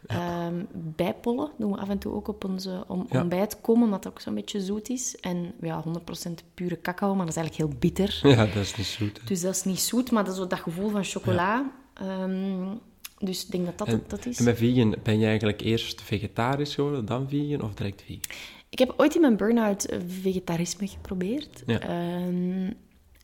Ehm, 0.07 0.55
bijpollen 0.73 1.51
doen 1.59 1.73
we 1.73 1.79
af 1.79 1.89
en 1.89 1.99
toe 1.99 2.13
ook 2.15 2.29
op 2.29 2.45
onze 2.45 2.85
om, 2.89 3.07
Ja. 3.11 3.21
ontbijt 3.21 3.61
komen, 3.61 3.85
omdat 3.85 4.03
dat 4.03 4.13
ook 4.13 4.21
zo'n 4.21 4.35
beetje 4.35 4.61
zoet 4.61 4.89
is. 4.89 5.17
En 5.21 5.53
ja, 5.61 5.83
100% 5.83 6.43
pure 6.55 6.81
cacao, 6.81 7.15
maar 7.15 7.27
dat 7.27 7.37
is 7.37 7.43
eigenlijk 7.43 7.71
heel 7.71 7.79
bitter. 7.81 8.21
Ja, 8.37 8.47
dat 8.47 8.55
is 8.57 8.77
niet 8.77 8.87
zoet. 8.87 9.19
hè. 9.21 9.27
Dus 9.27 9.41
dat 9.41 9.55
is 9.55 9.65
niet 9.65 9.81
zoet, 9.81 10.11
maar 10.11 10.25
dat 10.25 10.33
is 10.33 10.39
zo 10.41 10.47
dat 10.47 10.59
gevoel 10.59 10.89
van 10.89 11.05
chocola. 11.05 11.71
Ehm, 11.95 12.65
dus 13.19 13.45
ik 13.45 13.51
denk 13.51 13.65
dat 13.67 13.79
dat 13.79 13.87
En, 13.87 13.93
het 13.95 14.11
dat 14.11 14.27
is. 14.27 14.39
en 14.39 14.45
bij 14.45 14.57
vegan, 14.57 14.95
ben 15.03 15.19
je 15.19 15.27
eigenlijk 15.27 15.61
eerst 15.61 16.03
vegetarisch 16.03 16.75
geworden, 16.75 17.05
dan 17.05 17.29
vegan 17.29 17.63
of 17.63 17.75
direct 17.75 18.03
vegan? 18.03 18.21
Ik 18.69 18.79
heb 18.79 18.95
ooit 18.97 19.15
in 19.15 19.21
mijn 19.21 19.37
burn-out 19.37 19.85
eh, 19.85 19.99
vegetarisme 20.23 20.87
geprobeerd. 20.89 21.63
Ja. 21.67 21.81
Ehm, 21.81 22.71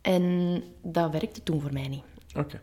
en 0.03 0.63
dat 0.83 1.13
werkte 1.13 1.43
toen 1.43 1.61
voor 1.61 1.73
mij 1.73 1.89
niet. 1.89 2.03
Oké. 2.37 2.61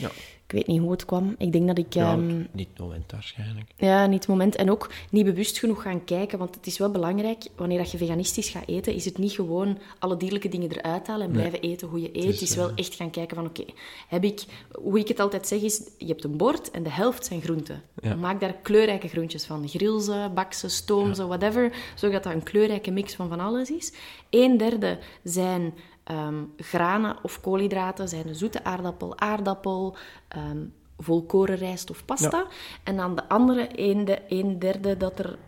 Ja, 0.00 0.10
Ik 0.46 0.52
weet 0.52 0.66
niet 0.66 0.80
hoe 0.80 0.90
het 0.90 1.04
kwam. 1.04 1.34
Ik 1.38 1.52
denk 1.52 1.66
dat 1.66 1.78
ik... 1.78 1.94
ja 1.94 2.12
ehm, 2.12 2.36
niet 2.52 2.68
het 2.68 2.78
moment 2.78 3.12
waarschijnlijk. 3.12 3.70
Ja, 3.76 4.06
niet 4.06 4.18
het 4.18 4.28
moment. 4.28 4.56
En 4.56 4.70
ook 4.70 4.90
niet 5.10 5.24
bewust 5.24 5.58
genoeg 5.58 5.82
gaan 5.82 6.04
kijken. 6.04 6.38
Want 6.38 6.54
het 6.54 6.66
is 6.66 6.78
wel 6.78 6.90
belangrijk, 6.90 7.44
wanneer 7.56 7.78
dat 7.78 7.90
je 7.90 7.98
veganistisch 7.98 8.48
gaat 8.48 8.68
eten, 8.68 8.94
is 8.94 9.04
het 9.04 9.18
niet 9.18 9.32
gewoon 9.32 9.78
alle 9.98 10.16
dierlijke 10.16 10.48
dingen 10.48 10.70
eruit 10.70 11.06
halen 11.06 11.26
en 11.26 11.32
blijven 11.32 11.60
eten 11.60 11.88
hoe 11.88 12.00
je 12.00 12.10
eet. 12.12 12.24
Het 12.24 12.34
is, 12.34 12.42
is, 12.42 12.56
wel 12.56 12.68
eh, 12.68 12.72
echt 12.76 12.94
gaan 12.94 13.10
kijken 13.10 13.36
van, 13.36 13.46
oké, 13.46 13.64
heb 14.08 14.24
ik... 14.24 14.44
Hoe 14.72 14.98
ik 14.98 15.08
het 15.08 15.20
altijd 15.20 15.46
zeg 15.46 15.60
is, 15.60 15.82
je 15.98 16.06
hebt 16.06 16.24
een 16.24 16.36
bord 16.36 16.70
en 16.70 16.82
de 16.82 16.90
helft 16.90 17.26
zijn 17.26 17.40
groenten. 17.42 17.82
Ja. 18.00 18.14
Maak 18.14 18.40
daar 18.40 18.54
kleurrijke 18.62 19.08
groentjes 19.08 19.44
van. 19.44 19.68
Grill 19.68 20.00
ze, 20.00 20.30
bak 20.34 20.52
ze, 20.52 20.68
stoom 20.68 21.14
ze, 21.14 21.26
whatever. 21.26 21.72
Zodat 21.94 22.22
dat 22.22 22.32
een 22.32 22.42
kleurrijke 22.42 22.90
mix 22.90 23.14
van 23.14 23.28
van 23.28 23.40
alles 23.40 23.70
is. 23.70 23.92
Een 24.30 24.56
derde 24.56 24.98
zijn 25.22 25.74
ehm, 26.10 26.44
granen 26.56 27.16
of 27.22 27.40
koolhydraten. 27.40 28.08
Zijn 28.08 28.26
de 28.26 28.34
zoete 28.34 28.64
aardappel, 28.64 29.18
aardappel... 29.18 29.96
ehm, 30.28 30.64
volkorenrijst 30.98 31.90
of 31.90 32.04
pasta. 32.04 32.46
En 32.84 32.96
dan 32.96 33.14
de 33.14 33.28
andere 33.28 33.68
een, 33.74 34.04
de, 34.04 34.18
een 34.28 34.58
derde 34.58 34.96
dat 34.96 35.18
er... 35.18 35.38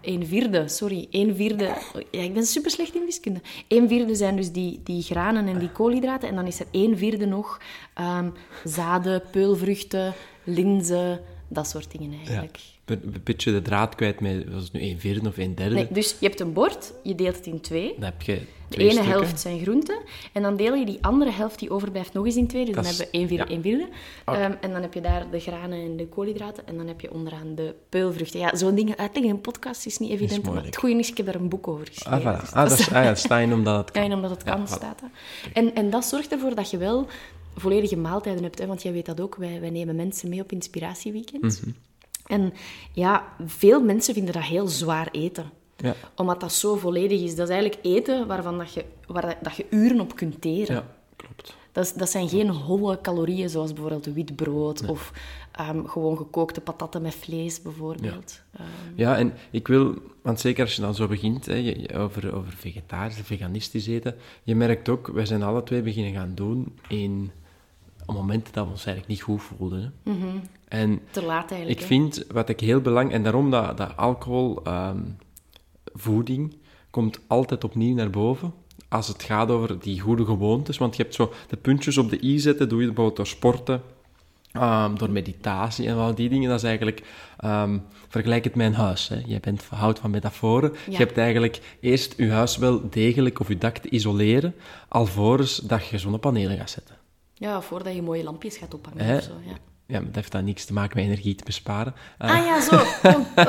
Een 0.00 0.26
vierde, 0.26 0.68
sorry. 0.68 1.06
Een 1.10 1.34
vierde... 1.34 1.76
Ja, 2.10 2.22
ik 2.22 2.34
ben 2.34 2.46
super 2.46 2.70
slecht 2.70 2.94
in 2.94 3.04
wiskunde. 3.04 3.40
Een 3.68 3.88
vierde 3.88 4.14
zijn 4.14 4.36
dus 4.36 4.52
die, 4.52 4.80
die 4.84 5.02
granen 5.02 5.46
en 5.46 5.58
die 5.58 5.70
koolhydraten. 5.70 6.28
En 6.28 6.34
dan 6.34 6.46
is 6.46 6.60
er 6.60 6.66
één 6.70 6.98
vierde 6.98 7.26
nog 7.26 7.60
ehm, 7.94 8.30
zaden, 8.64 9.22
peulvruchten, 9.30 10.14
linzen, 10.44 11.20
dat 11.48 11.68
soort 11.68 11.90
dingen 11.90 12.12
eigenlijk. 12.12 12.56
Een 12.56 12.79
een 12.90 13.14
beetje 13.24 13.52
de 13.52 13.62
draad 13.62 13.94
kwijt 13.94 14.20
met, 14.20 14.52
was 14.52 14.62
het 14.62 14.72
nu 14.72 14.80
een 14.80 14.98
vierde 15.00 15.28
of 15.28 15.36
een 15.38 15.54
derde? 15.54 15.74
Nee, 15.74 15.86
dus 15.90 16.16
je 16.20 16.26
hebt 16.26 16.40
een 16.40 16.52
bord, 16.52 16.92
je 17.02 17.14
deelt 17.14 17.36
het 17.36 17.46
in 17.46 17.60
twee. 17.60 17.92
Dan 17.94 18.04
heb 18.04 18.22
je 18.22 18.34
De 18.34 18.76
twee 18.76 18.86
ene 18.88 18.94
stukken. 18.94 19.12
helft 19.20 19.40
zijn 19.40 19.60
groenten. 19.60 19.98
En 20.32 20.42
dan 20.42 20.56
deel 20.56 20.74
je 20.74 20.84
die 20.86 20.98
andere 21.00 21.30
helft 21.30 21.58
die 21.58 21.70
overblijft 21.70 22.12
nog 22.12 22.24
eens 22.24 22.36
in 22.36 22.46
twee. 22.46 22.64
Dus 22.64 22.74
Dat 22.74 22.84
dan 22.84 22.92
is- 22.92 22.98
hebben 22.98 23.14
we 23.14 23.18
één 23.20 23.28
vierde, 23.28 23.44
ja. 23.44 23.50
één 23.50 23.62
vierde. 23.62 23.88
Oké. 24.26 24.38
Ehm, 24.38 24.52
en 24.60 24.72
dan 24.72 24.82
heb 24.82 24.94
je 24.94 25.00
daar 25.00 25.30
de 25.30 25.40
granen 25.40 25.84
en 25.84 25.96
de 25.96 26.06
koolhydraten. 26.08 26.66
En 26.66 26.76
dan 26.76 26.86
heb 26.86 27.00
je 27.00 27.12
onderaan 27.12 27.54
de 27.54 27.74
peulvruchten. 27.88 28.40
Ja, 28.40 28.56
zo'n 28.56 28.74
dingen 28.74 28.96
uitleggen 28.96 29.24
in 29.30 29.30
een 29.36 29.40
podcast 29.40 29.86
is 29.86 29.98
niet 29.98 30.10
evident. 30.10 30.42
maar 30.52 30.64
het 30.64 30.76
goede 30.76 30.98
is, 30.98 31.10
ik 31.10 31.16
heb 31.16 31.26
daar 31.26 31.34
een 31.34 31.48
boek 31.48 31.68
over 31.68 31.86
geschreven. 31.86 32.30
Ah, 32.32 32.38
voilà. 32.38 32.40
Dus 32.40 32.52
ah, 32.52 32.68
dat 32.68 32.78
is, 32.78 32.86
ah, 32.92 33.04
ja, 33.04 33.14
Stein 33.14 33.52
omdat 33.52 33.76
het 33.78 33.90
kan. 33.94 34.02
en 34.02 34.12
omdat 34.12 34.30
het 34.30 34.42
kan, 34.44 34.66
staat 34.68 35.00
dat. 35.00 35.10
En, 35.52 35.74
en 35.74 35.90
dat 35.90 36.04
zorgt 36.04 36.32
ervoor 36.32 36.54
dat 36.54 36.70
je 36.70 36.76
wel 36.76 37.06
volledige 37.56 37.96
maaltijden 37.96 38.42
hebt. 38.42 38.58
Hè? 38.58 38.66
Want 38.66 38.82
jij 38.82 38.92
weet 38.92 39.06
dat 39.06 39.20
ook, 39.20 39.36
wij, 39.36 39.60
wij 39.60 39.70
nemen 39.70 39.96
mensen 39.96 40.28
mee 40.28 40.40
op 40.40 40.52
inspiratieweekend. 40.52 41.42
Mhm. 41.62 41.70
En 42.30 42.52
ja, 42.92 43.26
veel 43.46 43.82
mensen 43.82 44.14
vinden 44.14 44.34
dat 44.34 44.42
heel 44.42 44.66
zwaar 44.68 45.08
eten. 45.12 45.50
Ja. 45.76 45.94
Omdat 46.16 46.40
dat 46.40 46.52
zo 46.52 46.76
volledig 46.76 47.20
is. 47.20 47.34
Dat 47.36 47.48
is 47.48 47.54
eigenlijk 47.54 47.84
eten 47.86 48.26
waarvan 48.26 48.58
dat 48.58 48.72
je, 48.74 48.84
waar 49.06 49.38
dat, 49.42 49.56
je 49.56 49.66
uren 49.70 50.00
op 50.00 50.14
kunt 50.16 50.40
teren. 50.40 50.74
Ja, 50.74 50.86
klopt. 51.16 51.56
Dat, 51.72 51.84
is- 51.84 51.92
dat 51.92 52.10
zijn 52.10 52.28
geen 52.28 52.48
holle 52.50 53.00
calorieën, 53.00 53.48
zoals 53.50 53.72
bijvoorbeeld 53.72 54.06
wit 54.14 54.36
brood 54.36 54.86
of 54.86 55.12
ehm, 55.52 55.84
gewoon 55.86 56.16
gekookte 56.16 56.60
patatten 56.60 57.02
met 57.02 57.14
vlees, 57.14 57.62
bijvoorbeeld. 57.62 58.40
Ehm, 58.52 58.64
Ja, 58.94 59.16
en 59.16 59.32
ik 59.50 59.68
wil, 59.68 59.94
want 60.22 60.40
zeker 60.40 60.64
als 60.64 60.74
je 60.76 60.80
dan 60.82 60.94
zo 60.94 61.06
begint 61.06 61.46
hè, 61.46 61.54
je- 61.54 61.94
over, 61.98 62.34
over 62.34 62.52
vegetarisch 62.52 63.20
veganistisch 63.22 63.86
eten, 63.86 64.14
je 64.42 64.54
merkt 64.54 64.88
ook, 64.88 65.06
wij 65.06 65.26
zijn 65.26 65.42
alle 65.42 65.62
twee 65.62 65.82
beginnen 65.82 66.12
gaan 66.12 66.32
doen 66.34 66.76
in 66.88 67.30
momenten 68.12 68.52
dat 68.52 68.64
we 68.64 68.70
ons 68.70 68.86
eigenlijk 68.86 69.08
niet 69.08 69.22
goed 69.22 69.42
voelden. 69.42 69.94
Hè. 70.04 70.10
En 70.68 71.00
te 71.10 71.24
laat 71.24 71.50
eigenlijk. 71.50 71.70
ik 71.70 71.78
hè. 71.80 71.86
vind, 71.86 72.24
wat 72.32 72.48
ik 72.48 72.60
heel 72.60 72.80
belangrijk, 72.80 73.16
en 73.16 73.22
daarom 73.22 73.50
dat, 73.50 73.76
dat 73.76 73.96
alcohol, 73.96 74.62
ehm, 74.64 75.02
voeding, 75.92 76.56
komt 76.90 77.20
altijd 77.26 77.64
opnieuw 77.64 77.94
naar 77.94 78.10
boven 78.10 78.52
als 78.90 79.08
het 79.08 79.22
gaat 79.22 79.50
over 79.50 79.78
die 79.78 80.00
goede 80.00 80.24
gewoontes. 80.24 80.78
Want 80.78 80.96
je 80.96 81.02
hebt 81.02 81.14
zo 81.14 81.32
de 81.48 81.56
puntjes 81.56 81.98
op 81.98 82.10
de 82.10 82.24
i 82.24 82.38
zetten, 82.38 82.68
doe 82.68 82.80
je 82.80 82.86
bijvoorbeeld 82.86 83.16
door 83.16 83.26
sporten, 83.26 83.82
ehm, 84.52 84.94
door 84.94 85.10
meditatie 85.10 85.86
en 85.86 85.96
al 85.96 86.14
die 86.14 86.28
dingen. 86.28 86.48
Dat 86.48 86.58
is 86.58 86.64
eigenlijk, 86.64 87.02
ehm, 87.38 87.78
vergelijk 88.08 88.44
het 88.44 88.54
met 88.54 88.66
een 88.66 88.74
huis. 88.74 89.08
Hè. 89.08 89.20
Jij 89.26 89.40
bent, 89.40 89.64
houdt 89.68 89.98
van 89.98 90.10
metaforen. 90.10 90.72
Ja. 90.72 90.92
Je 90.92 90.96
hebt 90.96 91.18
eigenlijk 91.18 91.76
eerst 91.80 92.14
je 92.16 92.30
huis 92.30 92.56
wel 92.56 92.90
degelijk 92.90 93.40
of 93.40 93.48
je 93.48 93.58
dak 93.58 93.78
te 93.78 93.88
isoleren, 93.88 94.54
alvorens 94.88 95.56
dat 95.56 95.86
je 95.86 95.98
zonnepanelen 95.98 96.56
gaat 96.56 96.70
zetten. 96.70 96.99
Ja, 97.40 97.60
voordat 97.60 97.94
je 97.94 98.02
mooie 98.02 98.24
lampjes 98.24 98.56
gaat 98.56 98.74
ophangen 98.74 99.04
Hè? 99.04 99.16
of 99.16 99.22
zo. 99.22 99.32
Ja. 99.46 99.52
Ja, 99.86 99.96
maar 99.96 100.04
dat 100.06 100.14
heeft 100.14 100.32
dan 100.32 100.44
niks 100.44 100.64
te 100.64 100.72
maken 100.72 100.96
met 100.96 101.04
energie 101.06 101.34
te 101.34 101.44
besparen. 101.44 101.94
Eh, 102.18 102.30
Ah 102.30 102.44
ja, 102.46 102.60
zo. 102.60 102.76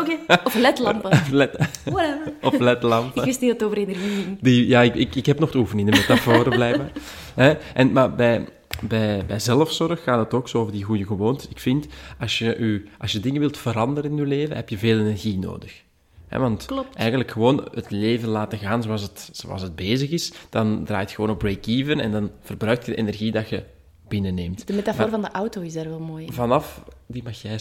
Oké. 0.01 0.17
Of 0.43 0.56
ledlampen. 0.56 1.10
LED, 1.32 1.58
Whatever. 1.86 2.34
of 2.41 2.60
ledlampen. 2.60 3.19
Ik 3.21 3.25
wist 3.27 3.41
niet 3.41 3.49
dat 3.51 3.60
het 3.60 3.63
over 3.69 3.77
energie 3.77 4.23
ging. 4.23 4.38
Die, 4.41 4.67
ja, 4.67 4.82
ik, 4.82 4.95
ik, 4.95 5.15
ik 5.15 5.25
heb 5.25 5.39
nog 5.39 5.51
te 5.51 5.58
oefenen 5.58 5.86
in 5.86 5.91
de 5.91 5.97
metaforen, 5.97 6.49
blijkbaar. 6.60 6.91
Hè? 7.36 7.54
En, 7.73 7.91
maar 7.91 8.15
bij, 8.15 8.47
bij, 8.82 9.25
bij 9.25 9.39
zelfzorg 9.39 10.04
gaat 10.04 10.19
het 10.19 10.34
ook 10.34 10.49
zo 10.49 10.58
over 10.60 10.71
die 10.73 10.84
goede 10.84 11.06
gewoontes. 11.06 11.47
Ik 11.47 11.60
vind, 11.60 11.88
als 12.19 12.38
je, 12.39 12.58
u, 12.58 12.89
als 12.97 13.12
je 13.12 13.19
dingen 13.19 13.39
wilt 13.39 13.58
veranderen 13.58 14.12
in 14.12 14.17
je 14.17 14.25
leven, 14.25 14.56
heb 14.56 14.69
je 14.69 14.77
veel 14.77 14.99
energie 14.99 15.39
nodig. 15.39 15.82
Hè, 16.27 16.39
want 16.39 16.65
Klopt. 16.65 16.95
eigenlijk 16.95 17.32
gewoon 17.32 17.67
het 17.73 17.91
leven 17.91 18.30
laten 18.30 18.58
gaan 18.58 18.84
zoals 18.84 19.01
het, 19.01 19.30
zoals 19.32 19.62
het 19.62 19.75
bezig 19.75 20.10
is, 20.10 20.34
dan 20.49 20.84
draait 20.86 21.10
je 21.10 21.15
gewoon 21.15 21.30
op 21.32 21.38
break-even 21.39 21.99
en 21.99 22.12
dan 22.12 22.32
verbruikt 22.41 22.86
je 22.86 22.91
de 22.91 22.97
energie 22.97 23.32
dat 23.32 23.49
je 23.49 23.63
binnenneemt. 24.12 24.67
De 24.67 24.74
metafoor 24.74 25.10
van 25.10 25.21
de 25.21 25.32
auto 25.32 25.62
is 25.62 25.74
daar 25.74 25.89
wel 25.89 26.00
mooi. 26.00 26.26
in. 26.26 26.34
Vanaf, 26.34 26.84
die 27.06 27.24
mag 27.24 27.41
jij 27.41 27.60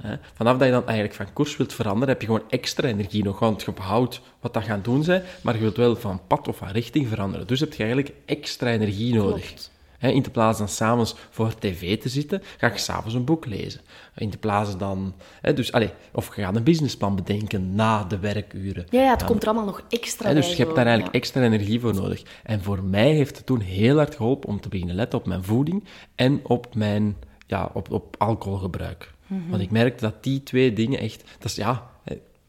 hè? 0.00 0.16
vanaf 0.34 0.56
dat 0.56 0.66
je 0.66 0.72
dan 0.72 0.86
eigenlijk 0.86 1.14
van 1.14 1.32
koers 1.32 1.56
wilt 1.56 1.72
veranderen, 1.72 2.08
heb 2.08 2.20
je 2.20 2.26
gewoon 2.26 2.42
extra 2.48 2.88
energie 2.88 3.24
nog, 3.24 3.38
want 3.38 3.62
je 3.62 3.72
behoudt 3.72 4.20
wat 4.40 4.54
dat 4.54 4.62
gaan 4.62 4.82
doen 4.82 5.04
zijn, 5.04 5.22
maar 5.42 5.54
je 5.54 5.60
wilt 5.60 5.76
wel 5.76 5.96
van 5.96 6.20
pad 6.26 6.48
of 6.48 6.56
van 6.56 6.68
richting 6.68 7.08
veranderen. 7.08 7.46
Dus 7.46 7.60
heb 7.60 7.72
je 7.72 7.84
eigenlijk 7.84 8.14
extra 8.26 8.70
energie 8.70 9.14
nodig. 9.14 9.54
Hè, 10.02 10.08
in 10.10 10.22
de 10.22 10.30
plaats 10.30 10.58
dan 10.58 10.68
s'avonds 10.68 11.14
voor 11.30 11.54
tv 11.54 11.98
te 12.00 12.08
zitten, 12.08 12.42
ga 12.58 12.66
je 12.66 12.78
s'avonds 12.78 13.14
een 13.14 13.24
boek 13.24 13.46
lezen. 13.46 13.80
In 14.16 14.30
de 14.30 14.36
plaats 14.38 14.76
dan... 14.78 15.14
Hè, 15.40 15.52
dus, 15.52 15.72
allez, 15.72 15.90
of 16.12 16.36
je 16.36 16.42
gaat 16.42 16.56
een 16.56 16.62
businessplan 16.62 17.14
bedenken 17.16 17.74
na 17.74 18.04
de 18.04 18.18
werkuren. 18.18 18.86
Ja, 18.90 19.00
ja 19.02 19.10
het 19.10 19.18
Dan- 19.18 19.28
komt 19.28 19.42
er 19.42 19.48
allemaal 19.48 19.66
nog 19.66 19.82
extra 19.88 20.26
Hè, 20.28 20.32
bij. 20.32 20.42
dus 20.42 20.50
je 20.56 20.62
hebt 20.62 20.74
daar 20.76 20.84
eigenlijk 20.86 21.14
Ja. 21.14 21.20
extra 21.20 21.42
energie 21.42 21.80
voor 21.80 21.94
nodig. 21.94 22.22
En 22.42 22.62
voor 22.62 22.82
mij 22.82 23.10
heeft 23.12 23.36
het 23.36 23.46
toen 23.46 23.60
heel 23.60 23.96
hard 23.96 24.14
geholpen 24.14 24.48
om 24.48 24.60
te 24.60 24.68
beginnen 24.68 24.94
letten 24.96 25.18
op 25.18 25.26
mijn 25.26 25.44
voeding 25.44 25.84
en 26.14 26.40
op 26.42 26.74
mijn 26.74 27.16
ja, 27.46 27.70
op, 27.72 27.90
op 27.90 28.14
alcoholgebruik. 28.18 29.12
Mhm. 29.26 29.50
Want 29.50 29.62
ik 29.62 29.70
merkte 29.70 30.04
dat 30.04 30.22
die 30.22 30.42
twee 30.42 30.72
dingen 30.72 30.98
echt... 31.00 31.24
Dat 31.38 31.50
is, 31.50 31.56
ja, 31.56 31.90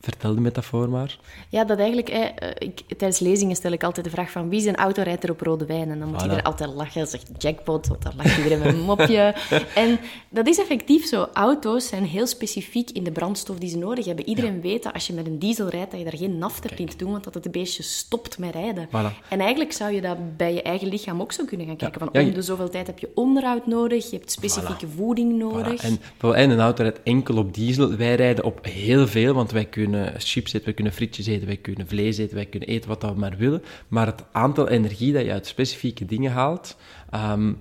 vertel 0.04 0.36
de 0.36 0.42
metafoor 0.42 0.90
maar. 0.90 1.18
Ja, 1.50 1.64
dat 1.66 1.78
eigenlijk... 1.78 2.10
hè, 2.10 2.20
eh, 2.20 2.50
ik, 2.68 2.82
tijdens 2.98 3.20
lezingen 3.20 3.56
stel 3.56 3.72
ik 3.72 3.84
altijd 3.84 4.06
de 4.06 4.12
vraag 4.12 4.32
van 4.32 4.50
wie 4.50 4.60
zijn 4.62 4.76
auto 4.76 5.02
rijdt 5.02 5.24
er 5.24 5.32
op 5.32 5.42
rode 5.42 5.66
wijn? 5.66 5.90
En 5.92 6.00
dan 6.00 6.08
moet 6.08 6.20
Voilà. 6.20 6.24
iedereen 6.24 6.44
altijd 6.44 6.74
lachen. 6.74 7.08
Zegt 7.08 7.30
jackpot, 7.38 7.88
want 7.88 8.02
dan 8.02 8.14
lacht 8.18 8.38
iedereen 8.38 8.60
met 8.60 8.68
een 8.74 8.80
mopje. 8.82 9.36
en 9.76 10.00
dat 10.30 10.48
is 10.48 10.60
effectief 10.60 11.06
zo. 11.06 11.28
Auto's 11.34 11.88
zijn 11.88 12.04
heel 12.06 12.28
specifiek 12.28 12.90
in 12.90 13.04
de 13.04 13.12
brandstof 13.12 13.58
die 13.58 13.70
ze 13.70 13.78
nodig 13.78 14.06
hebben. 14.06 14.28
Iedereen 14.28 14.62
weet 14.62 14.84
dat 14.84 14.94
als 14.94 15.08
je 15.08 15.14
met 15.14 15.26
een 15.26 15.40
diesel 15.40 15.70
rijdt, 15.70 15.92
dat 15.92 16.00
je 16.00 16.06
daar 16.06 16.18
geen 16.18 16.38
naft 16.38 16.64
hebt 16.64 16.80
in 16.80 16.88
te 16.90 16.98
doen, 16.98 17.12
want 17.12 17.24
dat 17.24 17.34
het 17.34 17.46
een 17.46 17.52
beestje 17.52 17.84
stopt 17.84 18.38
met 18.38 18.54
rijden. 18.54 18.88
Voilà. 18.88 19.28
En 19.30 19.40
eigenlijk 19.40 19.72
zou 19.74 19.94
je 19.94 20.02
dat 20.02 20.38
bij 20.38 20.54
je 20.54 20.62
eigen 20.62 20.88
lichaam 20.88 21.22
ook 21.22 21.32
zo 21.32 21.46
kunnen 21.46 21.68
gaan 21.68 21.76
kijken. 21.76 22.00
Van, 22.00 22.10
Ja, 22.12 22.20
om 22.20 22.26
je- 22.26 22.32
de 22.32 22.42
zoveel 22.42 22.70
tijd 22.70 22.88
heb 22.88 23.00
je 23.00 23.10
onderhoud 23.16 23.68
nodig, 23.68 24.10
je 24.10 24.18
hebt 24.18 24.32
specifieke 24.32 24.88
voeding 24.88 25.38
nodig. 25.38 25.84
En, 25.84 26.00
en 26.34 26.50
een 26.50 26.60
auto 26.60 26.82
rijdt 26.84 27.04
enkel 27.04 27.38
op 27.38 27.54
diesel. 27.54 27.96
Wij 27.96 28.16
rijden 28.16 28.44
op 28.46 28.66
heel 28.66 29.08
veel, 29.08 29.34
want 29.34 29.52
wij 29.52 29.66
kunnen 29.66 29.92
chips 30.18 30.54
eten, 30.54 30.66
wij 30.66 30.74
kunnen 30.74 30.94
frietjes 30.94 31.28
eten, 31.28 31.48
wij 31.48 31.58
kunnen 31.58 31.88
vlees 31.88 32.18
eten, 32.18 32.36
wij 32.36 32.46
kunnen 32.46 32.70
eten 32.70 32.90
wat 32.90 33.02
we 33.02 33.14
maar 33.16 33.38
willen. 33.38 33.64
Maar 33.88 34.06
het 34.06 34.24
aantal 34.32 34.70
energie 34.70 35.14
dat 35.14 35.26
je 35.26 35.32
uit 35.32 35.48
specifieke 35.48 36.06
dingen 36.06 36.32
haalt, 36.32 36.78
ehm, 37.10 37.54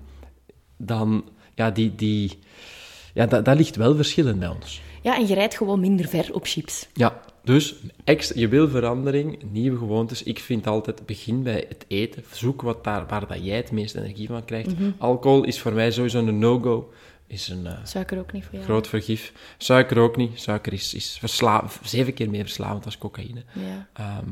dan, 0.77 1.25
ja, 1.55 1.71
die, 1.71 1.95
die, 1.95 2.39
ja 3.15 3.27
dat, 3.27 3.45
dat 3.45 3.57
ligt 3.57 3.77
wel 3.77 3.97
verschillend 3.97 4.39
bij 4.39 4.49
ons. 4.49 4.83
Ja, 5.03 5.17
en 5.17 5.27
je 5.27 5.35
rijdt 5.35 5.57
gewoon 5.57 5.81
minder 5.81 6.09
ver 6.09 6.35
op 6.35 6.47
chips. 6.47 6.89
Ja, 6.95 7.21
dus 7.45 7.75
extra, 8.05 8.41
je 8.41 8.49
wil 8.49 8.69
verandering, 8.69 9.39
nieuwe 9.51 9.79
gewoontes. 9.79 10.23
Ik 10.23 10.39
vind 10.39 10.67
altijd, 10.67 11.07
begin 11.07 11.43
bij 11.43 11.65
het 11.69 11.85
eten. 11.89 12.25
Zoek 12.33 12.63
wat 12.63 12.85
daar, 12.85 13.07
waar 13.07 13.27
dat 13.27 13.45
jij 13.45 13.57
het 13.57 13.73
meeste 13.73 13.99
energie 13.99 14.27
van 14.27 14.45
krijgt. 14.45 14.71
Alcohol 14.99 15.45
is 15.45 15.61
voor 15.61 15.73
mij 15.73 15.91
sowieso 15.91 16.19
een 16.19 16.39
no-go. 16.39 16.93
Is 17.33 17.49
een 17.49 17.67
eh, 17.67 17.79
Suiker 17.85 18.19
ook 18.19 18.33
niet 18.33 18.45
voor 18.45 18.53
jou. 18.53 18.65
groot 18.65 18.89
vergif. 18.89 19.33
Suiker 19.57 19.99
ook 19.99 20.17
niet. 20.17 20.41
Suiker 20.41 20.73
is, 20.73 20.95
is 20.95 21.21
zeven 21.83 22.15
keer 22.15 22.31
meer 22.31 22.43
verslavend 22.43 22.85
als 22.85 22.99
cocaïne. 22.99 23.43
Ja. 23.53 23.89
Ehm, 23.93 24.29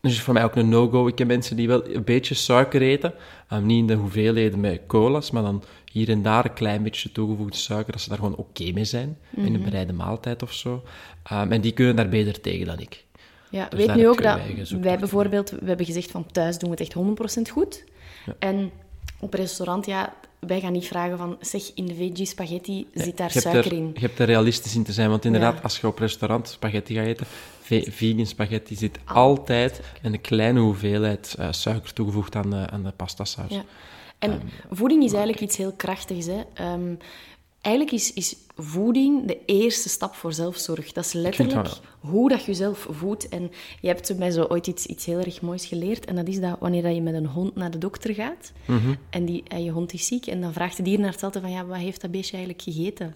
dus 0.00 0.12
is 0.12 0.20
voor 0.20 0.34
mij 0.34 0.44
ook 0.44 0.56
een 0.56 0.68
no-go. 0.68 1.06
Ik 1.06 1.14
ken 1.14 1.26
mensen 1.26 1.56
die 1.56 1.68
wel 1.68 1.88
een 1.88 2.04
beetje 2.04 2.34
suiker 2.34 2.82
eten. 2.82 3.14
Ehm, 3.48 3.66
niet 3.66 3.78
in 3.78 3.86
de 3.86 3.94
hoeveelheden 3.94 4.60
met 4.60 4.80
cola's, 4.86 5.30
maar 5.30 5.42
dan 5.42 5.64
hier 5.92 6.08
en 6.08 6.22
daar 6.22 6.44
een 6.44 6.52
klein 6.52 6.82
beetje 6.82 7.12
toegevoegde 7.12 7.56
suiker, 7.56 7.92
dat 7.92 8.00
ze 8.00 8.08
daar 8.08 8.18
gewoon 8.18 8.36
oké 8.36 8.70
mee 8.72 8.84
zijn. 8.84 9.18
In 9.36 9.54
een 9.54 9.62
bereide 9.62 9.92
maaltijd 9.92 10.42
of 10.42 10.52
zo. 10.52 10.82
Ehm, 11.22 11.52
en 11.52 11.60
die 11.60 11.72
kunnen 11.72 11.96
daar 11.96 12.08
beter 12.08 12.40
tegen 12.40 12.66
dan 12.66 12.78
ik. 12.78 13.04
Ja, 13.50 13.68
Dus 13.68 13.78
weet 13.78 13.94
nu 13.94 14.00
heb 14.00 14.10
ook 14.10 14.22
dat 14.22 14.68
wij 14.80 14.98
bijvoorbeeld, 14.98 15.50
we 15.50 15.66
hebben 15.66 15.86
gezegd 15.86 16.10
van 16.10 16.26
thuis 16.26 16.58
doen 16.58 16.70
we 16.70 16.76
het 16.76 16.84
echt 16.84 16.92
100% 16.92 17.48
goed. 17.48 17.84
En 18.38 18.70
op 19.20 19.34
restaurant, 19.34 19.86
ja, 19.86 20.14
wij 20.40 20.60
gaan 20.60 20.72
niet 20.72 20.86
vragen 20.86 21.18
van, 21.18 21.36
zeg, 21.40 21.70
in 21.74 21.86
de 21.86 21.94
veggie 21.94 22.26
spaghetti 22.26 22.86
zit 22.94 23.16
daar 23.16 23.30
suiker 23.30 23.72
er, 23.72 23.78
in. 23.78 23.90
Je 23.94 24.00
hebt 24.00 24.18
er 24.18 24.26
realistisch 24.26 24.74
in 24.74 24.82
te 24.84 24.92
zijn, 24.92 25.10
want 25.10 25.24
inderdaad, 25.24 25.54
Ja. 25.54 25.60
als 25.62 25.80
je 25.80 25.86
op 25.86 25.98
restaurant 25.98 26.48
spaghetti 26.48 26.94
gaat 26.94 27.06
eten, 27.06 27.26
ve- 27.60 27.86
vegan 27.90 28.26
spaghetti 28.26 28.74
zit 28.74 28.98
altijd 29.04 29.80
een 30.02 30.20
kleine 30.20 30.60
hoeveelheid 30.60 31.34
eh, 31.38 31.48
suiker 31.50 31.92
toegevoegd 31.92 32.36
aan 32.36 32.50
de, 32.50 32.66
aan 32.70 32.82
de 32.82 32.92
pastasaus. 32.96 33.50
Ja. 33.50 33.64
En 34.18 34.40
voeding 34.70 35.02
is 35.04 35.12
eigenlijk 35.12 35.42
iets 35.42 35.56
heel 35.56 35.72
krachtigs. 35.72 36.26
Hè. 36.26 36.40
Ehm, 36.54 36.94
eigenlijk 37.60 37.94
is, 37.96 38.12
is 38.12 38.36
voeding 38.56 39.26
de 39.26 39.38
eerste 39.46 39.88
stap 39.88 40.14
voor 40.14 40.32
zelfzorg. 40.32 40.92
Dat 40.92 41.04
is 41.04 41.12
letterlijk 41.12 41.68
hoe 42.00 42.28
dat 42.28 42.40
je 42.40 42.46
jezelf 42.46 42.86
voedt. 42.90 43.28
En 43.28 43.50
je 43.80 43.88
hebt 43.88 44.18
mij 44.18 44.30
zo 44.30 44.42
ooit 44.42 44.66
iets, 44.66 44.86
iets 44.86 45.04
heel 45.04 45.18
erg 45.18 45.40
moois 45.40 45.66
geleerd. 45.66 46.04
En 46.04 46.14
dat 46.16 46.28
is 46.28 46.40
dat 46.40 46.56
wanneer 46.60 46.82
dat 46.82 46.94
je 46.94 47.02
met 47.02 47.14
een 47.14 47.26
hond 47.26 47.54
naar 47.54 47.70
de 47.70 47.78
dokter 47.78 48.14
gaat 48.14 48.52
en, 49.10 49.24
die, 49.24 49.42
en 49.48 49.64
je 49.64 49.70
hond 49.70 49.92
is 49.92 50.06
ziek, 50.06 50.26
en 50.26 50.40
dan 50.40 50.52
vraagt 50.52 50.76
de 50.76 50.82
dierenarts 50.82 51.22
altijd 51.22 51.44
van 51.44 51.52
ja, 51.52 51.64
wat 51.66 51.76
heeft 51.76 52.00
dat 52.00 52.10
beestje 52.10 52.36
eigenlijk 52.36 52.64
gegeten? 52.64 53.12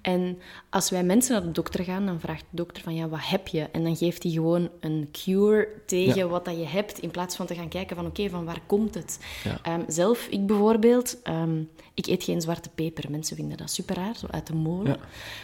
En 0.00 0.38
als 0.70 0.90
wij 0.90 1.04
mensen 1.04 1.32
naar 1.32 1.42
de 1.42 1.50
dokter 1.50 1.84
gaan, 1.84 2.06
dan 2.06 2.20
vraagt 2.20 2.44
de 2.50 2.56
dokter 2.56 2.82
van 2.82 2.94
ja, 2.94 3.08
wat 3.08 3.28
heb 3.28 3.48
je? 3.48 3.62
En 3.72 3.82
dan 3.84 3.96
geeft 3.96 4.22
hij 4.22 4.32
gewoon 4.32 4.68
een 4.80 5.08
cure 5.12 5.68
tegen 5.86 6.16
Ja. 6.16 6.26
wat 6.26 6.44
dat 6.44 6.56
je 6.56 6.66
hebt, 6.66 6.98
in 6.98 7.10
plaats 7.10 7.36
van 7.36 7.46
te 7.46 7.54
gaan 7.54 7.68
kijken 7.68 7.96
van 7.96 8.06
oké, 8.06 8.28
van 8.28 8.44
waar 8.44 8.60
komt 8.66 8.94
het? 8.94 9.18
Ja. 9.44 9.58
Ehm, 9.62 9.80
zelf, 9.88 10.26
ik 10.26 10.46
bijvoorbeeld, 10.46 11.22
ehm, 11.22 11.62
ik 11.94 12.06
eet 12.06 12.24
geen 12.24 12.40
zwarte 12.40 12.68
peper. 12.74 13.10
Mensen 13.10 13.36
vinden 13.36 13.56
dat 13.56 13.70
super 13.70 13.96
raar, 13.96 14.16
zo 14.16 14.26
uit 14.30 14.46
de 14.46 14.54
molen. 14.54 14.92
Ja. 14.92 14.98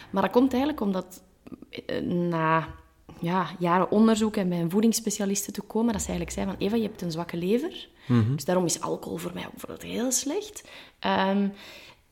Maar 0.09 0.21
dat 0.21 0.31
komt 0.31 0.51
eigenlijk 0.51 0.81
omdat 0.81 1.21
eh, 1.85 2.01
na 2.01 2.67
ja, 3.19 3.49
jaren 3.59 3.91
onderzoek 3.91 4.35
en 4.35 4.49
bij 4.49 4.59
een 4.59 4.69
voedingsspecialiste 4.69 5.51
te 5.51 5.61
komen, 5.61 5.93
dat 5.93 6.01
ze 6.01 6.07
eigenlijk 6.07 6.37
zei 6.37 6.49
van 6.49 6.67
Eva, 6.67 6.75
je 6.75 6.81
hebt 6.81 7.01
een 7.01 7.11
zwakke 7.11 7.37
lever. 7.37 7.89
Dus 8.35 8.45
daarom 8.45 8.65
is 8.65 8.81
alcohol 8.81 9.17
voor 9.17 9.31
mij 9.33 9.45
bijvoorbeeld 9.51 9.81
heel 9.81 10.11
slecht. 10.11 10.63
Ehm, 10.99 11.47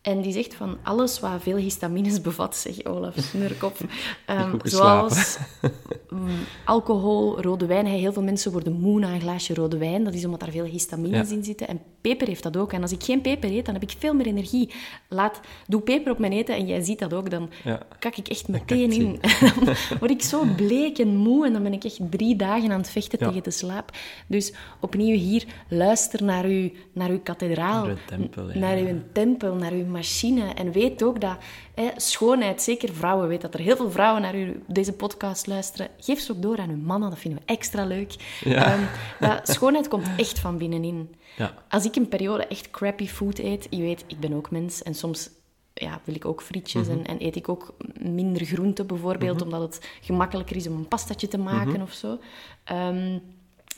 En 0.01 0.21
die 0.21 0.31
zegt 0.33 0.53
van 0.53 0.77
alles 0.83 1.19
wat 1.19 1.31
veel 1.41 1.55
histamines 1.55 2.21
bevat, 2.21 2.55
zegt 2.55 2.85
Olaf 2.85 3.13
Snurkop. 3.17 3.77
Um, 4.29 4.59
zoals 4.63 5.38
mm, 6.10 6.27
alcohol, 6.65 7.41
rode 7.41 7.65
wijn. 7.65 7.85
Heel 7.85 8.13
veel 8.13 8.21
mensen 8.23 8.52
worden 8.52 8.73
moe 8.73 9.00
na 9.00 9.13
een 9.13 9.21
glaasje 9.21 9.54
rode 9.54 9.77
wijn. 9.77 10.04
Dat 10.04 10.13
is 10.13 10.25
omdat 10.25 10.39
daar 10.39 10.52
veel 10.52 10.63
histamines 10.63 11.29
Ja. 11.29 11.35
in 11.35 11.43
zitten. 11.43 11.67
En 11.67 11.81
peper 12.02 12.27
heeft 12.27 12.43
dat 12.43 12.58
ook. 12.58 12.73
En 12.73 12.81
als 12.81 12.91
ik 12.91 13.04
geen 13.04 13.21
peper 13.21 13.50
eet, 13.52 13.65
dan 13.65 13.73
heb 13.73 13.83
ik 13.83 13.95
veel 13.97 14.13
meer 14.13 14.25
energie. 14.25 14.69
Laat, 15.08 15.39
doe 15.67 15.81
peper 15.81 16.12
op 16.12 16.19
mijn 16.19 16.31
eten 16.31 16.56
en 16.56 16.67
jij 16.67 16.81
ziet 16.81 17.00
dat 17.00 17.13
ook. 17.13 17.29
Dan 17.29 17.50
Ja. 17.63 17.79
kak 18.00 18.15
ik 18.15 18.27
echt 18.27 18.47
meteen 18.47 18.91
in. 18.91 19.19
dan 19.65 19.75
word 20.00 20.12
ik 20.12 20.21
zo 20.21 20.43
bleek 20.56 20.97
en 20.97 21.15
moe. 21.15 21.45
En 21.45 21.54
dan 21.54 21.63
ben 21.63 21.73
ik 21.73 21.83
echt 21.83 22.00
drie 22.10 22.35
dagen 22.35 22.71
aan 22.71 22.79
het 22.79 22.89
vechten 22.89 23.19
Ja. 23.21 23.27
tegen 23.27 23.43
de 23.43 23.52
slaap. 23.52 23.91
Dus 24.27 24.54
opnieuw 24.79 25.17
hier, 25.17 25.45
luister 25.69 26.23
naar 26.23 26.45
uw, 26.45 26.69
naar 26.93 27.10
uw 27.10 27.19
kathedraal. 27.23 27.85
Naar 27.85 27.91
uw 27.91 27.97
tempel, 28.08 28.52
ja. 28.52 28.60
Naar 28.60 28.77
uw 28.77 29.02
tempel, 29.13 29.56
naar 29.56 29.71
uw 29.71 29.85
machine. 30.00 30.54
En 30.54 30.71
weet 30.71 31.04
ook 31.04 31.21
dat 31.21 31.37
hè, 31.75 31.87
schoonheid, 31.95 32.62
zeker 32.62 32.93
vrouwen, 32.93 33.27
weet 33.27 33.41
dat 33.41 33.54
er 33.54 33.60
heel 33.60 33.75
veel 33.75 33.91
vrouwen 33.91 34.21
naar 34.21 34.33
uw, 34.33 34.54
deze 34.67 34.93
podcast 34.93 35.47
luisteren. 35.47 35.87
Geef 36.00 36.19
ze 36.19 36.31
ook 36.31 36.41
door 36.41 36.58
aan 36.60 36.69
uw 36.69 36.77
mannen, 36.77 37.10
dat 37.10 37.19
vinden 37.19 37.39
we 37.39 37.54
extra 37.54 37.85
leuk. 37.85 38.15
Ja. 38.43 38.65
Ehm, 38.73 38.83
dat 39.19 39.47
schoonheid 39.50 39.87
komt 39.87 40.08
echt 40.17 40.39
van 40.39 40.58
binnenin. 40.58 41.15
Ja. 41.37 41.54
Als 41.69 41.85
ik 41.85 41.95
een 41.95 42.08
periode 42.08 42.47
echt 42.47 42.71
crappy 42.71 43.08
food 43.08 43.39
eet, 43.39 43.67
je 43.69 43.81
weet, 43.81 44.04
ik 44.08 44.19
ben 44.19 44.33
ook 44.33 44.52
mens 44.52 44.83
en 44.83 44.93
soms 44.95 45.29
ja, 45.73 46.02
wil 46.04 46.15
ik 46.15 46.25
ook 46.25 46.41
frietjes 46.41 46.87
Mhm. 46.87 46.97
en, 46.97 47.06
en 47.06 47.25
eet 47.25 47.35
ik 47.35 47.50
ook 47.50 47.73
minder 48.02 48.45
groente 48.45 48.83
bijvoorbeeld, 48.83 49.41
omdat 49.41 49.62
het 49.62 49.89
gemakkelijker 50.02 50.56
is 50.56 50.67
om 50.67 50.75
een 50.75 50.87
pastatje 50.87 51.27
te 51.27 51.37
maken 51.37 51.71
Mhm. 51.71 51.81
of 51.81 51.91
zo. 51.93 52.17
Ehm, 52.63 53.17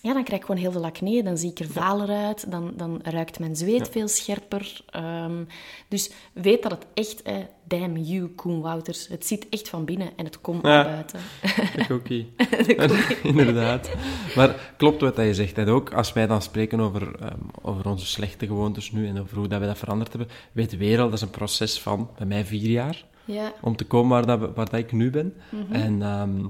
ja, 0.02 0.14
dan 0.14 0.24
krijg 0.24 0.41
ik 0.41 0.45
gewoon 0.45 0.62
heel 0.62 0.72
veel 0.72 0.86
acne, 0.86 1.24
dan 1.24 1.38
zie 1.38 1.49
ik 1.49 1.60
er 1.60 1.70
valer 1.70 2.10
uit, 2.10 2.52
dan, 2.52 2.74
dan 2.76 2.99
ruikt 3.04 3.39
mijn 3.39 3.56
zweet 3.56 3.89
veel 3.89 4.08
scherper. 4.08 4.82
Ehm, 4.89 5.43
dus 5.88 6.12
weet 6.34 6.64
dat 6.64 6.72
het 6.72 6.86
echt, 6.93 7.22
eh, 7.22 7.36
damn 7.64 7.97
you, 7.97 8.28
Koen 8.28 8.62
Wouters, 8.62 9.08
het 9.08 9.26
zit 9.26 9.49
echt 9.49 9.70
van 9.70 9.86
binnen 9.86 10.10
en 10.16 10.26
het 10.26 10.41
komt 10.41 10.62
naar 10.62 10.86
buiten. 10.86 11.20
De 11.76 11.86
cookie. 11.88 12.34
Inderdaad. 13.24 13.89
Maar 14.36 14.74
klopt 14.78 15.02
wat 15.02 15.16
je 15.16 15.34
zegt. 15.34 15.58
En 15.58 15.68
ook 15.68 15.93
als 15.93 16.14
wij 16.14 16.28
dan 16.28 16.41
spreken 16.41 16.80
over, 16.80 17.16
ehm, 17.20 17.39
over 17.62 17.88
onze 17.88 18.06
slechte 18.06 18.45
gewoontes 18.47 18.91
nu 18.91 19.08
en 19.08 19.20
over 19.20 19.38
hoe 19.38 19.47
dat 19.47 19.60
we 19.60 19.66
dat 19.66 19.78
veranderd 19.78 20.10
hebben, 20.10 20.30
weet 20.52 20.78
weer 20.78 20.99
al, 20.99 21.06
dat 21.06 21.14
is 21.14 21.22
een 21.22 21.30
proces 21.30 21.82
van, 21.82 22.10
bij 22.18 22.26
mij 22.26 22.45
vier 22.45 22.70
jaar, 22.70 23.06
Ja, 23.26 23.54
om 23.62 23.76
te 23.76 23.86
komen 23.86 24.10
waar, 24.10 24.26
dat, 24.26 24.56
waar 24.56 24.70
dat 24.70 24.80
ik 24.80 24.91
nu 24.91 25.10
ben. 25.10 25.34
Mhm. 25.49 25.74
En 25.74 26.02
ehm, 26.02 26.45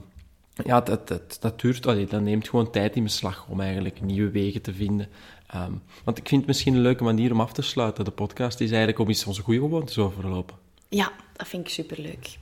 ja, 0.65 0.81
dat, 0.81 1.07
dat, 1.07 1.37
dat, 1.39 1.59
duurt, 1.61 1.87
allee, 1.87 2.05
dat 2.05 2.21
neemt 2.21 2.49
gewoon 2.49 2.71
tijd 2.71 2.95
in 2.95 3.03
beslag 3.03 3.45
om 3.49 3.59
eigenlijk 3.61 4.01
nieuwe 4.01 4.31
wegen 4.31 4.61
te 4.61 4.73
vinden. 4.73 5.07
Ehm, 5.47 5.71
want 6.03 6.17
ik 6.17 6.27
vind 6.27 6.41
het 6.41 6.47
misschien 6.49 6.73
een 6.73 6.81
leuke 6.81 7.03
manier 7.03 7.31
om 7.31 7.41
af 7.41 7.53
te 7.53 7.61
sluiten. 7.61 8.05
De 8.05 8.11
podcast 8.11 8.59
is 8.59 8.69
eigenlijk 8.69 8.99
om 8.99 9.07
eens 9.07 9.25
onze 9.25 9.41
goede 9.41 9.59
gewoontes 9.59 9.97
overlopen. 9.97 10.55
ja 10.89 11.11
dat 11.35 11.47
vind 11.47 11.65
ik 11.67 11.73
superleuk. 11.73 12.37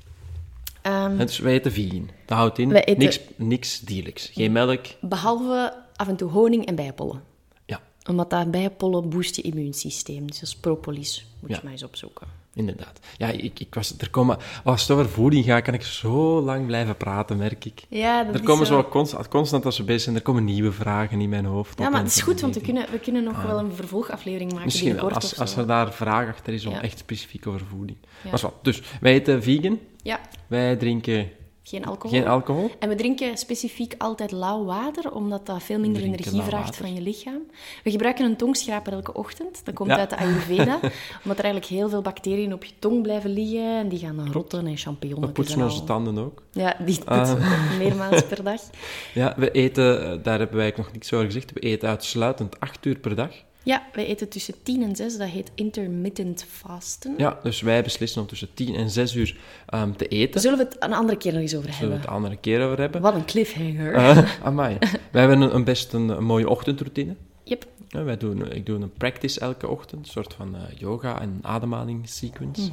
Ehm, 0.81 0.95
En 0.95 1.17
dus 1.17 1.39
wij 1.39 1.53
eten 1.53 1.71
vegan. 1.71 2.09
Dat 2.25 2.37
houdt 2.37 2.57
in 2.59 2.71
eten- 2.71 2.97
niks, 2.97 3.19
niks 3.35 3.79
dierlijks. 3.79 4.25
Geen 4.33 4.51
melk. 4.51 4.85
Behalve 5.01 5.73
af 5.95 6.07
en 6.07 6.15
toe 6.15 6.29
honing 6.31 6.65
en 6.65 6.75
bijenpollen. 6.75 7.23
Ja, 7.65 7.81
Omdat 8.09 8.29
dat 8.29 8.51
bijenpollen 8.51 9.09
boost 9.09 9.35
je 9.35 9.41
immuunsysteem. 9.41 10.27
Dus 10.27 10.39
dat 10.39 10.49
is 10.49 10.55
propolis. 10.55 11.25
Moet 11.39 11.49
Ja. 11.49 11.55
je 11.55 11.61
maar 11.63 11.71
eens 11.71 11.83
opzoeken. 11.83 12.27
Inderdaad. 12.59 12.99
Ja, 13.17 13.27
ik, 13.27 13.59
ik 13.59 13.73
was, 13.75 13.93
er 13.97 14.09
komen, 14.09 14.37
als 14.63 14.81
het 14.81 14.91
over 14.91 15.09
voeding 15.09 15.45
gaat, 15.45 15.61
kan 15.63 15.73
ik 15.73 15.81
zo 15.83 16.41
lang 16.41 16.65
blijven 16.65 16.97
praten, 16.97 17.37
merk 17.37 17.65
ik. 17.65 17.81
Ja, 17.89 18.23
dat 18.23 18.35
Er 18.35 18.43
komen 18.43 18.65
zo. 18.65 18.73
zo 18.81 18.89
constant, 18.89 19.27
constant 19.27 19.65
als 19.65 19.77
we 19.77 19.83
bezig 19.83 20.01
zijn, 20.01 20.15
er 20.15 20.21
komen 20.21 20.43
nieuwe 20.43 20.71
vragen 20.71 21.21
in 21.21 21.29
mijn 21.29 21.45
hoofd. 21.45 21.79
Ja, 21.79 21.89
maar 21.89 21.99
het 22.03 22.11
is 22.15 22.21
goed, 22.21 22.41
want 22.41 22.55
we 22.55 22.61
kunnen, 22.61 22.85
we 22.91 22.99
kunnen 22.99 23.23
nog 23.23 23.43
wel 23.43 23.59
een 23.59 23.73
vervolgaflevering 23.75 24.49
maken. 24.51 24.65
Misschien 24.65 24.95
wel, 24.95 25.11
als, 25.11 25.39
als 25.39 25.55
er 25.55 25.67
daar 25.67 25.93
vraag 25.93 26.27
achter 26.27 26.53
is 26.53 26.65
om 26.65 26.73
Ja. 26.73 26.81
echt 26.81 26.97
specifiek 26.99 27.47
over 27.47 27.61
voeding. 27.69 27.97
Ja. 28.23 28.29
Maar 28.31 28.39
wat, 28.41 28.53
dus, 28.61 28.81
wij 29.01 29.13
eten 29.13 29.43
vegan, 29.43 29.79
Ja, 30.03 30.19
wij 30.47 30.75
drinken 30.75 31.29
geen 31.69 31.85
alcohol. 31.85 32.17
geen 32.17 32.27
alcohol. 32.27 32.69
En 32.79 32.89
we 32.89 32.95
drinken 32.95 33.37
specifiek 33.37 33.93
altijd 33.97 34.31
lauw 34.31 34.65
water, 34.65 35.11
omdat 35.13 35.45
dat 35.45 35.63
veel 35.63 35.79
minder 35.79 36.01
Drinken 36.01 36.19
energie 36.25 36.41
vraagt 36.49 36.65
water. 36.65 36.81
van 36.85 36.93
je 36.93 37.01
lichaam. 37.01 37.41
We 37.83 37.91
gebruiken 37.91 38.25
een 38.25 38.35
tongschraper 38.37 38.93
elke 38.93 39.13
ochtend. 39.13 39.61
Dat 39.65 39.73
komt 39.75 39.89
Ja. 39.89 39.97
uit 39.97 40.09
de 40.09 40.17
Ayurveda. 40.17 40.73
omdat 41.23 41.37
er 41.37 41.43
eigenlijk 41.43 41.65
heel 41.65 41.89
veel 41.89 42.01
bacteriën 42.01 42.53
op 42.53 42.63
je 42.63 42.73
tong 42.79 43.01
blijven 43.01 43.29
liggen. 43.29 43.77
En 43.77 43.89
die 43.89 43.99
gaan 43.99 44.15
dan 44.15 44.31
rotten 44.31 44.67
en 44.67 44.77
champignons. 44.77 45.25
We 45.25 45.31
poetsen 45.31 45.61
onze 45.61 45.83
tanden 45.83 46.17
ook. 46.17 46.43
Ja, 46.51 46.75
die 46.85 46.97
poetsen 47.03 47.37
Ah. 47.37 47.47
we 47.49 47.71
ook 47.71 47.77
meermaals 47.77 48.23
per 48.23 48.43
dag. 48.43 48.61
Ja, 49.13 49.33
we 49.37 49.51
eten, 49.51 50.11
eh, 50.11 50.17
daar 50.23 50.39
hebben 50.39 50.57
wij 50.57 50.73
nog 50.77 50.91
niks 50.91 51.13
over 51.13 51.25
gezegd, 51.25 51.51
we 51.53 51.59
eten 51.59 51.89
uitsluitend 51.89 52.59
acht 52.59 52.85
uur 52.85 52.97
per 52.99 53.15
dag. 53.15 53.31
Ja, 53.69 53.83
wij 53.93 54.05
eten 54.05 54.29
tussen 54.29 54.53
10 54.63 54.83
en 54.83 54.95
6. 54.95 55.17
Dat 55.17 55.27
heet 55.27 55.51
intermittent 55.55 56.45
fasten. 56.49 57.13
Ja, 57.17 57.39
dus 57.43 57.61
wij 57.61 57.83
beslissen 57.83 58.21
om 58.21 58.27
tussen 58.27 58.53
10 58.53 58.75
en 58.75 58.89
6 58.89 59.15
uur 59.15 59.37
ehm, 59.65 59.91
te 59.91 60.07
eten. 60.07 60.41
Zullen 60.41 60.57
we 60.57 60.63
het 60.63 60.75
een 60.79 60.93
andere 60.93 61.17
keer 61.17 61.33
nog 61.33 61.41
eens 61.41 61.55
over 61.55 61.73
Zullen 61.73 61.87
we 61.89 61.93
hebben? 61.93 61.99
het 61.99 62.09
een 62.09 62.15
andere 62.15 62.37
keer 62.37 62.65
over 62.65 62.79
hebben? 62.79 63.01
Wat 63.01 63.15
een 63.15 63.25
cliffhanger. 63.25 63.95
Uh, 63.95 64.31
amai. 64.47 64.77
Wij 65.11 65.21
hebben 65.21 65.41
een, 65.41 65.55
een 65.55 65.63
best 65.63 65.93
een, 65.93 66.09
een 66.09 66.23
mooie 66.23 66.49
ochtendroutine. 66.49 67.15
Yep. 67.43 67.65
Ja, 67.87 68.03
wij 68.03 68.17
doen, 68.17 68.51
ik 68.51 68.65
doe 68.65 68.79
een 68.79 68.93
practice 68.93 69.39
elke 69.39 69.67
ochtend, 69.67 70.05
een 70.05 70.11
soort 70.11 70.33
van 70.33 70.55
eh, 70.55 70.61
yoga 70.77 71.21
en 71.21 71.39
ademhalingssequence. 71.41 72.71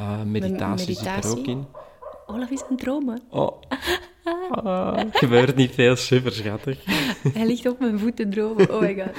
Uh, 0.00 0.22
meditatie, 0.22 0.86
zit 0.86 0.96
er 0.96 1.04
meditatie? 1.04 1.38
ook 1.38 1.46
in. 1.46 1.66
Olaf 2.26 2.50
is 2.50 2.62
aan 2.62 2.68
het 2.68 2.78
dromen. 2.78 3.20
Oh. 3.30 3.62
Ah, 4.50 4.98
gebeurt 5.12 5.56
niet 5.56 5.74
veel, 5.74 5.96
super 5.96 6.32
schattig. 6.32 6.78
Hij 7.32 7.46
ligt 7.46 7.66
op 7.68 7.80
mijn 7.80 7.98
voet 7.98 8.16
te 8.16 8.28
dromen. 8.28 8.74
Oh 8.74 8.80
my 8.80 8.94
god. 8.94 9.16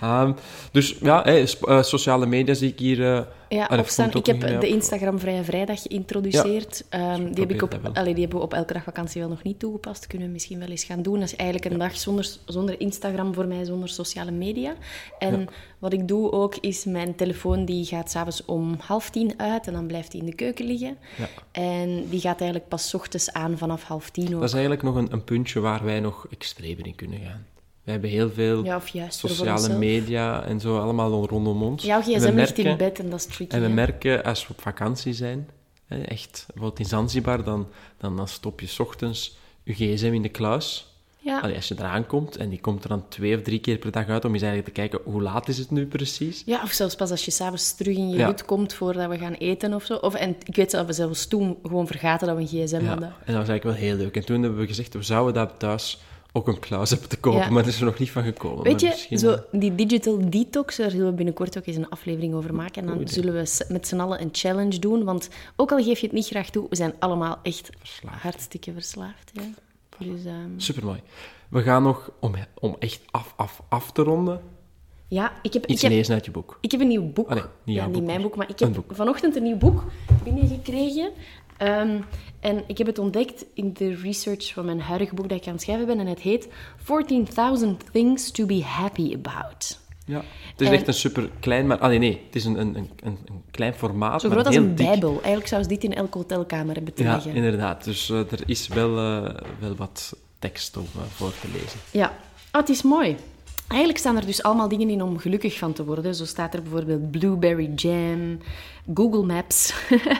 Ehm, 0.00 0.32
dus 0.72 0.96
ja, 1.00 1.22
hey, 1.22 1.48
eh, 1.62 1.82
sociale 1.82 2.26
media 2.26 2.54
zie 2.54 2.68
ik 2.70 2.78
hier. 2.78 3.14
eh, 3.14 3.20
Ja, 3.54 3.68
opstaan. 3.78 4.12
Ik 4.12 4.26
heb 4.26 4.60
de. 4.60 4.68
Instagram 4.68 5.18
Vrije 5.18 5.44
Vrijdag 5.44 5.82
geïntroduceerd. 5.82 6.84
Ehm, 6.88 7.32
die, 7.32 7.40
heb 7.40 7.50
ik 7.50 7.62
op, 7.62 7.80
allee, 7.92 8.12
die 8.12 8.22
hebben 8.22 8.38
we 8.38 8.44
op 8.44 8.54
elke 8.54 8.72
dag 8.72 8.82
vakantie 8.82 9.20
wel 9.20 9.30
nog 9.30 9.42
niet 9.42 9.58
toegepast. 9.58 10.06
Kunnen 10.06 10.26
we 10.26 10.32
misschien 10.32 10.58
wel 10.58 10.68
eens 10.68 10.84
gaan 10.84 11.02
doen. 11.02 11.14
Dat 11.14 11.28
is 11.28 11.36
eigenlijk 11.36 11.72
een 11.72 11.78
dag 11.78 11.96
zonder, 11.96 12.36
zonder 12.44 12.80
Instagram 12.80 13.34
voor 13.34 13.46
mij, 13.46 13.64
zonder 13.64 13.88
sociale 13.88 14.30
media. 14.30 14.74
En 15.18 15.48
wat 15.78 15.92
ik 15.92 16.08
doe 16.08 16.32
ook, 16.32 16.56
is 16.56 16.84
mijn 16.84 17.14
telefoon 17.14 17.64
die 17.64 17.84
gaat 17.84 18.10
s'avonds 18.10 18.44
om 18.44 18.76
half 18.78 19.10
tien 19.10 19.34
uit 19.36 19.66
en 19.66 19.72
dan 19.72 19.86
blijft 19.86 20.10
die 20.10 20.20
in 20.20 20.26
de 20.26 20.34
keuken 20.34 20.64
liggen. 20.64 20.96
Ja. 21.18 21.28
En 21.52 22.08
die 22.08 22.20
gaat 22.20 22.40
eigenlijk 22.40 22.68
pas 22.68 22.94
ochtends 22.94 23.32
aan 23.32 23.58
vanaf 23.58 23.82
half 23.82 24.10
tien 24.10 24.34
ook. 24.34 24.40
Dat 24.40 24.48
is 24.48 24.52
eigenlijk 24.52 24.82
nog 24.82 24.94
een, 24.94 25.12
een 25.12 25.24
puntje 25.24 25.60
waar 25.60 25.84
wij 25.84 26.00
nog 26.00 26.26
extremer 26.30 26.86
in 26.86 26.94
kunnen 26.94 27.20
gaan. 27.20 27.46
We 27.82 27.90
hebben 27.90 28.10
heel 28.10 28.30
veel 28.30 28.64
Ja, 28.64 28.76
of 28.76 28.88
juist 28.88 29.18
sociale 29.18 29.76
media 29.76 30.44
en 30.44 30.60
zo 30.60 30.78
allemaal 30.78 31.26
rondom 31.26 31.62
ons. 31.62 31.82
Jouw 31.84 32.00
gsm 32.00 32.34
ligt 32.34 32.58
in 32.58 32.76
bed 32.76 32.98
en 32.98 33.10
dat 33.10 33.18
is 33.18 33.26
tricky. 33.26 33.54
En 33.54 33.60
we 33.60 33.66
hè? 33.66 33.72
merken 33.72 34.24
als 34.24 34.46
we 34.46 34.52
op 34.52 34.60
vakantie 34.60 35.12
zijn, 35.12 35.48
hè, 35.86 36.00
echt, 36.02 36.44
bijvoorbeeld 36.46 36.78
in 36.78 36.86
Zanzibar, 36.86 37.44
dan, 37.44 37.68
dan, 37.98 38.16
dan 38.16 38.28
stop 38.28 38.60
je 38.60 38.66
's 38.66 38.78
ochtends 38.78 39.36
je 39.62 39.72
gsm 39.74 40.12
in 40.12 40.22
de 40.22 40.28
kluis. 40.28 40.86
Ja. 41.18 41.40
Allee, 41.40 41.56
als 41.56 41.68
je 41.68 41.74
eraan 41.78 42.06
komt, 42.06 42.36
en 42.36 42.48
die 42.48 42.60
komt 42.60 42.82
er 42.82 42.88
dan 42.88 43.08
twee 43.08 43.36
of 43.36 43.42
drie 43.42 43.58
keer 43.58 43.78
per 43.78 43.90
dag 43.90 44.08
uit 44.08 44.24
om 44.24 44.32
eens 44.32 44.42
eigenlijk 44.42 44.74
te 44.74 44.80
kijken 44.80 45.00
hoe 45.12 45.22
laat 45.22 45.48
is 45.48 45.58
het 45.58 45.70
nu 45.70 45.86
precies. 45.86 46.42
Ja, 46.46 46.62
of 46.62 46.70
zelfs 46.72 46.94
pas 46.94 47.10
als 47.10 47.24
je 47.24 47.30
s'avonds 47.30 47.74
terug 47.76 47.96
in 47.96 48.08
je 48.08 48.16
Ja. 48.16 48.26
hut 48.26 48.44
komt 48.44 48.74
voordat 48.74 49.08
we 49.10 49.18
gaan 49.18 49.32
eten 49.32 49.74
of 49.74 49.84
zo. 49.84 49.94
Of, 49.94 50.14
en 50.14 50.36
ik 50.44 50.56
weet 50.56 50.70
dat 50.70 50.86
we 50.86 50.92
zelfs 50.92 51.26
toen 51.26 51.56
gewoon 51.62 51.86
vergaten 51.86 52.26
dat 52.26 52.36
we 52.36 52.42
een 52.42 52.48
gsm 52.66 52.80
Ja, 52.80 52.86
hadden. 52.88 53.08
en 53.08 53.32
dat 53.32 53.36
was 53.36 53.48
eigenlijk 53.48 53.62
wel 53.64 53.74
heel 53.74 53.96
leuk. 53.96 54.16
En 54.16 54.24
toen 54.24 54.42
hebben 54.42 54.60
we 54.60 54.66
gezegd, 54.66 54.94
we 54.94 55.02
zouden 55.02 55.34
dat 55.34 55.52
thuis 55.58 56.00
ook 56.32 56.48
een 56.48 56.58
kluis 56.58 56.90
hebben 56.90 57.08
te 57.08 57.16
kopen, 57.16 57.40
Ja. 57.40 57.50
maar 57.50 57.62
dat 57.62 57.72
is 57.72 57.78
er 57.78 57.84
nog 57.84 57.98
niet 57.98 58.10
van 58.10 58.22
gekomen. 58.22 58.62
Weet 58.64 58.80
je, 58.80 58.88
misschien, 58.88 59.18
zo, 59.18 59.36
die 59.52 59.74
digital 59.74 60.30
detox, 60.30 60.76
daar 60.76 60.90
zullen 60.90 61.06
we 61.06 61.12
binnenkort 61.12 61.58
ook 61.58 61.66
eens 61.66 61.76
een 61.76 61.88
aflevering 61.88 62.34
over 62.34 62.54
maken. 62.54 62.82
En 62.82 62.88
dan 62.98 63.08
zullen 63.08 63.34
we 63.34 63.64
met 63.68 63.86
z'n 63.88 64.00
allen 64.00 64.20
een 64.22 64.28
challenge 64.32 64.78
doen. 64.78 65.04
Want 65.04 65.28
ook 65.56 65.72
al 65.72 65.82
geef 65.82 65.98
je 65.98 66.06
het 66.06 66.14
niet 66.14 66.26
graag 66.26 66.50
toe, 66.50 66.66
we 66.68 66.76
zijn 66.76 66.94
allemaal 66.98 67.38
echt 67.42 67.70
Verslaafd. 67.78 68.22
hartstikke 68.22 68.72
verslaafd. 68.72 69.30
Ja. 69.32 69.42
Dus 69.98 70.24
ehm, 70.24 70.34
Supermooi. 70.56 71.00
We 71.48 71.62
gaan 71.62 71.82
nog, 71.82 72.10
om, 72.20 72.34
om 72.60 72.76
echt 72.78 73.00
af, 73.10 73.32
af, 73.36 73.62
af 73.68 73.92
te 73.92 74.02
ronden, 74.02 74.40
ja, 75.08 75.32
ik 75.42 75.52
heb, 75.52 75.62
ik 75.64 75.70
iets 75.70 75.82
heb, 75.82 75.90
lezen 75.90 76.14
uit 76.14 76.24
je 76.24 76.30
boek. 76.30 76.58
Ik 76.60 76.70
heb 76.70 76.80
een 76.80 76.88
nieuw 76.88 77.12
boek. 77.12 77.28
Ah, 77.28 77.34
nee, 77.34 77.42
niet 77.42 77.50
ja, 77.64 77.72
jouw 77.82 77.84
niet 77.86 77.96
boek, 77.98 78.06
mijn 78.06 78.22
boek, 78.22 78.36
maar 78.36 78.48
ik 78.50 78.58
heb 78.58 78.72
boek. 78.72 78.94
vanochtend 78.94 79.36
een 79.36 79.42
nieuw 79.42 79.56
boek 79.56 79.84
binnengekregen. 80.24 81.10
Ehm, 81.62 82.00
en 82.40 82.64
ik 82.66 82.78
heb 82.78 82.86
het 82.86 82.98
ontdekt 82.98 83.44
in 83.54 83.72
de 83.72 83.94
research 83.94 84.52
van 84.52 84.64
mijn 84.64 84.80
huidige 84.80 85.14
boek 85.14 85.28
dat 85.28 85.38
ik 85.38 85.46
aan 85.46 85.52
het 85.52 85.62
schrijven 85.62 85.86
ben. 85.86 85.98
En 86.00 86.06
het 86.06 86.20
heet 86.20 86.48
14.000 86.82 87.68
Things 87.92 88.30
to 88.30 88.46
be 88.46 88.62
Happy 88.64 89.14
About. 89.14 89.78
Ja. 90.06 90.22
Het 90.50 90.60
is 90.60 90.66
En- 90.66 90.72
echt 90.74 90.86
een 90.86 90.94
super 90.94 91.30
klein, 91.40 91.66
maar... 91.66 91.78
Ah, 91.78 91.88
nee, 91.88 91.98
nee. 91.98 92.20
Het 92.26 92.34
is 92.36 92.44
een, 92.44 92.60
een, 92.60 92.76
een, 92.76 92.88
een 93.04 93.18
klein 93.50 93.74
formaat, 93.74 94.20
Zo 94.20 94.30
groot 94.30 94.46
als 94.46 94.54
een 94.56 94.74
dik. 94.74 94.86
bijbel. 94.86 95.12
Eigenlijk 95.12 95.46
zou 95.46 95.62
ze 95.62 95.68
dit 95.68 95.84
in 95.84 95.94
elke 95.94 96.18
hotelkamer 96.18 96.74
hebben 96.74 96.94
te 96.94 97.02
Ja, 97.02 97.14
liggen. 97.14 97.34
inderdaad. 97.34 97.84
Dus 97.84 98.10
eh, 98.10 98.18
er 98.18 98.40
is 98.46 98.68
wel, 98.68 98.98
eh, 98.98 99.34
wel 99.58 99.74
wat 99.76 100.16
tekst 100.38 100.76
om 100.76 100.86
eh, 100.96 101.02
voor 101.02 101.32
te 101.40 101.46
lezen. 101.52 101.78
Ja, 101.90 102.12
Ah, 102.50 102.60
het 102.60 102.68
is 102.70 102.82
mooi. 102.82 103.16
Eigenlijk 103.68 103.98
staan 104.00 104.16
er 104.16 104.26
dus 104.26 104.42
allemaal 104.42 104.68
dingen 104.68 104.88
in 104.90 105.02
om 105.02 105.18
gelukkig 105.18 105.58
van 105.58 105.72
te 105.72 105.84
worden. 105.84 106.14
Zo 106.14 106.24
staat 106.24 106.54
er 106.54 106.62
bijvoorbeeld 106.62 107.10
Blueberry 107.10 107.72
Jam, 107.74 108.38
Google 108.94 109.22
Maps. 109.22 109.72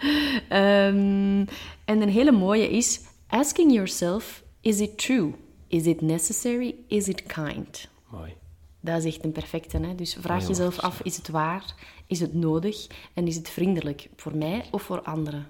Ehm, 0.48 1.44
en 1.84 2.00
een 2.00 2.08
hele 2.08 2.32
mooie 2.32 2.70
is... 2.70 3.00
Asking 3.26 3.72
yourself, 3.72 4.42
is 4.60 4.80
it 4.80 4.98
true? 4.98 5.32
Is 5.68 5.86
it 5.86 6.00
necessary? 6.00 6.74
Is 6.88 7.08
it 7.08 7.22
kind? 7.22 7.88
Mooi. 8.08 8.34
Dat 8.80 9.04
is 9.04 9.14
echt 9.14 9.24
een 9.24 9.32
perfecte. 9.32 9.78
Hè? 9.78 9.94
Dus 9.94 10.16
vraag 10.20 10.48
jezelf 10.48 10.78
af, 10.78 11.00
is 11.02 11.16
het 11.16 11.28
waar? 11.28 11.74
Is 12.06 12.20
het 12.20 12.34
nodig? 12.34 12.86
En 13.14 13.26
is 13.26 13.36
het 13.36 13.50
vriendelijk 13.50 14.08
voor 14.16 14.36
mij 14.36 14.64
of 14.70 14.82
voor 14.82 15.02
anderen? 15.02 15.46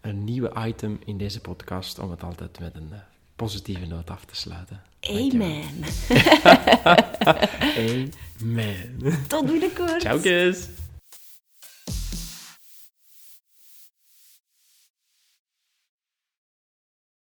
Een 0.00 0.24
nieuwe 0.24 0.52
item 0.66 0.98
in 1.04 1.18
deze 1.18 1.40
podcast 1.40 1.98
om 1.98 2.10
het 2.10 2.22
altijd 2.22 2.58
met 2.60 2.74
een 2.74 2.88
eh, 2.92 2.98
positieve 3.36 3.86
noot 3.86 4.10
af 4.10 4.24
te 4.24 4.36
sluiten. 4.36 4.82
Amen. 5.00 5.64
Amen. 8.42 8.98
Tot 9.28 9.46
binnenkort. 9.46 10.00
Ciao, 10.00 10.18
kus. 10.18 10.68